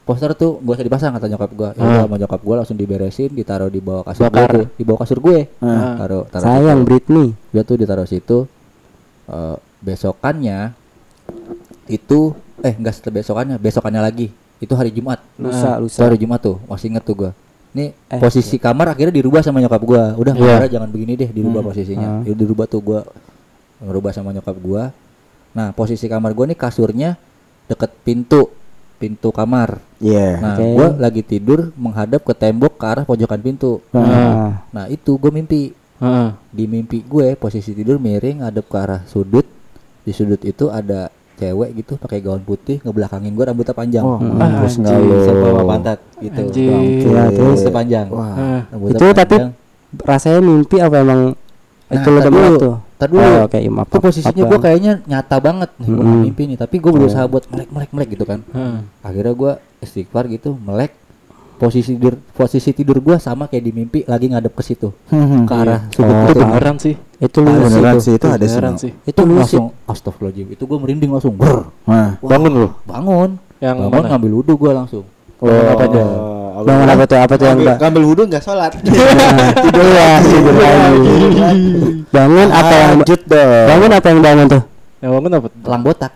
poster 0.00 0.30
tuh 0.32 0.58
gak 0.58 0.74
usah 0.74 0.86
dipasang 0.86 1.10
kata 1.12 1.26
nyokap 1.28 1.50
gue. 1.52 1.68
Ya 1.70 1.82
udah 1.82 1.90
Ah. 1.92 2.02
sama 2.02 2.16
nyokap 2.16 2.40
gue 2.40 2.54
langsung 2.56 2.76
diberesin, 2.78 3.30
ditaruh 3.30 3.68
di 3.68 3.78
bawah 3.78 4.02
kasur 4.04 4.22
gue 4.22 4.30
Bakar. 4.32 4.50
tuh, 4.54 4.66
di 4.72 4.84
bawah 4.86 5.00
kasur 5.02 5.18
gue. 5.20 5.38
Ah. 5.58 5.94
Taruh, 5.98 6.24
taruh 6.26 6.44
Sayang 6.46 6.78
situ. 6.80 6.86
Britney. 6.86 7.28
Dia 7.50 7.62
tuh 7.62 7.76
ditaruh 7.76 8.06
situ. 8.06 8.38
Eh, 9.26 9.56
besokannya 9.80 10.58
itu 11.86 12.20
eh 12.60 12.74
enggak 12.74 12.94
setelah 12.94 13.14
besokannya, 13.18 13.56
besokannya 13.56 14.00
lagi. 14.00 14.26
Itu 14.58 14.74
hari 14.74 14.90
Jumat. 14.90 15.18
Lusa, 15.36 15.78
lusa. 15.78 16.04
hari 16.04 16.16
Jumat 16.16 16.38
tuh, 16.38 16.56
masih 16.64 16.90
inget 16.90 17.02
tuh 17.02 17.14
gua. 17.16 17.30
Nih 17.70 17.94
Eh, 18.10 18.18
posisi 18.18 18.58
kamar 18.58 18.94
akhirnya 18.94 19.14
dirubah 19.14 19.40
sama 19.46 19.62
nyokap 19.62 19.82
gua. 19.86 20.04
Udah 20.18 20.34
Iya. 20.34 20.42
kamarnya 20.58 20.70
jangan 20.74 20.88
begini 20.90 21.12
deh, 21.14 21.30
dirubah 21.30 21.62
posisinya. 21.62 22.08
Ah. 22.18 22.26
Ya, 22.26 22.34
dirubah 22.34 22.66
tuh 22.66 22.80
gua 22.82 23.00
ngerubah 23.78 24.10
sama 24.10 24.34
nyokap 24.34 24.56
gua. 24.58 24.90
Nah, 25.54 25.70
posisi 25.70 26.10
kamar 26.10 26.34
gua 26.34 26.50
nih 26.50 26.58
kasurnya 26.58 27.14
deket 27.70 27.90
pintu, 28.02 28.50
pintu 28.98 29.30
kamar. 29.30 29.78
Iya. 30.02 30.42
Nah, 30.42 30.54
Oke. 30.58 30.66
gua 30.74 30.88
lagi 30.98 31.22
tidur 31.22 31.70
menghadap 31.78 32.26
ke 32.26 32.34
tembok 32.34 32.74
ke 32.74 32.84
arah 32.86 33.04
pojokan 33.06 33.38
pintu. 33.38 33.78
Nah, 33.94 34.66
Nah, 34.74 34.84
itu 34.90 35.14
gua 35.14 35.30
mimpi. 35.30 35.70
Heeh. 36.00 36.28
Di 36.50 36.64
mimpi 36.64 37.04
gue 37.04 37.36
posisi 37.36 37.76
tidur 37.76 38.00
miring 38.00 38.40
ngadep 38.40 38.64
ke 38.66 38.76
arah 38.80 39.04
sudut. 39.04 39.44
Di 40.00 40.16
sudut 40.16 40.40
itu 40.42 40.72
ada 40.72 41.12
cewek 41.40 41.70
gitu 41.74 41.96
pakai 41.96 42.20
gaun 42.20 42.38
putih 42.38 42.78
ngebelakangin 42.80 43.32
gua 43.32 43.48
rambutnya 43.48 43.72
panjang. 43.72 44.04
Oh, 44.04 44.20
Hmm. 44.20 44.36
nggak 44.36 44.50
Anjing. 44.60 45.00
lu? 45.00 45.16
Sebawah 45.24 45.64
pantat 45.64 45.98
gitu. 46.20 46.40
Iya, 46.52 47.22
terus? 47.32 47.56
Rambutnya 47.56 47.72
panjang. 47.72 48.06
Wah. 48.12 48.36
Itu 48.86 49.06
tapi 49.10 49.36
rasanya 49.98 50.38
mimpi 50.38 50.76
apa 50.78 50.96
emang 51.00 51.20
Nah, 51.90 51.98
itu 51.98 52.06
lo 52.06 52.18
dulu, 52.22 52.54
tuh? 52.54 52.74
dulu. 53.02 53.18
Oh. 53.18 53.82
Itu 53.82 53.98
posisinya 53.98 54.44
Bang. 54.46 54.62
kayaknya 54.62 54.92
nyata 55.02 55.36
banget 55.42 55.70
nih 55.74 55.88
gua 55.90 56.04
Hmm. 56.06 56.22
mimpi 56.22 56.42
nih, 56.46 56.54
tapi 56.54 56.76
gua 56.78 56.92
berusaha 56.94 57.24
buat 57.26 57.50
melek-melek-melek 57.50 58.08
gitu 58.14 58.22
kan. 58.22 58.46
Heeh. 58.46 58.76
Akhirnya 59.02 59.34
gua 59.34 59.52
istighfar 59.80 60.28
gitu, 60.28 60.54
melek. 60.54 60.94
Posisi 61.60 61.92
tidur 61.92 62.16
posisi 62.32 62.72
tidur 62.72 62.98
gua 62.98 63.20
sama 63.20 63.44
kayak 63.44 63.60
di 63.60 63.70
mimpi 63.70 64.00
lagi 64.02 64.26
ngadep 64.26 64.48
ke 64.50 64.64
situ. 64.64 64.88
Hmm, 65.06 65.44
Ke 65.44 65.52
arah 65.54 65.80
sudut 65.90 66.08
Oh, 66.08 66.24
Itu 66.24 66.32
itu. 66.32 66.40
beneran 66.40 66.76
sih. 66.78 66.94
itu 66.96 67.38
Ah, 67.38 67.44
lu 67.44 67.58
beneran 67.60 67.92
itu. 67.92 68.00
sih 68.00 68.12
itu 68.16 68.26
ada 68.26 68.40
sih. 68.40 68.48
Beneran 68.50 68.74
sih. 68.74 68.90
Itu 69.04 69.20
lucid. 69.22 69.38
langsung 69.38 69.66
astagfirullahaladzim. 69.84 70.46
Itu 70.50 70.62
gua 70.64 70.78
merinding 70.78 71.10
langsung. 71.10 71.36
Brr. 71.36 71.68
Nah. 71.84 72.16
Bangun 72.18 72.52
lu. 72.56 72.68
Bangun. 72.82 73.30
Yang 73.60 73.76
Bangun 73.78 73.92
mana? 73.94 74.08
ngambil 74.08 74.30
wudhu 74.34 74.54
gua 74.56 74.72
langsung. 74.74 75.04
Bangun 75.36 75.66
apa 75.68 75.84
dia? 75.86 76.06
Bangun 76.60 76.88
apa 76.88 77.04
tuh? 77.04 77.18
Apa 77.18 77.34
tuh 77.34 77.44
yang 77.44 77.52
Ngambil, 77.54 77.68
Mbak? 77.68 77.76
ngambil 77.78 78.02
wudhu 78.08 78.22
nggak 78.24 78.42
sholat. 78.42 78.72
Tidur 79.64 79.86
ya, 79.86 80.08
tidur 80.18 80.54
lagi. 80.56 81.16
Bangun 82.08 82.48
apa 82.50 82.74
yang 82.74 82.90
Lanjut 82.96 83.20
dong. 83.22 83.66
bangun 83.68 83.90
apa 83.90 84.06
yang 84.08 84.20
bangun 84.20 84.46
tuh? 84.48 84.62
Yang 85.00 85.10
bangun 85.10 85.30
apa? 85.32 85.48
Telang 85.50 85.82
botak. 85.82 86.12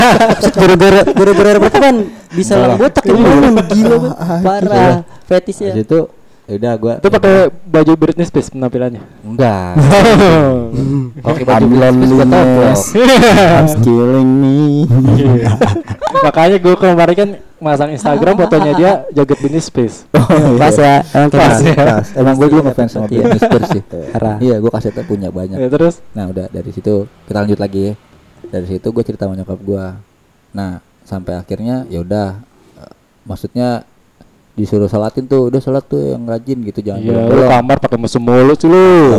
Gara-gara 0.56 1.00
gara-gara 1.06 1.58
berapa 1.60 1.68
kan 1.70 1.94
bisa 2.30 2.56
lang 2.56 2.76
botak 2.76 3.04
yang 3.04 3.20
bangun 3.20 3.52
gila 3.68 3.96
banget. 3.98 4.16
Parah. 4.40 4.94
Fetisnya. 5.24 5.72
Habis 5.72 5.84
itu 5.84 6.00
ya 6.44 6.60
udah 6.60 6.72
gua 6.76 6.94
Itu 7.00 7.08
pakai 7.08 7.34
baju 7.48 7.92
Britney 7.96 8.24
Spears 8.24 8.48
penampilannya. 8.48 9.00
enggak. 9.22 9.72
Oke 11.28 11.42
baju 11.42 11.64
Britney 11.66 12.04
Spears 12.06 12.32
gua. 12.32 12.72
I'm 13.60 13.68
killing 13.80 14.30
me. 14.40 14.84
Makanya 16.20 16.56
gue 16.56 16.74
kemarin 16.74 17.14
kan 17.14 17.28
masang 17.58 17.90
Instagram 17.92 18.34
fotonya 18.36 18.72
dia 18.74 18.92
joget 19.12 19.36
Britney 19.38 19.60
Spears. 19.60 20.04
Pas 20.60 20.72
ya, 20.74 21.00
emang 21.12 21.28
kayak 21.28 21.44
Pas 21.44 21.58
ya. 21.60 21.74
Emang 22.14 22.34
gua 22.36 22.48
juga 22.48 22.62
ngefans 22.68 22.90
sama 22.90 23.06
Iya. 23.06 23.20
Britney 23.20 23.40
Spears 23.40 23.68
sih. 23.70 23.82
Iya, 24.40 24.56
gua 24.60 24.70
kasetnya 24.70 25.04
punya 25.04 25.28
banyak. 25.28 25.56
Ya 25.56 25.68
terus 25.68 26.00
Nah, 26.12 26.28
udah 26.28 26.48
dari 26.48 26.70
situ 26.70 27.04
kita 27.24 27.38
lanjut 27.40 27.56
lagi 27.58 27.80
ya. 27.88 27.94
Dari 28.54 28.70
situ 28.70 28.86
gue 28.94 29.02
cerita 29.02 29.26
sama 29.26 29.34
nyokap 29.34 29.58
gua. 29.66 29.98
Nah, 30.54 30.78
sampai 31.02 31.34
akhirnya 31.34 31.82
ya 31.90 32.06
udah 32.06 32.38
eh, 32.78 32.94
maksudnya 33.26 33.82
disuruh 34.54 34.86
sholatin 34.86 35.26
tuh 35.26 35.50
udah 35.50 35.58
sholat 35.58 35.82
tuh 35.82 36.14
yang 36.14 36.30
rajin 36.30 36.62
gitu 36.62 36.78
jangan 36.78 37.02
Iya, 37.02 37.26
lu 37.26 37.42
kamar 37.50 37.76
pakai 37.82 37.98
musuh 37.98 38.22
mulut 38.22 38.54
sih 38.54 38.70
lu. 38.70 39.18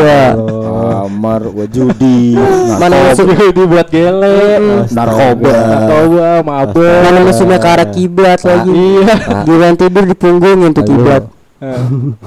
Iya. 0.00 0.32
Kamar 0.80 1.40
gua 1.44 1.66
judi. 1.68 2.40
Mana 2.80 3.12
Musuh 3.12 3.52
dibuat 3.52 3.92
gele. 3.92 4.40
Narkoba. 4.88 5.52
Narkoba, 5.52 6.28
mabuk. 6.40 7.00
Mana 7.04 7.18
musuhnya 7.20 7.60
ke 7.60 7.68
arah 7.68 7.88
kiblat 7.92 8.40
lagi. 8.40 8.72
Iya. 8.72 9.44
Giliran 9.44 9.76
tidur 9.76 10.04
di 10.08 10.16
punggungin 10.16 10.72
tuh 10.72 10.88
Aduh, 10.88 10.88
kiblat. 10.96 11.22
Eh, 11.60 11.80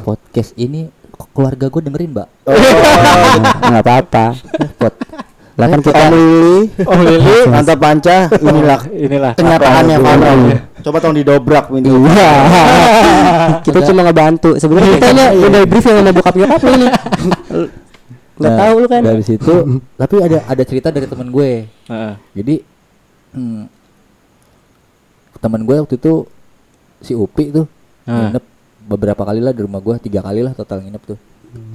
podcast 0.06 0.54
ini 0.54 0.94
keluarga 1.34 1.66
gue 1.66 1.82
dengerin, 1.82 2.10
Mbak. 2.14 2.28
Enggak 3.66 3.82
apa-apa. 3.82 4.26
Lah 5.54 5.68
kan 5.70 5.80
kita 5.80 5.94
Om 5.94 6.12
Lili, 6.12 6.58
Oh 6.82 6.98
Lili, 6.98 7.38
mantap 7.54 7.78
panca. 7.78 8.18
Inilah 8.34 8.80
inilah 8.90 9.32
kenyataannya 9.38 9.96
Fano. 10.02 10.26
itu? 10.26 10.58
Coba 10.84 10.98
tolong 11.00 11.18
didobrak 11.18 11.66
ini. 11.72 11.88
Iya. 11.88 12.32
kita 13.66 13.80
cuma 13.86 14.02
ngebantu. 14.04 14.58
Sebenarnya 14.58 14.98
kita 14.98 15.10
nya 15.14 15.26
udah 15.32 15.62
brief 15.64 15.86
yang 15.86 15.98
sama 16.02 16.12
bokap 16.12 16.36
nyokap 16.36 16.62
ini. 16.68 16.88
Enggak 18.34 18.50
Nah, 18.50 18.58
tahu 18.58 18.74
lu 18.82 18.88
kan. 18.90 19.02
Dari 19.06 19.24
situ, 19.24 19.54
tapi 19.94 20.16
ada 20.18 20.42
ada 20.44 20.64
cerita 20.66 20.90
dari 20.90 21.06
teman 21.06 21.30
gue. 21.30 21.70
Heeh. 21.70 22.14
Jadi 22.34 22.56
hmm, 23.32 23.62
teman 25.38 25.62
gue 25.62 25.76
waktu 25.78 25.96
itu 25.96 26.26
si 26.98 27.14
Upi 27.14 27.52
tuh 27.52 27.70
nginep 28.04 28.44
beberapa 28.84 29.22
kali 29.22 29.38
lah 29.38 29.54
di 29.54 29.62
rumah 29.62 29.80
gue, 29.80 29.96
tiga 30.02 30.20
kali 30.20 30.42
lah 30.42 30.58
total 30.58 30.82
nginep 30.82 31.04
tuh. 31.06 31.20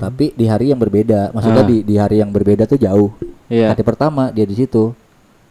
Tapi 0.02 0.34
di 0.34 0.44
hari 0.44 0.74
yang 0.74 0.82
berbeda, 0.82 1.30
maksudnya 1.30 1.62
Ah. 1.62 1.68
di 1.70 1.86
di 1.86 1.94
hari 1.94 2.18
yang 2.18 2.34
berbeda 2.34 2.66
tuh 2.66 2.74
jauh. 2.76 3.14
Iya. 3.48 3.72
Hari 3.72 3.82
pertama 3.84 4.28
dia 4.28 4.44
di 4.44 4.52
situ 4.52 4.92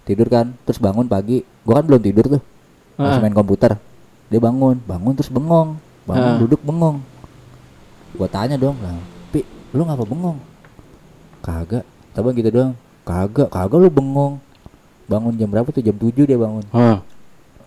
tidur 0.06 0.30
kan, 0.30 0.54
terus 0.64 0.78
bangun 0.78 1.10
pagi. 1.10 1.42
Gua 1.66 1.82
kan 1.82 1.86
belum 1.90 2.02
tidur 2.02 2.26
tuh, 2.38 2.42
masih 2.96 3.20
Ah. 3.20 3.22
main 3.22 3.36
komputer. 3.36 3.76
Dia 4.32 4.40
bangun, 4.40 4.80
bangun 4.86 5.14
terus 5.18 5.28
bengong, 5.34 5.76
bangun 6.06 6.32
Ah. 6.34 6.40
duduk 6.40 6.62
bengong. 6.64 7.02
Gua 8.16 8.30
tanya 8.32 8.56
dong, 8.56 8.78
lah, 8.80 8.96
Pi, 9.34 9.44
lu 9.76 9.84
ngapa 9.84 10.08
bengong? 10.08 10.40
Kagak, 11.44 11.84
coba 12.16 12.30
gitu 12.32 12.50
doang. 12.54 12.74
Kagak, 13.04 13.52
kagak 13.52 13.80
lu 13.82 13.90
bengong. 13.92 14.40
Bangun 15.08 15.34
jam 15.40 15.48
berapa 15.48 15.68
tuh? 15.72 15.80
Jam 15.80 15.96
7 15.96 16.28
dia 16.28 16.36
bangun. 16.36 16.64
Hah. 16.76 17.00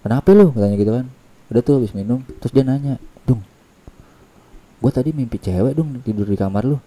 Kenapa 0.05 0.29
lu? 0.37 0.53
Katanya 0.53 0.77
gitu 0.77 0.93
kan. 0.93 1.07
Udah 1.49 1.63
tuh 1.65 1.75
habis 1.81 1.93
minum, 1.97 2.21
terus 2.41 2.53
dia 2.53 2.65
nanya, 2.65 2.97
"Dung, 3.25 3.41
gua 4.79 4.93
tadi 4.93 5.11
mimpi 5.13 5.37
cewek 5.41 5.75
dong 5.77 5.99
tidur 6.05 6.25
di 6.29 6.37
kamar 6.39 6.63
lu." 6.65 6.79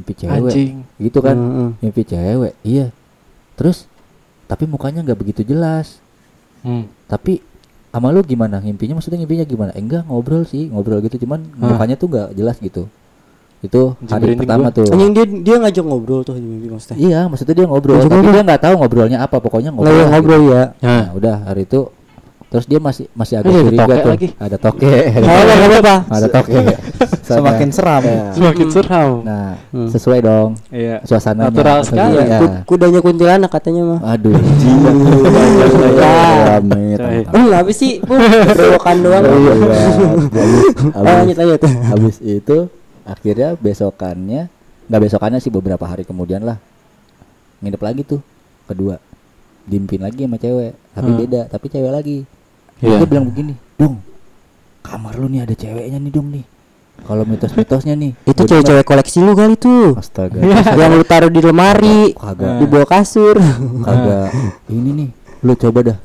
Mimpi 0.00 0.12
cewek. 0.16 0.32
Anjing. 0.42 0.74
Gitu 0.96 1.18
kan 1.20 1.36
Heeh. 1.36 1.68
mimpi 1.78 2.02
cewek 2.02 2.52
iya 2.62 2.88
terus 3.52 3.84
tapi 4.46 4.64
mukanya 4.64 5.04
nggak 5.04 5.18
begitu 5.18 5.44
jelas 5.44 6.00
Hmm. 6.60 6.88
tapi 7.04 7.40
sama 7.88 8.08
lu 8.08 8.20
gimana 8.20 8.56
mimpinya 8.58 8.92
maksudnya 8.94 9.16
mimpinya 9.16 9.42
gimana 9.42 9.70
Eh, 9.70 9.80
enggak 9.80 10.04
ngobrol 10.04 10.42
sih 10.42 10.66
ngobrol 10.66 11.00
gitu 11.00 11.16
cuman 11.18 11.40
Hah. 11.54 11.72
mukanya 11.72 11.94
tuh 11.94 12.06
nggak 12.06 12.28
jelas 12.32 12.56
gitu 12.56 12.84
itu 13.60 13.80
hari 14.02 14.32
merinding 14.32 14.40
pertama 14.40 14.66
gua. 14.66 14.76
tuh 14.76 14.86
Anjing 14.88 15.10
dia 15.10 15.24
dia 15.26 15.56
ngajak 15.58 15.84
ngobrol 15.84 16.20
tuh 16.20 16.32
mimpi 16.34 16.68
maksudnya. 16.68 16.96
iya 16.96 17.20
maksudnya 17.24 17.54
dia 17.54 17.66
ngobrol 17.66 17.96
Ngajak 17.96 18.08
tapi 18.10 18.28
dia 18.30 18.42
nggak 18.42 18.62
tahu 18.62 18.74
ngobrolnya 18.76 19.18
apa 19.20 19.36
pokoknya 19.36 19.70
ngobrol, 19.70 19.88
Ngobrol 19.88 20.00
lah 20.00 20.10
ngobrol 20.10 20.40
ya. 20.42 20.62
gitu. 20.66 20.80
nah 20.80 21.04
udah 21.12 21.36
hari 21.44 21.62
itu 21.62 21.80
terus 22.50 22.66
dia 22.66 22.76
masih 22.76 23.06
masih 23.12 23.38
agak 23.38 23.46
Eh, 23.46 23.54
ada 23.54 23.62
curiga 23.62 23.78
toke 23.80 23.94
tuh 23.96 24.10
lagi. 24.10 24.28
ada 24.36 24.56
toke 24.58 24.90
Oh, 25.22 25.40
nggak 25.40 25.68
apa-apa. 25.70 25.96
ada 26.10 26.28
toke 26.28 26.60
Semakin 27.30 27.70
seram. 27.70 28.02
Semakin 28.34 28.66
seram. 28.68 29.10
nah 29.22 29.54
Hmm. 29.70 29.86
sesuai 29.86 30.18
dong 30.18 30.58
Iya. 30.68 30.98
suasananya 31.04 31.46
Natural 31.48 31.78
Maksudnya, 31.78 32.04
sekali. 32.04 32.18
iya. 32.20 32.38
Kud- 32.38 32.58
kudanya 32.66 33.00
kuntilanak 33.00 33.50
katanya 33.50 33.82
mah. 33.86 34.00
aduh 34.04 34.34
Rame. 36.00 36.98
Hmm, 37.26 37.48
habis 37.52 37.76
sih, 37.76 37.92
Bu. 38.00 38.14
berokan 38.50 38.96
doang. 38.98 39.22
Iya, 39.24 39.74
Oh, 40.90 41.02
lanjut 41.02 41.36
lanjut. 41.36 41.60
habis 41.62 42.16
itu 42.18 42.56
akhirnya 43.02 43.54
besokannya 43.54 44.50
nggak 44.86 45.00
besokannya 45.00 45.38
sih 45.38 45.48
beberapa 45.48 45.82
hari 45.82 46.02
kemudian 46.02 46.42
lah 46.42 46.58
nginep 47.60 47.78
lagi 47.78 48.02
tuh 48.02 48.20
kedua 48.64 48.98
dimpin 49.62 49.98
lagi 49.98 50.24
sama 50.24 50.36
cewek 50.36 50.74
tapi 50.90 51.08
Hmm. 51.08 51.18
beda 51.20 51.40
tapi 51.46 51.66
cewek 51.68 51.92
lagi 51.92 52.18
Iya. 52.80 52.96
dia 53.00 53.08
bilang 53.08 53.26
begini 53.28 53.54
dong 53.76 54.00
kamar 54.80 55.14
lu 55.20 55.28
nih 55.30 55.44
ada 55.44 55.54
ceweknya 55.54 55.98
nih 56.00 56.12
dong 56.12 56.28
nih. 56.34 56.44
Kalau 57.00 57.24
mitos-mitosnya 57.24 57.96
nih 57.96 58.12
Itu 58.28 58.44
gua 58.44 58.48
cewek-cewek 58.52 58.84
koleksi 58.84 59.18
lu 59.24 59.32
kali 59.32 59.56
tuh. 59.56 59.96
astaga. 59.96 60.44
Yang 60.76 60.92
lu 61.00 61.04
taruh 61.08 61.32
di 61.32 61.40
lemari, 61.40 62.12
kagak. 62.12 62.60
di 62.60 62.64
bawah 62.68 62.88
kasur. 62.88 63.40
kagak. 63.86 64.28
Ini 64.74 64.90
nih 64.92 65.08
lu 65.40 65.52
coba 65.56 65.80
dah. 65.80 65.98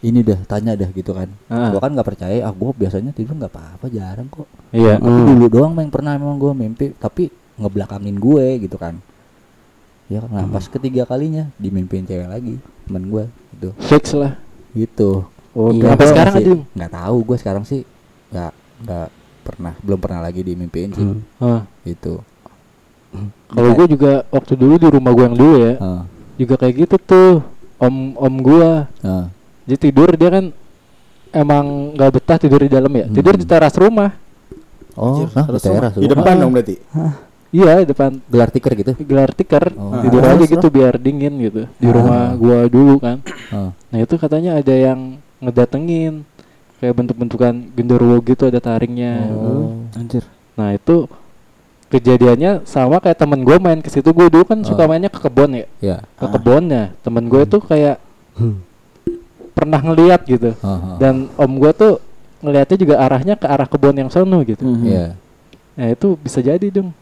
Ini 0.00 0.22
dah 0.24 0.38
tanya 0.48 0.78
dah 0.78 0.88
gitu 0.94 1.12
kan. 1.12 1.28
Ah. 1.52 1.74
gua 1.74 1.80
kan 1.84 1.92
nggak 1.92 2.08
percaya 2.08 2.40
ah 2.40 2.54
gua 2.54 2.72
biasanya 2.72 3.12
tidur 3.12 3.36
nggak 3.36 3.52
apa-apa 3.52 3.86
jarang 3.92 4.30
kok. 4.32 4.48
Iya. 4.72 4.96
tapi 4.96 5.20
dulu 5.28 5.46
doang 5.52 5.76
yang 5.76 5.92
pernah 5.92 6.16
memang 6.16 6.36
gue 6.40 6.52
mimpi 6.56 6.86
tapi 6.96 7.28
ngebelakangin 7.60 8.16
gue 8.16 8.64
gitu 8.64 8.76
kan. 8.80 8.96
Ya 10.08 10.24
kan 10.24 10.30
nah, 10.32 10.48
pas 10.48 10.64
ketiga 10.64 11.04
kalinya 11.04 11.52
dimimpiin 11.60 12.08
cewek 12.08 12.28
lagi 12.32 12.56
temen 12.88 13.04
gue 13.12 13.24
gitu. 13.58 13.68
Fix 13.84 14.16
lah. 14.16 14.40
gitu 14.76 15.24
Oh, 15.58 15.74
Iya, 15.74 15.90
sampai 15.90 16.06
sekarang 16.06 16.32
masih- 16.32 16.46
aja. 16.46 16.54
nggak 16.72 16.92
tahu 16.94 17.16
gue 17.20 17.36
sekarang 17.36 17.64
sih 17.64 17.80
nggak 18.30 18.52
nggak 18.78 19.08
pernah 19.42 19.72
belum 19.80 19.98
pernah 19.98 20.20
lagi 20.20 20.40
dimimpiin 20.40 20.90
sih 20.92 21.02
Hmm. 21.04 21.20
Ah. 21.36 21.62
gitu 21.82 22.22
Kalau 23.48 23.70
gue 23.74 23.86
juga 23.88 24.12
waktu 24.28 24.52
dulu 24.54 24.74
di 24.76 24.86
rumah 24.86 25.10
gue 25.10 25.24
yang 25.24 25.34
dulu 25.34 25.56
ya, 25.58 25.74
Ah, 25.78 26.02
juga 26.36 26.54
kayak 26.56 26.74
gitu 26.78 26.96
tuh. 27.00 27.32
Om 27.76 27.94
om 28.14 28.34
gue, 28.36 28.70
ah. 29.00 29.26
jadi 29.64 29.78
tidur 29.80 30.10
dia 30.12 30.28
kan 30.28 30.44
emang 31.30 31.64
nggak 31.94 32.10
betah 32.12 32.36
tidur 32.36 32.60
di 32.60 32.68
dalam 32.68 32.90
ya, 32.90 33.06
tidur 33.08 33.32
di 33.32 33.44
teras 33.44 33.72
rumah. 33.74 34.12
oh 34.92 35.14
Anjir, 35.16 35.30
nah, 35.32 35.46
di 35.46 35.56
teras 35.56 35.92
di 35.94 36.04
rumah. 36.04 36.10
depan 36.12 36.34
dong 36.36 36.52
berarti. 36.52 36.74
Iya, 37.48 37.72
di 37.78 37.86
depan 37.86 38.10
gelar 38.24 38.50
tikar 38.50 38.72
gitu 38.74 38.90
gelar 39.00 39.30
tikar 39.30 39.72
Oh. 39.72 40.02
tidur 40.02 40.20
Ah, 40.20 40.34
aja 40.34 40.44
gitu 40.44 40.66
biar 40.68 40.94
dingin 40.96 41.32
gitu 41.40 41.64
di 41.72 41.88
rumah 41.88 42.34
gua 42.34 42.66
dulu 42.66 42.98
kan. 42.98 43.24
Ah, 43.48 43.72
Nah 43.88 43.98
itu 43.98 44.14
katanya 44.14 44.52
ada 44.54 44.74
yang 44.74 45.16
ngedatengin 45.38 46.22
kayak 46.78 46.94
bentuk-bentukan 46.94 47.54
genderuwo 47.72 48.18
gitu 48.20 48.46
ada 48.46 48.58
taringnya. 48.58 49.26
oh. 49.28 49.82
Anjir. 49.92 50.22
Nah 50.54 50.72
itu 50.72 51.06
kejadiannya 51.88 52.62
sama 52.62 52.98
kayak 52.98 53.16
temen 53.16 53.40
gue 53.40 53.56
main 53.56 53.78
ke 53.78 53.88
situ 53.88 54.08
gue 54.08 54.26
dulu 54.28 54.44
kan 54.44 54.60
suka 54.60 54.84
Oh. 54.84 54.88
mainnya 54.88 55.08
ke 55.08 55.16
kebon 55.18 55.50
ya 55.54 55.64
ya 55.80 55.96
ke 56.14 56.26
kebonnya 56.28 56.92
temen 57.00 57.24
gue 57.26 57.42
tuh 57.44 57.60
kayak 57.60 57.96
Hmm. 58.34 58.60
pernah 59.50 59.80
ngeliat 59.80 60.20
gitu 60.22 60.52
Ah, 60.60 60.68
ah. 60.68 60.96
dan 60.96 61.26
om 61.34 61.52
gue 61.56 61.72
tuh 61.72 61.98
ngelihatnya 62.38 62.76
juga 62.76 62.94
arahnya 62.98 63.34
ke 63.34 63.46
arah 63.46 63.66
kebon 63.66 63.96
yang 63.96 64.06
sono 64.08 64.38
gitu. 64.42 64.62
Mhm. 64.62 64.84
Iya. 64.84 65.06
Nah 65.74 65.86
itu 65.88 66.14
bisa 66.14 66.38
jadi 66.38 66.66
dong 66.68 66.92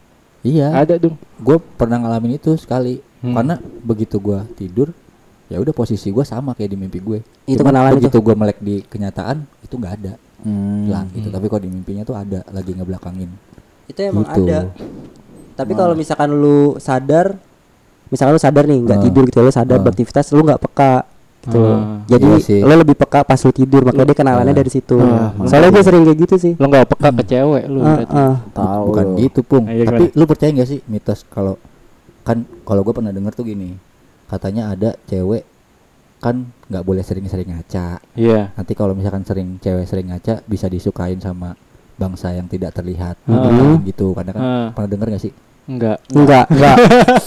iya 0.41 0.71
ada 0.71 0.95
dong. 0.95 1.13
gue 1.37 1.57
pernah 1.75 1.99
ngalamin 1.99 2.37
itu 2.37 2.55
sekali 2.55 3.03
Hmm. 3.17 3.33
karena 3.33 3.55
begitu 3.83 4.17
gue 4.17 4.39
tidur 4.55 4.93
ya 5.47 5.57
udah 5.57 5.71
posisi 5.71 6.07
gue 6.07 6.21
sama 6.21 6.51
kayak 6.51 6.69
di 6.69 6.77
mimpi 6.77 6.99
gue 6.99 7.19
Itu 7.45 7.61
kenalan 7.61 7.95
begitu 7.95 8.17
gue 8.17 8.33
melek 8.33 8.59
di 8.59 8.81
kenyataan 8.81 9.43
itu 9.59 9.73
nggak 9.73 9.95
ada 9.95 10.13
Hmm. 10.37 10.85
hilang 10.85 11.09
gitu 11.11 11.27
tapi 11.27 11.45
kalau 11.45 11.61
di 11.61 11.71
mimpinya 11.71 12.03
tuh 12.03 12.13
ada 12.13 12.45
lagi 12.47 12.69
ngebelakangin 12.71 13.25
Itu 13.85 13.99
emang 14.03 14.21
Gitu. 14.23 14.45
ada. 14.45 14.69
Tapi 15.55 15.71
kalau 15.73 15.93
misalkan 15.93 16.29
lu 16.29 16.77
sadar, 16.77 17.33
misalkan 18.07 18.33
lu 18.33 18.39
sadar 18.39 18.63
nih 18.63 18.77
nggak 18.79 18.97
Ah. 18.97 19.01
tidur 19.01 19.23
gitu, 19.25 19.39
lu 19.39 19.49
sadar 19.49 19.77
Ah. 19.77 19.81
beraktivitas, 19.81 20.29
lu 20.29 20.43
nggak 20.43 20.61
peka 20.61 20.93
gitu. 21.41 21.57
Ah. 21.63 22.05
Jadi 22.05 22.27
Iya 22.27 22.37
sih. 22.37 22.59
lu 22.61 22.69
lebih 22.69 22.93
peka 22.93 23.23
pas 23.23 23.39
lu 23.39 23.49
tidur, 23.49 23.81
makanya 23.81 24.05
dia 24.05 24.17
kenalannya 24.17 24.51
Ah. 24.51 24.59
dari 24.59 24.69
situ. 24.69 24.95
Ah, 24.95 25.33
Soalnya 25.41 25.69
gue 25.71 25.81
sering 25.81 26.03
kayak 26.03 26.19
gitu 26.21 26.35
sih. 26.37 26.53
Lo 26.53 26.67
nggak 26.67 26.85
peka 26.87 27.09
ke 27.09 27.23
cewek 27.25 27.63
lu 27.65 27.79
berarti. 27.81 28.13
ah. 28.13 28.35
Tahu. 28.53 28.83
bukan 28.85 29.05
lu. 29.07 29.17
gitu 29.17 29.39
pung 29.41 29.65
iya, 29.65 29.83
tapi 29.85 30.03
gimana? 30.05 30.13
lu 30.13 30.23
percaya 30.27 30.49
nggak 30.53 30.67
sih 30.67 30.79
mitos 30.85 31.19
kalau 31.25 31.55
kan 32.21 32.37
kalau 32.61 32.81
gue 32.81 32.93
pernah 32.93 33.09
denger 33.09 33.33
tuh 33.33 33.45
gini 33.47 33.73
katanya 34.27 34.69
ada 34.69 34.95
cewek 35.05 35.43
kan 36.17 36.35
nggak 36.67 36.83
boleh 36.83 37.01
sering-sering 37.01 37.47
ngaca 37.47 38.01
Iya. 38.13 38.51
nanti 38.51 38.73
kalau 38.73 38.91
misalkan 38.91 39.21
sering 39.21 39.57
cewek 39.57 39.85
sering 39.85 40.09
ngaca 40.09 40.41
bisa 40.43 40.65
disukain 40.65 41.17
sama 41.17 41.53
bangsa 41.93 42.29
yang 42.29 42.45
tidak 42.45 42.73
terlihat 42.73 43.17
Ah. 43.25 43.77
gitu 43.81 44.11
karena 44.11 44.31
kan 44.31 44.41
Ah. 44.41 44.67
pernah 44.71 44.89
denger 44.89 45.07
gak 45.13 45.23
sih 45.23 45.33
Enggak. 45.67 45.99
Enggak, 46.15 46.47
enggak. 46.47 46.77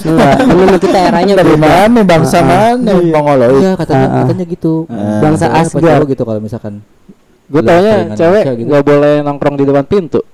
enggak. 0.01 0.35
Kita 0.81 0.99
eranya 1.13 1.35
Dari 1.37 1.61
mana 1.61 2.01
bangsa 2.01 2.41
ah. 2.41 2.73
mana 2.73 2.97
mongoloid? 2.97 3.61
Iya 3.61 3.73
katanya 3.77 4.07
ah. 4.09 4.17
katanya 4.25 4.45
gitu. 4.49 4.75
Ah. 4.89 5.21
Bangsa 5.21 5.45
cowok 5.69 6.09
gitu 6.09 6.23
kalau 6.25 6.41
misalkan 6.41 6.81
Gue 7.53 7.61
taunya 7.61 8.17
cewek 8.17 8.45
gitu. 8.57 8.69
nggak 8.73 8.81
boleh 8.81 9.15
nongkrong 9.21 9.61
di 9.61 9.65
depan 9.69 9.85
pintu. 9.85 10.25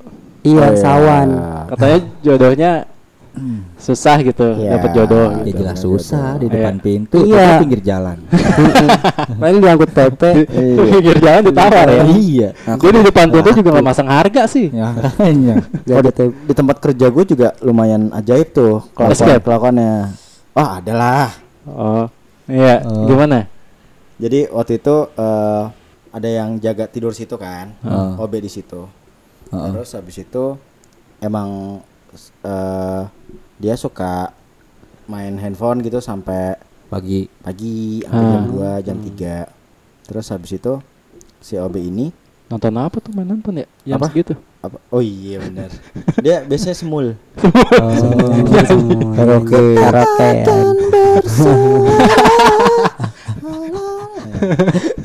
Iya, 0.47 0.63
Oh, 0.63 0.71
iya. 0.71 0.79
sawan. 0.79 1.29
Katanya 1.67 1.99
jodohnya 2.23 2.71
susah 3.77 4.17
gitu, 4.25 4.57
Iya. 4.57 4.81
dapat 4.81 4.91
jodoh 4.93 5.27
ya 5.31 5.45
gitu. 5.45 5.59
jelas 5.61 5.79
susah 5.79 6.41
di 6.41 6.49
Iya. 6.49 6.53
depan 6.57 6.75
pintu 6.81 7.19
Iya. 7.23 7.61
pinggir 7.61 7.81
jalan. 7.85 8.19
Paling 9.41 9.61
diangkut 9.61 9.91
PP. 9.93 10.23
Di 10.49 10.85
pinggir 10.91 11.17
jalan 11.21 11.43
ditawar 11.47 11.87
ya. 11.89 12.03
iya. 12.11 12.49
Gue 12.77 12.91
di 12.91 13.03
depan 13.05 13.27
pintu 13.29 13.53
juga 13.53 13.69
nggak 13.77 13.87
masang 13.87 14.09
harga 14.09 14.43
sih. 14.49 14.73
Ya. 14.73 14.91
Oh, 14.93 15.33
di, 16.03 16.11
di 16.49 16.55
tempat 16.55 16.77
kerja 16.81 17.07
gue 17.09 17.25
juga 17.27 17.49
lumayan 17.61 18.09
ajaib 18.13 18.49
tuh 18.51 18.83
kelakuan 18.93 19.41
kelakuannya. 19.45 19.93
Oh 20.57 20.69
adalah. 20.81 21.29
Oh, 21.69 22.07
iya. 22.49 22.81
Oh. 22.83 23.05
Gimana? 23.05 23.45
Jadi 24.17 24.49
waktu 24.49 24.81
itu 24.81 24.97
eh, 25.13 25.63
ada 26.17 26.29
yang 26.33 26.57
jaga 26.57 26.89
tidur 26.89 27.13
situ 27.13 27.37
kan, 27.37 27.77
Heeh. 27.85 28.17
OB 28.17 28.33
di 28.41 28.49
situ. 28.49 28.89
Heeh. 29.53 29.69
Terus 29.77 29.93
habis 29.93 30.17
itu 30.17 30.57
emang 31.21 31.81
eh, 32.19 33.03
dia 33.57 33.75
suka 33.75 34.31
main 35.07 35.35
handphone 35.37 35.81
gitu 35.81 35.99
sampai 35.99 36.55
Pagi. 36.87 37.27
pagi 37.41 38.03
sampai 38.03 38.27
jam 38.29 38.43
Ah. 38.43 38.79
2, 38.79 38.83
jam 38.83 38.97
3. 38.99 39.47
Terus 40.05 40.27
habis 40.29 40.51
itu 40.53 40.75
si 41.39 41.55
OB 41.55 41.79
ini 41.79 42.11
Nonton 42.47 42.75
apa 42.79 42.99
tuh 42.99 43.11
main 43.11 43.27
nonton 43.27 43.59
ya? 43.59 43.67
Yang 43.83 43.99
Apa? 43.99 44.07
segitu. 44.09 44.33
apa? 44.63 44.79
Oh 44.89 44.99
iya 44.99 45.39
benar. 45.39 45.71
dia 46.23 46.43
biasanya 46.43 46.75
semul. 46.75 47.15
Karaoke. 49.15 49.59
Karaoke. 49.75 50.31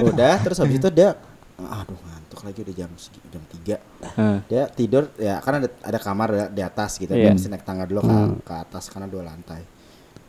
Udah, 0.02 0.34
terus 0.42 0.58
habis 0.60 0.78
itu 0.78 0.90
dia 0.92 1.16
aduh 1.58 1.98
lagi 2.44 2.60
udah 2.60 2.76
jam 2.76 2.92
segi- 2.96 3.24
jam 3.26 3.42
3. 3.46 3.76
Ah. 4.12 4.40
Dia 4.46 4.64
tidur 4.68 5.10
ya 5.16 5.38
kan 5.38 5.58
ada 5.58 5.70
ada 5.72 5.98
kamar 5.98 6.28
di- 6.30 6.52
di 6.54 6.62
atas 6.62 6.96
gitu. 6.96 7.10
Iya. 7.10 7.24
Dia 7.24 7.32
mesti 7.34 7.48
naik 7.48 7.62
tangga 7.62 7.84
dulu 7.84 8.02
ke, 8.02 8.16
ke 8.44 8.54
atas 8.56 8.88
karena 8.88 9.06
dua 9.06 9.24
lantai. 9.24 9.62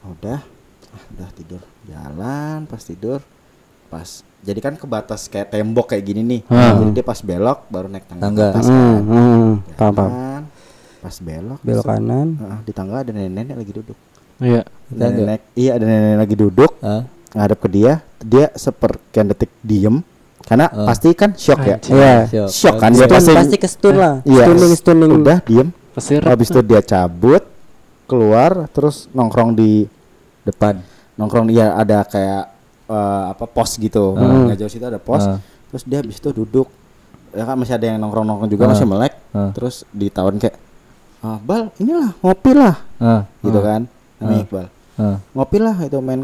Udah, 0.03 0.41
ah, 0.89 1.03
udah 1.11 1.29
tidur. 1.33 1.61
Jalan 1.85 2.65
pas 2.65 2.81
tidur 2.81 3.21
pas 3.87 4.09
jadi 4.41 4.59
kan 4.59 4.75
ke 4.75 4.85
batas 4.85 5.27
kayak 5.27 5.51
tembok 5.51 5.89
kayak 5.89 6.03
gini 6.03 6.21
nih. 6.23 6.41
Hmm. 6.47 6.81
Jadi 6.81 6.91
dia 6.93 7.05
pas 7.05 7.19
belok 7.19 7.59
baru 7.69 7.87
naik 7.87 8.07
tangga, 8.07 8.23
Tangga. 8.23 8.43
ke 8.43 8.51
atas 8.51 8.67
Hmm, 8.67 8.75
kan. 8.75 9.01
hmm. 9.03 9.51
Paham, 9.75 9.93
paham. 9.93 10.11
Jalan, 10.11 10.43
Pas 10.99 11.17
belok. 11.19 11.59
Belok 11.61 11.85
kanan. 11.85 12.29
ah, 12.41 12.61
di 12.61 12.73
tangga 12.73 12.97
ada 12.99 13.11
nenek-nenek 13.11 13.57
lagi 13.57 13.73
duduk. 13.73 13.99
Iya. 14.39 14.63
Nenek, 14.89 15.41
iya 15.55 15.71
ada 15.75 15.85
nenek 15.85 16.19
lagi 16.21 16.35
duduk 16.37 16.73
ngadep 17.33 17.59
ke 17.59 17.69
dia. 17.69 17.93
Dia 18.19 18.51
sepersekian 18.53 19.27
detik 19.27 19.51
diem 19.61 20.03
karena 20.43 20.67
Ah. 20.67 20.87
pasti 20.87 21.09
kan 21.13 21.31
shock 21.33 21.61
ya. 21.63 21.77
Iya. 21.83 22.15
siap. 22.27 22.49
Shock 22.49 22.77
kan 22.77 22.91
dia 22.91 23.07
pasti. 23.07 23.33
pasti 23.33 23.57
ke 23.57 23.67
stun 23.67 23.95
lah. 23.95 24.15
Iya. 24.23 24.45
Stunning, 24.47 24.73
stunning. 24.75 25.11
Udah 25.17 25.39
diem. 25.41 25.69
Kesir. 25.93 26.21
Habis 26.21 26.49
itu 26.49 26.61
dia 26.63 26.81
cabut 26.81 27.43
keluar 28.05 28.69
terus 28.69 29.09
nongkrong 29.11 29.53
di 29.53 29.87
Depan. 30.43 30.83
nongkrong 31.13 31.47
dia 31.47 31.71
ada 31.73 32.03
kayak 32.03 32.51
eh, 32.85 33.25
apa 33.31 33.45
pos 33.47 33.77
gitu. 33.77 34.13
Hmm. 34.13 34.49
Nggak 34.49 34.59
jauh 34.59 34.71
situ 34.71 34.83
ada 34.83 34.99
pos. 34.99 35.23
Ah. 35.23 35.39
Terus 35.71 35.83
dia 35.85 35.99
habis 35.99 36.17
itu 36.17 36.31
duduk. 36.31 36.67
Ya 37.33 37.45
kan 37.45 37.57
masih 37.57 37.73
ada 37.73 37.87
yang 37.87 37.97
nongkrong-nongkrong 37.97 38.51
juga 38.51 38.67
Ah. 38.67 38.71
masih 38.75 38.85
melek. 38.85 39.15
Ah. 39.31 39.49
Terus 39.53 39.85
ditawarin 39.89 40.37
kayak 40.37 40.57
ah, 41.21 41.39
Bal, 41.39 41.71
inilah 41.77 42.13
ngopi 42.19 42.53
lah 42.53 42.77
Ah. 42.99 43.23
gitu 43.41 43.57
kan. 43.59 43.87
Namanya 44.19 44.35
Ah. 44.35 44.43
Iqbal. 44.43 44.67
Ngopi 45.33 45.59
lah 45.59 45.77
itu 45.81 45.99
main 45.99 46.21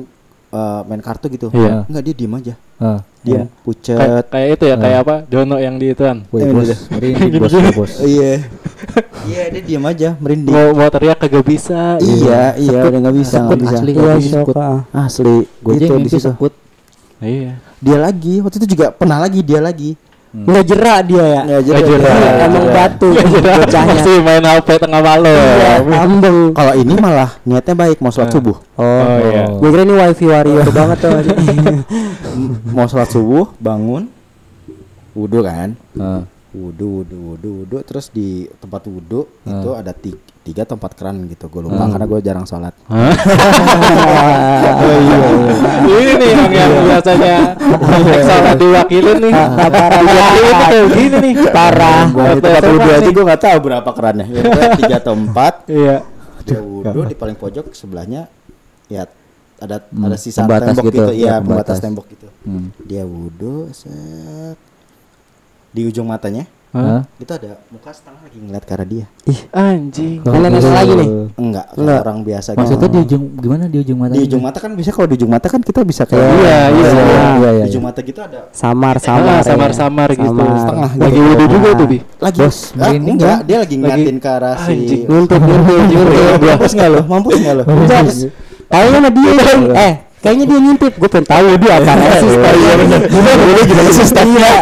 eh, 0.48 0.80
main 0.84 1.00
kartu 1.00 1.26
gitu. 1.28 1.48
Iya. 1.50 1.84
Enggak 1.84 2.02
dia 2.02 2.14
diem 2.14 2.34
aja. 2.34 2.54
Ah. 2.78 3.00
Dia 3.18 3.42
Kayak, 3.42 3.48
pucet. 3.60 3.98
kayak 4.30 4.48
itu 4.54 4.64
ya, 4.64 4.76
kayak 4.78 4.98
apa? 5.02 5.14
Dono 5.26 5.56
yang 5.58 5.74
di 5.76 5.90
ituan. 5.90 6.22
Woi 6.30 6.40
Eh, 6.40 6.48
bos, 6.48 6.70
merinding 6.88 7.40
bos, 7.40 7.52
bos. 7.74 7.92
Iya. 8.00 8.32
Iya, 9.28 9.52
dia 9.52 9.60
diem 9.60 9.84
aja, 9.84 10.08
merinding. 10.16 10.48
Mau 10.48 10.72
mau 10.72 10.88
teriak 10.88 11.18
kagak 11.18 11.44
bisa. 11.44 11.98
Iya, 12.00 12.56
iya 12.56 12.80
udah 12.80 13.00
nggak 13.02 13.16
bisa, 13.18 13.36
nggak 13.36 13.50
Sekut 13.50 13.58
bisa. 13.60 13.76
asli 13.76 13.90
Iya, 13.92 14.14
sekut. 14.22 14.56
ah. 14.56 14.80
Asli, 14.94 15.36
Gue 15.60 15.72
aja 15.74 15.76
itu 15.76 15.84
yang 15.84 15.98
di 15.98 16.00
mimpi 16.00 16.16
situ. 16.16 16.24
sekut. 16.24 16.52
Iya. 17.18 17.52
dia 17.78 17.98
lagi 17.98 18.34
waktu 18.38 18.56
itu 18.58 18.68
juga 18.72 18.86
pernah 18.90 19.18
lagi 19.18 19.38
dia 19.38 19.58
lagi 19.58 19.98
Nggak 20.28 20.64
jerak 20.64 20.98
dia 21.04 21.24
ya. 21.24 21.40
Nggak 21.42 21.62
jerak. 21.64 21.82
dia- 21.82 22.36
Emang 22.38 22.52
dia- 22.62 22.74
batu 22.74 23.08
bocahnya. 23.10 23.94
Masih 23.94 24.16
main 24.20 24.44
HP 24.44 24.68
tengah 24.76 25.00
malam. 25.00 25.24
Iya, 25.24 25.72
ambeng. 25.98 26.38
kalau 26.52 26.74
ini 26.74 26.94
malah 26.94 27.30
niatnya 27.42 27.74
baik 27.74 27.98
mau 27.98 28.08
sholat 28.08 28.28
subuh 28.28 28.56
Oh, 28.74 28.84
iya. 29.24 29.48
Gue 29.50 29.68
kira 29.68 29.82
ini 29.82 29.94
wifi 29.94 30.26
warrior 30.26 30.68
banget 30.76 30.98
tuh. 31.00 31.10
Mau 32.68 32.86
sholat 32.86 33.08
subuh 33.08 33.50
bangun 33.58 34.06
wudhu 35.12 35.40
kan 35.40 35.74
Heeh. 35.90 36.22
wudhu 36.52 37.02
wudhu 37.02 37.16
wudhu 37.26 37.48
wudhu 37.58 37.76
terus 37.82 38.06
di 38.08 38.28
tempat 38.56 38.86
wudhu 38.86 39.26
itu 39.42 39.70
ada 39.72 39.90
ti- 39.90 40.14
tiga 40.48 40.64
tempat 40.64 40.96
keran 40.96 41.28
gitu 41.28 41.44
gue 41.46 41.60
lupa 41.60 41.84
karena 41.84 42.06
gue 42.08 42.20
jarang 42.24 42.48
sholat 42.48 42.72
Hah? 42.88 43.12
Ini 45.88 46.12
nih 46.16 46.30
yang, 46.32 46.48
yang 46.50 46.72
biasanya 46.84 47.36
Exala 48.08 48.52
diwakilin 48.54 49.18
nih. 49.20 49.32
parah 49.76 50.00
Ini 50.00 50.50
tuh 50.72 50.84
gini 50.92 51.16
nih. 51.20 51.34
Parah. 51.50 52.02
Di 52.08 52.40
tempat 52.40 52.62
wudhu 52.64 52.88
aja 52.88 53.08
gue 53.08 53.24
nggak 53.24 53.42
tahu 53.42 53.58
berapa 53.60 53.90
kerannya 53.92 54.24
ya, 54.26 54.42
tiga 54.80 54.98
tempat 55.00 55.54
Iya. 55.68 55.96
dia 56.44 56.60
wudhu 56.64 57.04
di 57.04 57.12
paling 57.12 57.36
pojok 57.36 57.76
sebelahnya 57.76 58.24
ya 58.88 59.04
ada 59.60 59.84
ada 59.84 60.16
sisa 60.16 60.48
tembok 60.48 60.80
gitu, 60.88 60.96
gitu, 60.96 61.12
ya, 61.12 61.12
iya 61.12 61.32
pembatas 61.44 61.76
pembatas. 61.76 61.78
tembok 61.84 62.06
gitu 62.08 62.26
Hmm. 62.48 62.72
dia 62.88 63.04
wudhu 63.04 63.68
set 63.76 64.56
di 65.68 65.84
ujung 65.84 66.08
matanya 66.08 66.48
Hah? 66.80 67.02
itu 67.16 67.32
ada 67.32 67.50
muka 67.68 67.90
setengah 67.90 68.20
lagi 68.20 68.38
ngeliat 68.38 68.62
ke 68.62 68.72
arah 68.72 68.86
dia 68.86 69.04
Anjing. 69.50 70.20
Nenek 70.20 70.62
lagi 70.62 70.92
nih. 70.94 71.08
enggak 71.34 71.66
kayak 71.66 71.78
Enggak. 71.78 72.00
orang 72.00 72.18
biasa 72.22 72.48
Maksudnya 72.54 72.78
gitu. 72.80 72.88
di 72.88 72.98
ujung 73.00 73.24
gimana 73.36 73.64
di 73.66 73.78
ujung 73.78 73.98
mata? 73.98 74.12
di 74.12 74.20
ujung 74.22 74.40
mata 74.40 74.58
kan 74.58 74.70
bisa 74.72 74.90
kalau 74.90 75.06
di 75.06 75.14
ujung 75.14 75.28
mata 75.28 75.46
kan 75.46 75.60
kita 75.60 75.80
bisa 75.82 76.02
kayak 76.04 76.22
Iya, 76.22 76.30
iya, 76.30 76.58
iya, 76.70 76.90
iya, 76.94 77.50
di 77.50 77.58
iya. 77.58 77.64
ujung 77.66 77.82
mata 77.82 78.00
gitu 78.00 78.20
ada 78.20 78.38
Samar 78.50 78.96
Ah, 78.96 79.00
samar. 79.00 79.40
samar-samar 79.42 80.08
gitu. 80.12 80.28
Samar. 80.28 80.56
Setengah 80.58 80.90
Lagi 80.94 81.12
gitu. 81.12 81.28
wudhu 81.28 81.46
juga 81.48 81.68
tuh, 81.74 81.86
Bi. 81.86 81.98
lagi 82.18 82.38
Bos, 82.38 82.58
Ah, 82.70 82.76
merinding 82.84 83.14
enggak 83.14 83.28
kan? 83.34 83.46
dia 83.46 83.56
lagi 83.58 83.74
ngeliatin 83.76 84.16
ke 84.16 84.28
arah 84.28 84.56
si 84.60 84.74
nguntut. 85.04 85.40
mampus 86.38 86.72
nggak 86.72 86.88
lo 86.88 87.00
mampus 87.04 87.34
nggak 87.36 87.54
lo 87.54 87.64
Kayaknya 88.68 88.98
mah 89.00 89.12
dia 89.12 89.32
kan. 89.40 89.58
Eh, 89.72 89.92
kayaknya 90.18 90.44
dia 90.46 90.58
ngintip. 90.60 90.92
Gue 90.94 91.08
pengen 91.08 91.26
tahu 91.26 91.46
dia 91.56 91.72
apa 91.76 91.92
sih. 92.16 92.28
Iya 92.28 92.72
benar. 92.76 93.00
Gue 93.06 93.62
gimana 93.64 93.90
sih 93.90 94.06
Iya. 94.08 94.54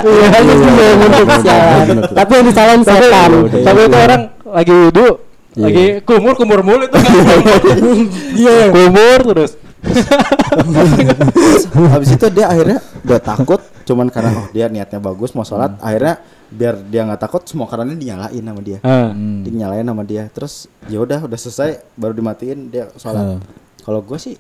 Ngintip 0.97 1.27
sialan. 1.41 1.87
Tapi 2.09 2.31
yang 2.33 2.47
disalahin 2.47 2.83
setan. 2.83 3.31
Tapi 3.63 3.79
itu 3.83 3.97
orang 3.97 4.23
lagi 4.47 4.73
wudhu, 4.73 5.09
lagi 5.55 5.85
kumur 6.03 6.35
kumur 6.35 6.61
mulu 6.61 6.85
itu. 6.85 6.97
Iya. 8.37 8.69
Kumur 8.75 9.21
terus. 9.27 9.53
habis 11.93 12.11
itu 12.11 12.27
dia 12.29 12.47
akhirnya 12.49 12.79
udah 13.07 13.21
takut 13.23 13.61
cuman 13.87 14.11
karena 14.11 14.31
oh 14.35 14.47
dia 14.51 14.67
niatnya 14.67 14.99
bagus 14.99 15.31
mau 15.31 15.47
sholat 15.47 15.79
akhirnya 15.79 16.19
biar 16.47 16.75
dia 16.83 17.07
nggak 17.07 17.21
takut 17.21 17.43
semua 17.47 17.67
kerannya 17.67 17.95
dinyalain 17.95 18.43
sama 18.43 18.61
dia 18.63 18.79
Ah. 18.83 19.11
dinyalain 19.15 19.87
sama 19.87 20.03
dia 20.03 20.27
terus 20.31 20.67
ya 20.87 20.99
udah 20.99 21.23
udah 21.23 21.39
selesai 21.39 21.71
baru 21.95 22.13
dimatiin 22.15 22.59
dia 22.67 22.91
sholat 22.99 23.39
kalau 23.83 24.03
gue 24.03 24.19
sih 24.19 24.35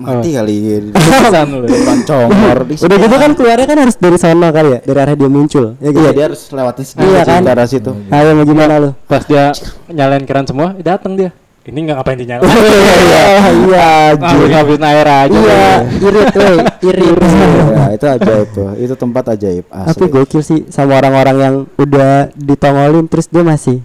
mati 0.00 0.28
kali 0.32 0.56
Pesan 0.96 1.46
lu. 1.52 1.66
depan 1.66 1.98
congor 2.02 2.58
Udah 2.64 2.96
gitu 2.98 3.14
kan 3.14 3.30
keluarnya 3.32 3.66
kan 3.66 3.78
harus 3.78 3.96
dari 3.96 4.16
sana 4.16 4.48
kali 4.48 4.68
ya, 4.72 4.80
dari 4.80 4.98
arah 4.98 5.14
dia 5.14 5.28
muncul. 5.28 5.76
Ya 5.76 5.88
gitu. 5.88 6.00
iya 6.00 6.10
dia 6.10 6.24
harus 6.26 6.40
lewatin 6.48 6.82
sedikit 6.82 7.04
Iya 7.06 7.22
kan? 7.22 7.40
arah 7.44 7.66
situ 7.66 7.92
Ayo 8.08 8.32
mau 8.32 8.42
gimana 8.42 8.74
lu? 8.78 8.90
Pas 9.04 9.22
dia 9.22 9.52
nyalain 9.86 10.24
keran 10.24 10.44
semua, 10.44 10.72
datang 10.74 11.14
dia. 11.14 11.30
Ini 11.60 11.76
nggak 11.76 11.96
ngapain 11.96 12.18
dinyalain? 12.18 12.48
Iya, 12.50 13.24
iya, 13.62 13.88
Ah, 14.16 14.32
ngabisin 14.34 14.80
air 14.82 15.06
aja. 15.06 15.28
iya, 15.30 15.62
irit, 16.00 16.28
woi, 16.32 16.56
irit. 16.82 17.18
ya 17.76 17.84
itu 17.92 18.06
ajaib 18.08 18.48
tuh 18.50 18.68
itu 18.74 18.94
tempat 18.94 19.24
ajaib 19.30 19.64
Tapi 19.64 19.86
asli 19.86 20.06
gokil 20.08 20.40
sih 20.40 20.60
sama 20.66 20.96
orang-orang 20.96 21.36
yang 21.36 21.54
udah 21.74 22.32
ditongolin 22.32 23.04
terus 23.04 23.26
dia 23.26 23.44
masih 23.44 23.84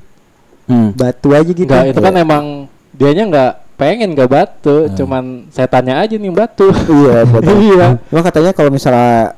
Hmm. 0.65 0.97
batu 0.97 1.29
aja 1.29 1.45
gitu. 1.45 1.61
Enggak, 1.63 1.93
itu 1.93 1.99
kan 1.99 2.13
emang 2.15 2.43
dianya 2.89 3.23
nggak 3.27 3.51
pengen 3.75 4.11
nggak 4.11 4.27
batu, 4.27 4.87
cuman 4.93 5.47
setannya 5.49 5.93
aja 5.93 6.15
nih 6.15 6.31
batu. 6.31 6.71
iya 6.71 7.23
betul 7.31 7.55
Iya. 7.57 7.87
Cuma 8.05 8.21
katanya 8.21 8.51
kalau 8.51 8.69
misalnya 8.69 9.35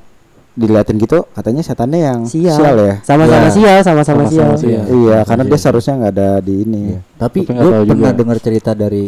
diliatin 0.54 0.97
gitu 0.97 1.21
katanya 1.32 1.62
setannya 1.62 2.00
yang 2.02 2.19
sial, 2.26 2.58
sial 2.58 2.76
ya 2.76 2.95
Sama-sama 3.02 3.45
Iya. 3.45 3.54
sial, 3.54 3.78
sama-sama 3.80 4.21
Sama-sama 4.26 4.54
sial. 4.58 4.58
sial. 4.58 4.84
Iya, 4.89 5.17
karena 5.21 5.43
dia 5.43 5.60
seharusnya 5.60 5.93
nggak 5.95 6.13
ada 6.13 6.30
di 6.39 6.54
ini. 6.60 6.84
Tapi 7.13 7.39
Tapi 7.45 7.52
nggak 7.52 7.62
gue 7.63 7.73
pernah 7.86 8.10
juga. 8.10 8.17
dengar 8.17 8.38
cerita 8.38 8.71
dari 8.71 9.04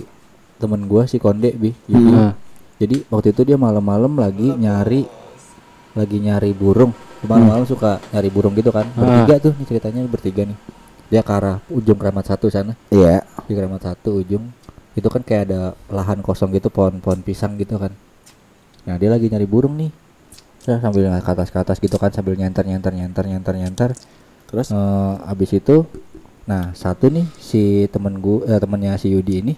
temen 0.56 0.82
gue 0.84 1.04
si 1.06 1.18
Konde 1.18 1.50
bi. 1.52 1.74
Yudi. 1.86 2.10
Hmm. 2.12 2.34
Jadi 2.78 2.96
waktu 3.08 3.28
itu 3.32 3.42
dia 3.44 3.56
malam-malam 3.56 4.14
lagi 4.14 4.50
nyari 4.52 5.04
lagi 5.92 6.18
nyari 6.18 6.54
burung. 6.54 6.94
Malam-malam 7.20 7.66
suka 7.66 7.98
nyari 8.10 8.30
burung 8.30 8.54
gitu 8.54 8.70
kan. 8.70 8.86
Bertiga 8.90 9.36
tuh 9.42 9.52
nih 9.52 9.66
ceritanya 9.68 10.02
bertiga 10.06 10.46
nih. 10.46 10.58
Dia 11.10 11.20
ke 11.20 11.34
arah 11.34 11.58
ujung 11.68 11.98
keramat 11.98 12.24
satu 12.26 12.48
sana. 12.48 12.78
Iya. 12.88 13.26
Di 13.44 13.54
keramat 13.54 13.82
satu 13.82 14.22
ujung 14.22 14.46
itu 15.00 15.10
kan 15.10 15.24
kayak 15.24 15.44
ada 15.48 15.62
lahan 15.88 16.20
kosong 16.20 16.52
gitu 16.52 16.68
pohon-pohon 16.68 17.20
pisang 17.20 17.56
gitu 17.56 17.76
kan. 17.76 17.92
Nah 18.84 18.96
dia 18.96 19.10
lagi 19.10 19.28
nyari 19.28 19.44
burung 19.44 19.76
nih. 19.76 19.92
Saya 20.60 20.78
sambil 20.80 21.08
ke 21.10 21.30
atas 21.30 21.50
ke 21.50 21.58
atas 21.58 21.78
gitu 21.80 21.96
kan 21.96 22.12
sambil 22.12 22.36
nyenter 22.36 22.64
nyenter 22.64 22.92
nyenter 22.92 23.24
nyenter 23.26 23.54
nyenter. 23.56 23.90
Terus 24.46 24.70
Eh, 24.70 25.16
abis 25.26 25.54
itu 25.54 25.86
nah 26.44 26.74
satu 26.74 27.08
nih 27.08 27.30
si 27.38 27.86
temen 27.88 28.18
gua 28.18 28.42
eh, 28.46 28.58
temennya 28.58 28.98
si 28.98 29.14
Yudi 29.14 29.40
ini 29.40 29.54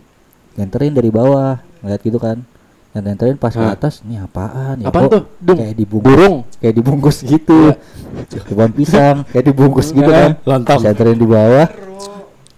nyenterin 0.59 0.91
dari 0.91 1.07
bawah 1.07 1.55
ngeliat 1.79 2.03
gitu 2.03 2.19
kan 2.19 2.43
dan 2.91 3.07
nyenterin 3.07 3.39
pas 3.39 3.55
ke 3.55 3.63
atas 3.63 4.03
nih 4.03 4.19
apaan 4.19 4.83
ya 4.83 4.91
Apaan 4.91 5.07
tuh? 5.07 5.23
Dung. 5.39 5.55
kayak 5.55 5.79
dibungkus 5.79 6.11
Burung. 6.11 6.35
kayak 6.59 6.75
dibungkus 6.75 7.17
gitu 7.23 7.71
pohon 8.51 8.71
pisang 8.75 9.23
kayak 9.31 9.45
dibungkus 9.47 9.95
gitu 9.95 10.11
kan 10.11 10.35
Lontong. 10.43 10.83
nyenterin 10.83 11.15
di 11.15 11.23
bawah 11.23 11.67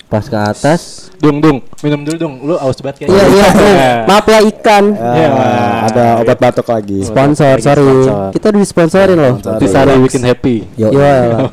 pas 0.05 0.21
ke 0.21 0.35
atas 0.35 1.09
Dung, 1.15 1.39
dung, 1.39 1.57
minum 1.79 2.03
dulu 2.03 2.17
dong. 2.17 2.35
Lu 2.43 2.53
aus 2.53 2.75
banget 2.77 3.07
kayaknya. 3.07 3.15
Iya, 3.15 3.25
iya, 3.25 3.47
iya. 3.71 3.91
Maaf 4.03 4.25
ya 4.25 4.39
ikan. 4.43 4.85
Iya, 4.91 5.27
ah, 5.29 5.77
ada 5.87 6.05
obat 6.19 6.37
batuk 6.37 6.67
lagi. 6.67 6.99
Sponsor, 6.99 7.55
sorry. 7.57 7.79
sponsor. 7.79 8.15
Kita 8.31 8.47
disponsorin 8.51 9.15
loh. 9.15 9.33
Nanti 9.39 9.65
Sari 9.65 9.95
bikin 9.97 10.21
happy. 10.21 10.55
yo 10.75 10.91
Iya. 10.91 11.47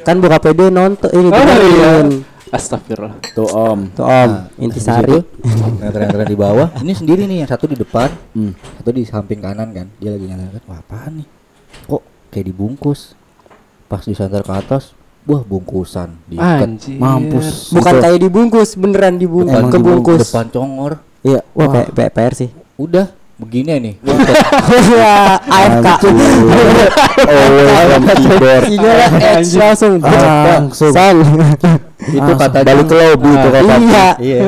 Kan 0.00 0.22
buka 0.22 0.38
PD 0.38 0.70
nonton 0.70 1.10
ini 1.10 1.28
Oh 1.28 1.42
iya. 1.42 2.06
Astagfirullah. 2.46 3.18
Tuh 3.34 3.50
Om. 3.50 3.80
Tuh 3.92 4.06
Om, 4.06 4.30
Nah, 4.30 4.46
intisari. 4.56 5.18
nyenterin 5.82 6.24
di 6.24 6.38
bawah 6.38 6.70
ini 6.78 6.94
sendiri 6.94 7.26
nih 7.26 7.42
yang 7.42 7.50
satu 7.50 7.66
di 7.66 7.74
depan 7.74 8.06
Hmm. 8.30 8.54
satu 8.78 8.90
di 8.90 9.02
samping 9.02 9.42
kanan 9.42 9.74
kan 9.74 9.90
dia 9.98 10.14
lagi 10.14 10.24
nyenterin 10.24 10.62
wah 10.64 10.78
apaan 10.78 11.18
nih 11.18 11.28
kok 11.84 12.02
kayak 12.30 12.46
dibungkus 12.46 13.18
pas 13.84 13.98
disenter 14.00 14.40
ke 14.40 14.52
atas 14.52 14.94
wah 15.26 15.42
bungkusan 15.42 16.08
diikat 16.24 16.64
Anjir. 16.64 16.96
Mampus. 16.96 17.70
Bukan 17.70 17.94
kayak 17.98 18.18
dibungkus, 18.18 18.70
beneran 18.74 19.14
dibungkus, 19.16 19.58
Emang 19.58 19.70
kebungkus. 19.70 20.22
depan 20.24 20.46
congor 20.48 20.92
Iya. 21.20 21.42
Wah, 21.52 21.66
P- 21.84 22.08
PR 22.08 22.32
sih. 22.32 22.50
udah 22.76 23.10
begini 23.36 23.72
nih 23.76 23.94
Wah, 24.96 25.36
AFK. 25.42 25.86
Oh, 27.26 27.98
keyboard. 27.98 28.64
Sinyalnya 28.66 29.08
X 29.36 29.56
langsung. 29.56 29.92
Langsung. 29.98 30.92
San. 30.92 31.16
itu 32.16 32.32
kata 32.32 32.58
balik 32.62 32.86
ke 32.86 32.94
lobby 32.94 33.30
itu 33.30 33.48
kata. 33.50 33.74
Iya. 33.76 34.06
iya 34.18 34.40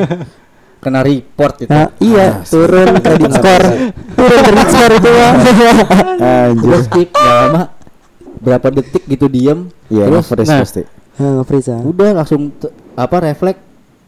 kena 0.79 1.03
report 1.03 1.59
itu 1.59 1.67
Nah, 1.67 1.91
iya, 1.99 2.39
turun 2.47 3.03
kredit 3.03 3.31
skor. 3.35 3.63
Turun 4.15 4.39
kredit 4.41 4.67
skor 4.71 4.91
itu 4.95 5.09
mah. 5.11 5.33
Anjir. 6.15 6.63
terus 6.63 6.85
tip 6.87 7.09
nggak 7.11 7.35
lama 7.35 7.61
berapa 8.39 8.67
detik 8.71 9.03
gitu 9.05 9.25
diem 9.25 9.67
Iya, 9.87 10.07
terus 10.07 10.25
nge-freeze 10.25 10.49
nah. 10.49 10.59
pasti. 10.61 10.83
Nah, 11.19 11.43
Friza. 11.43 11.75
udah 11.79 12.09
langsung 12.15 12.41
apa 12.95 13.15
refleks 13.21 13.59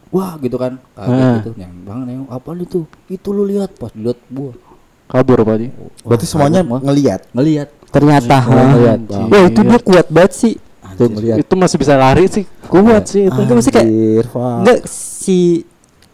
wah 0.08 0.36
gitu 0.38 0.56
kan 0.56 0.80
kaget 0.92 1.12
Ah. 1.14 1.34
gitu 1.38 1.50
yang 1.56 1.72
bang 1.78 2.00
nengok 2.02 2.28
apa 2.30 2.48
itu 2.58 2.78
itu 3.06 3.28
lu 3.30 3.44
lihat 3.44 3.70
pas 3.74 3.92
dilihat 3.92 4.16
buah 4.26 4.56
Kabur 5.04 5.44
Ji. 5.54 5.68
Berarti 6.02 6.24
semuanya 6.24 6.64
Semua. 6.64 6.80
ngelihat. 6.80 7.28
ngelihat 7.30 7.68
Ternyata. 7.86 8.36
ngelihat 8.48 8.96
Anjing. 8.98 9.28
Wah, 9.28 9.42
itu 9.44 9.60
dia 9.62 9.78
kuat 9.78 10.06
banget 10.08 10.32
sih. 10.32 10.54
tuh 10.92 11.08
ngelihat 11.10 11.36
Itu 11.38 11.52
masih 11.52 11.76
bisa 11.76 11.94
lari 11.94 12.24
sih. 12.26 12.44
Kuat 12.62 13.04
sih 13.06 13.28
itu. 13.28 13.36
Itu 13.38 13.52
masih 13.52 13.70
kayak 13.70 13.88
enggak 14.32 14.78
si 14.84 15.68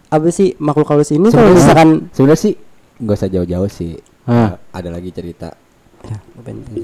apa 0.08 0.26
sih 0.28 0.56
makhluk 0.56 0.88
halus 0.88 1.10
ini 1.10 1.26
kalau 1.26 1.30
Sebenarnya- 1.30 1.54
misalkan 1.54 1.88
sebenarnya 2.10 2.40
sih 2.40 2.54
nggak 2.98 3.14
usah 3.14 3.28
jauh-jauh 3.28 3.68
sih 3.68 3.92
Ah. 4.24 4.58
ada 4.68 4.88
lagi 4.88 5.10
cerita 5.10 5.54
Ya, 6.04 6.18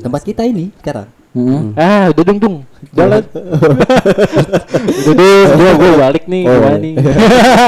tempat 0.01 0.23
kita 0.23 0.43
ini 0.43 0.75
sekarang 0.79 1.09
Hmm. 1.35 1.75
Ah, 1.75 2.15
udah 2.15 2.23
dong 2.23 2.39
dong. 2.39 2.57
Jalan. 2.95 3.27
udah 3.27 5.17
dong, 5.19 5.51
gua 5.51 5.71
gua 5.75 5.91
balik 6.07 6.31
nih, 6.31 6.47
Oh, 6.47 6.55
gua 6.55 6.71
iya. 6.71 6.79
nih. 6.79 6.95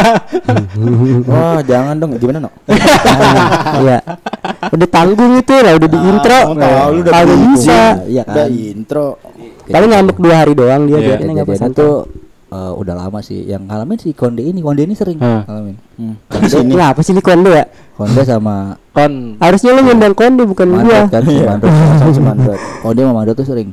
Wah, 1.27 1.59
jangan 1.67 1.99
dong. 1.99 2.15
Gimana, 2.15 2.47
No? 2.47 2.51
Iya. 3.83 3.99
Udah 4.71 4.87
tanggung 4.87 5.35
itu 5.35 5.51
lah, 5.51 5.73
udah 5.75 5.89
di 5.91 5.99
intro. 5.99 6.39
Ah, 6.39 6.55
tahu 6.55 6.91
lu 6.95 7.01
udah 7.03 7.13
bingung. 7.27 7.43
bisa. 7.51 7.81
iya 8.07 8.23
Udah 8.23 8.47
kan 8.47 8.55
intro. 8.55 9.09
Paling 9.67 9.91
ngambek 9.91 10.19
dua 10.23 10.35
hari 10.39 10.53
doang 10.55 10.83
dia 10.87 10.95
Iya, 10.95 11.03
biarin 11.03 11.27
nggak 11.27 11.47
kejadian 11.51 11.75
apa 11.75 11.87
eh, 12.47 12.73
udah 12.73 12.95
lama 12.97 13.19
sih 13.19 13.43
yang 13.43 13.65
ngalamin 13.65 13.97
si 13.97 14.11
Konde 14.11 14.41
ini 14.41 14.59
Konde 14.59 14.83
ini 14.83 14.93
sering 14.93 15.19
Ah. 15.19 15.43
ngalamin 15.45 15.77
Hmm. 15.95 16.15
Di 16.29 16.47
sini. 16.47 16.71
Ini 16.71 16.83
apa 16.87 17.01
sih 17.01 17.11
ini 17.11 17.21
kondo 17.21 17.49
ya? 17.51 17.65
Konde 17.93 18.21
sama 18.21 18.77
kon 18.91 19.35
Harusnya 19.37 19.73
lu 19.73 19.81
ngundang 19.83 20.13
kondo 20.13 20.45
bukan 20.45 20.67
gua. 20.71 20.79
Mandot 20.79 21.09
kan 21.09 21.23
si 21.23 21.35
Iya. 21.35 21.47
Mandot 21.51 21.71
Sama 21.97 22.11
si 22.11 22.21
Mandot. 22.29 22.59
Konde 22.81 23.01
sama 23.01 23.15
Mandot 23.15 23.35
tuh 23.35 23.47
sering 23.47 23.71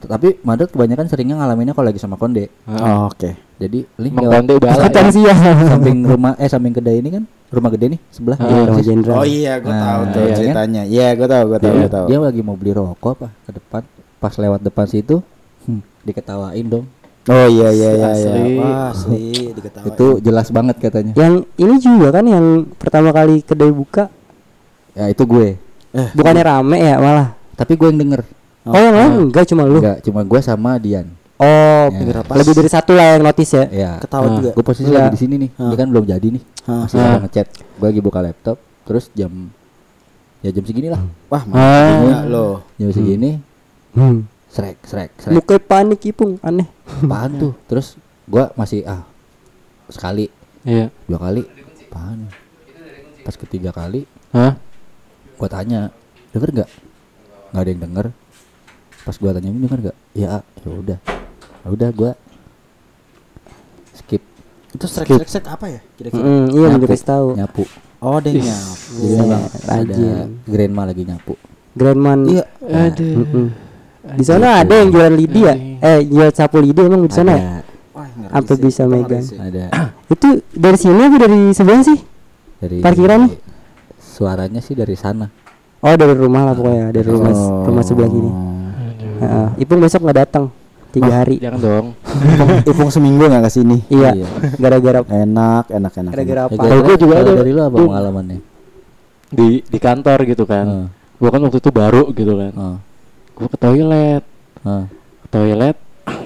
tapi 0.00 0.38
Mandot 0.40 0.66
kebanyakan 0.68 1.04
seringnya 1.04 1.36
ngalaminnya 1.36 1.72
kalau 1.72 1.86
lagi 1.86 1.98
sama 1.98 2.14
Konde 2.14 2.46
Oh, 2.64 3.06
Oke. 3.06 3.34
jadi 3.56 3.82
ini 3.92 4.08
Emang 4.08 4.22
lewat 4.24 4.34
konde 4.40 4.52
Ikutan 4.60 5.04
ya. 5.04 5.10
sih 5.10 5.22
ya. 5.24 5.34
samping 5.66 5.96
rumah 6.04 6.32
eh 6.34 6.46
samping 6.46 6.70
kedai 6.70 6.96
ini 6.96 7.10
kan 7.10 7.22
rumah 7.48 7.70
gede 7.70 7.86
nih 7.90 8.00
sebelah 8.08 8.36
Ah, 8.36 8.46
Iya, 8.46 8.62
Rumah. 8.64 8.78
Jenderal. 8.80 9.16
Oh 9.16 9.26
iya, 9.26 9.52
gue 9.56 9.66
Nah, 9.68 9.80
tahu 9.80 10.00
tuh 10.04 10.20
iya 10.20 10.28
kan? 10.28 10.38
ceritanya. 10.38 10.82
Iya, 10.84 11.06
gue 11.12 11.26
tahu, 11.26 11.44
gue 11.44 11.58
tahu, 11.58 11.66
Iya. 11.68 11.80
gue 11.80 11.90
tahu. 11.90 12.06
dia 12.06 12.18
lagi 12.20 12.40
mau 12.40 12.54
beli 12.54 12.72
rokok 12.72 13.12
apa 13.16 13.28
ke 13.40 13.50
depan 13.52 13.82
pas 14.18 14.34
lewat 14.36 14.60
depan 14.60 14.86
situ 14.86 15.16
hmm, 15.64 15.80
diketawain 16.02 16.66
dong 16.68 16.86
Oh 17.28 17.46
iya 17.46 17.68
iya 17.68 17.90
iya 17.92 18.08
iya. 18.10 18.30
Asli. 18.30 18.42
Wah, 18.54 18.88
asli 18.88 19.22
diketawain. 19.52 19.88
itu 19.90 20.06
jelas 20.18 20.48
banget 20.48 20.76
katanya 20.78 21.12
Yang 21.12 21.34
ini 21.54 21.74
juga 21.76 22.08
kan 22.10 22.24
yang 22.24 22.44
pertama 22.72 23.08
kali 23.10 23.40
kedai 23.40 23.68
buka 23.68 24.08
ya 24.92 25.06
itu 25.06 25.22
gue 25.22 25.60
Eh, 25.90 26.08
bukannya 26.12 26.42
rame 26.42 26.78
ya 26.78 26.96
malah. 26.96 27.28
tapi 27.52 27.72
gue 27.74 27.86
yang 27.86 27.98
denger 27.98 28.22
Oh, 28.64 28.76
yang 28.76 28.92
lain 28.92 29.12
enggak 29.26 29.44
cuma 29.46 29.64
lu. 29.64 29.78
enggak 29.78 30.00
cuma 30.00 30.20
gue 30.22 30.40
sama 30.40 30.76
Dian 30.76 31.08
Oh, 31.38 31.86
Ya. 31.88 32.20
Lebih 32.34 32.50
dari 32.52 32.66
satu 32.66 32.92
lah 32.92 33.14
yang 33.14 33.22
notice 33.22 33.52
ya. 33.52 33.64
ya 33.68 33.90
ketawa 33.98 34.26
Ah. 34.26 34.34
juga. 34.34 34.50
gue 34.52 34.64
posisi 34.66 34.88
Iya. 34.88 34.96
lagi 34.98 35.08
di 35.10 35.18
sini 35.18 35.34
nih 35.38 35.50
Ah. 35.54 35.68
dia 35.68 35.76
kan 35.76 35.88
belum 35.88 36.04
jadi 36.04 36.26
nih 36.30 36.42
Ah. 36.64 36.82
masih 36.82 36.96
Ah. 36.96 37.06
ada 37.06 37.18
ngechat 37.22 37.46
gue 37.52 37.86
lagi 37.86 38.00
buka 38.00 38.18
laptop 38.20 38.56
terus 38.82 39.08
jam 39.12 39.30
ya 40.38 40.50
jam 40.50 40.62
segini 40.62 40.88
lah 40.88 41.00
Wah, 41.26 41.42
Ah. 41.46 42.00
mantap 42.00 42.24
loh. 42.26 42.54
jam 42.74 42.88
segini 42.90 43.38
Hmm. 43.90 44.24
Srek 44.48 44.76
srek 44.82 45.10
srek 45.16 45.34
Mukanya 45.34 45.60
panik 45.60 46.00
ipung 46.02 46.40
aneh. 46.40 46.66
apaan 46.86 47.30
tuh 47.36 47.52
terus 47.68 47.94
gue 48.24 48.44
masih 48.54 48.84
ah 48.84 49.04
sekali 49.86 50.28
Iya. 50.62 50.92
dua 51.04 51.18
kali 51.18 51.42
apaan 51.86 52.28
pas 53.22 53.34
ketiga 53.34 53.70
kali 53.70 54.04
Hah? 54.30 54.56
gue 55.34 55.48
tanya 55.48 55.88
denger 56.30 56.50
nggak 56.52 56.70
nggak 57.48 57.62
ada 57.62 57.70
yang 57.70 57.82
denger 57.82 58.06
pas 59.00 59.14
gue 59.14 59.30
tanya 59.30 59.48
denger 59.50 59.78
nggak 59.82 59.96
ya 60.12 60.40
ya 60.40 60.68
udah 60.68 60.98
ya 61.58 61.68
udah 61.68 61.88
gue 61.90 62.10
skip 63.94 64.22
Itu 64.68 64.84
strek-strek 64.84 65.48
apa 65.48 65.66
ya? 65.66 65.80
Kira-kira. 65.96 66.20
Mm, 66.20 66.46
iya 66.52 66.66
Nyapu. 66.66 66.76
udah 66.76 66.88
kasih 66.88 67.08
tahu. 67.08 67.28
nyapu 67.34 67.64
Oh, 67.98 68.18
dia 68.20 68.30
Ih. 68.30 68.44
nyapu. 68.44 68.92
Iya, 69.00 69.22
ada 69.66 70.04
grandma 70.44 70.82
lagi 70.84 71.02
nyapu 71.02 71.34
Grandman. 71.72 72.20
Iya. 72.26 72.44
Aduh. 72.62 73.14
Mm-mm. 73.16 73.46
Di 74.08 74.24
sana 74.24 74.62
ada 74.62 74.74
yang 74.74 74.88
jualan 74.88 75.12
lidi 75.12 75.40
ya? 75.42 75.54
Eh, 75.78 76.00
jual 76.04 76.30
sapu 76.30 76.58
lidi 76.58 76.78
emang 76.78 77.02
di 77.02 77.12
sana 77.12 77.32
ya? 77.32 77.42
sih. 78.54 78.60
bisa 78.60 78.82
megang. 78.84 79.24
ada 79.38 79.64
Itu 80.14 80.28
dari 80.50 80.76
sini 80.76 81.00
apa 81.02 81.16
dari 81.18 81.38
sebelah 81.50 81.82
sih? 81.82 81.98
dari 82.58 82.78
Parkiran? 82.78 83.28
suaranya 83.98 84.58
sih 84.58 84.74
dari 84.74 84.94
sana 84.94 85.30
Oh, 85.78 85.94
dari 85.94 86.10
rumah 86.10 86.42
lah 86.42 86.54
pokoknya, 86.54 86.90
dari 86.90 87.06
rumah 87.06 87.30
Oh. 87.30 87.62
rumah 87.62 87.86
sebelah 87.86 88.10
gini. 88.10 88.26
Aduh. 88.26 89.14
Heeh. 89.22 89.46
Ipung 89.62 89.78
besok 89.78 90.02
nggak 90.02 90.18
datang. 90.18 90.50
Tiga 90.90 91.22
hari. 91.22 91.38
Jangan 91.38 91.60
dong. 91.62 91.86
Ipung- 92.66 92.90
seminggu 92.90 93.30
nggak 93.30 93.46
ke 93.46 93.50
sini. 93.52 93.78
Iya. 93.86 94.10
Iya. 94.18 94.26
Gara-gara 94.58 95.06
Enak, 95.06 95.70
enak, 95.70 95.92
enak. 95.94 96.10
gara-gara 96.10 96.40
Ya, 96.40 96.46
apa? 96.50 96.58
Kalau 96.58 96.82
gua 96.82 96.96
juga 96.98 97.14
ada. 97.22 97.30
dari 97.30 97.50
lu 97.54 97.62
apa 97.62 97.76
pengalamannya 97.78 98.38
Di 99.30 99.62
di 99.62 99.78
kantor 99.78 100.18
gitu 100.26 100.44
kan. 100.50 100.66
Heeh. 100.66 100.86
Gua 101.14 101.30
kan 101.30 101.40
waktu 101.46 101.58
itu 101.62 101.70
baru 101.70 102.02
gitu 102.10 102.32
kan. 102.34 102.52
Gua 103.38 103.48
ke 103.48 103.56
toilet. 103.56 104.22
Heeh. 104.66 104.84
Ke 105.22 105.28
toilet 105.30 105.76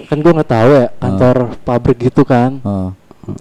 kan 0.08 0.18
gua 0.18 0.32
nggak 0.36 0.50
tahu 0.50 0.68
ya 0.72 0.86
kantor 0.96 1.36
pabrik 1.62 1.98
gitu 2.00 2.22
kan. 2.24 2.50
Heeh. 2.58 2.88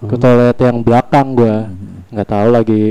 Ke 0.04 0.16
toilet 0.16 0.56
yang 0.58 0.76
belakang 0.80 1.32
gua. 1.32 1.56
Mhm. 1.66 1.90
nggak 2.12 2.28
tahu 2.28 2.48
lagi 2.52 2.82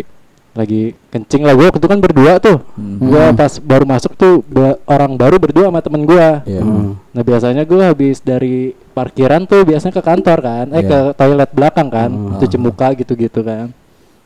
lagi 0.52 0.82
kencing 1.08 1.46
lah 1.46 1.54
gua 1.54 1.70
waktu 1.70 1.78
itu 1.78 1.88
kan 1.88 2.00
berdua 2.02 2.34
tuh. 2.42 2.58
Mhm. 2.74 2.98
Gua 3.00 3.24
pas 3.32 3.54
baru 3.56 3.86
masuk 3.86 4.18
tuh 4.18 4.42
ba- 4.50 4.82
orang 4.84 5.14
baru 5.14 5.38
berdua 5.38 5.70
sama 5.70 5.80
temen 5.80 6.04
gua. 6.04 6.42
Iya. 6.44 6.62
Hmm. 6.66 6.98
Nah 7.12 7.22
biasanya 7.22 7.64
gue 7.64 7.84
habis 7.84 8.18
dari 8.18 8.72
parkiran 8.92 9.44
tuh 9.44 9.62
biasanya 9.62 9.94
ke 9.94 10.04
kantor 10.04 10.40
kan, 10.40 10.66
eh 10.72 10.80
Iya. 10.80 10.88
ke 10.88 11.00
toilet 11.14 11.50
belakang 11.52 11.88
kan, 11.88 12.10
Hmm. 12.10 12.40
cuci 12.40 12.56
muka 12.56 12.88
gitu-gitu 12.96 13.44
kan. 13.44 13.70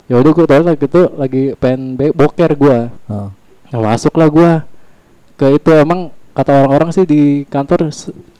Ya 0.06 0.14
udah 0.16 0.30
gue 0.30 0.46
toilet 0.46 0.76
gitu 0.78 1.00
lagi 1.14 1.42
pengen 1.58 1.94
boker 2.14 2.50
gue, 2.54 2.78
Heeh. 3.10 3.28
nah, 3.68 3.80
masuk 3.84 4.14
lah 4.14 4.30
gue 4.30 4.50
ke 5.34 5.46
itu 5.52 5.70
emang 5.74 6.14
kata 6.36 6.50
orang-orang 6.52 6.90
sih 6.92 7.08
di 7.08 7.22
kantor 7.48 7.88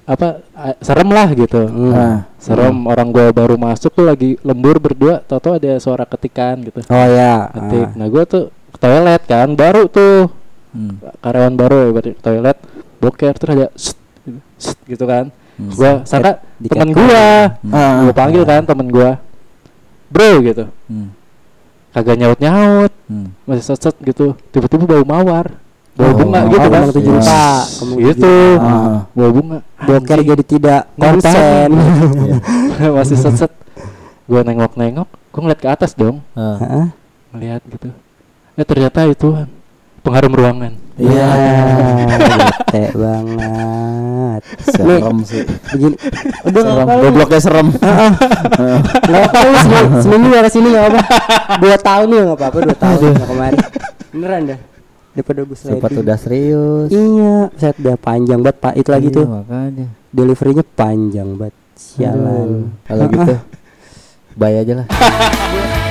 apa 0.06 0.44
serem 0.84 1.08
lah 1.10 1.32
gitu, 1.34 1.64
Hmm. 1.66 1.90
Nah, 1.90 2.16
serem 2.38 2.76
orang 2.86 3.08
gue 3.10 3.26
baru 3.32 3.56
masuk 3.58 3.90
tuh 3.90 4.06
lagi 4.06 4.36
lembur 4.44 4.78
berdua, 4.78 5.18
tau-tau 5.24 5.56
ada 5.56 5.80
suara 5.80 6.04
ketikan 6.04 6.60
gitu, 6.62 6.84
Oh 6.86 7.06
ya. 7.08 7.48
ketik. 7.50 7.88
Nah 7.96 8.06
gue 8.06 8.22
tuh 8.28 8.44
ke 8.70 8.78
toilet 8.78 9.22
kan, 9.24 9.48
baru 9.56 9.88
tuh 9.88 10.28
Hmm. 10.76 11.00
karyawan 11.24 11.54
baru 11.56 11.76
ya 11.80 11.90
berarti 11.90 12.12
toilet 12.20 12.58
boker 13.00 13.34
terus 13.40 13.52
ada 13.56 13.66
gitu, 13.72 13.96
"Sst," 14.60 14.78
gitu 14.84 15.04
kan 15.08 15.32
Hmm. 15.56 15.72
gua 15.72 15.90
sangka 16.04 16.44
di 16.60 16.68
teman 16.68 16.92
capture. 16.92 17.08
gua 17.08 17.26
Ah, 17.72 17.92
gua 18.04 18.12
panggil 18.12 18.42
kan 18.44 18.60
temen 18.60 18.88
gua 18.92 19.16
bro 20.12 20.44
gitu 20.44 20.68
Hmm. 20.84 21.16
kagak 21.96 22.16
nyaut 22.20 22.38
nyaut 22.44 22.92
Hmm. 23.08 23.32
masih 23.48 23.64
set 23.64 23.80
set 23.88 23.96
gitu 24.04 24.36
tiba-tiba 24.52 24.84
bau 24.84 25.04
mawar 25.08 25.56
Oh, 25.96 26.12
bunga 26.12 26.38
mawar 26.38 26.50
gitu 26.50 26.58
kan 26.60 26.68
kembang 26.68 26.92
tujuh 26.92 27.08
Iya. 27.08 27.16
rupa, 27.16 27.48
kembang 27.72 27.96
tujuh 27.96 28.04
gitu 28.06 28.34
rupa. 28.52 28.68
Ah. 28.68 28.98
bau 29.10 29.30
bunga 29.32 29.58
Boker 29.78 30.18
jadi 30.22 30.44
tidak 30.44 30.80
konsen. 30.94 31.70
masih 32.96 33.16
set 33.16 33.34
set 33.36 33.52
gua 34.24 34.40
nengok 34.42 34.72
nengok 34.74 35.08
gua 35.30 35.40
ngeliat 35.40 35.56
ke 35.58 35.68
atas 35.68 35.92
dong 35.92 36.20
Ah. 36.32 36.56
Heeh. 36.58 36.86
ngeliat 37.30 37.62
gitu 37.66 37.88
eh 38.52 38.64
ternyata 38.64 39.04
itu 39.04 39.28
pengharum 40.00 40.32
ruangan 40.32 40.72
Iya. 40.96 41.28
Bete 42.40 42.82
banget. 42.96 44.40
Serem 44.66 45.16
sih. 45.22 45.44
Begini. 45.44 45.96
Udah 46.42 46.60
nggak 46.62 46.76
Serem. 46.78 47.00
Gobloknya 47.02 47.36
serem. 47.38 47.68
Nggak 47.68 49.20
apa-apa 49.22 49.44
lu 49.44 49.56
seminggu, 50.00 50.26
nggak 50.26 50.42
ke 50.42 50.50
sini 50.50 50.68
nggak 50.70 50.86
apa. 50.86 51.00
Dua 51.56 51.76
tahun 51.76 52.08
ya 52.08 52.20
nggak 52.26 52.38
apa-apa. 52.38 52.58
Dua 52.64 52.76
tahun 52.78 52.96
nggak 53.12 53.28
kemari. 53.28 53.58
Beneran 54.08 54.40
dah. 54.46 54.58
Daripada 55.16 55.40
gue 55.42 55.56
Sempat 55.56 55.90
udah 55.90 56.16
serius. 56.20 56.88
Iya, 56.92 57.48
saya 57.56 57.72
udah 57.72 57.96
panjang 57.96 58.44
banget 58.44 58.56
pak. 58.60 58.72
Itu 58.76 58.88
lagi 58.92 59.08
Iya, 59.08 59.16
tuh 59.16 59.26
makanya. 59.26 59.86
deliverynya 60.12 60.64
panjang 60.76 61.28
banget. 61.34 61.54
Sialan. 61.72 62.76
Kalau 62.84 63.04
gitu, 63.08 63.32
bayar 64.40 64.60
aja 64.62 64.74
lah. 64.76 64.86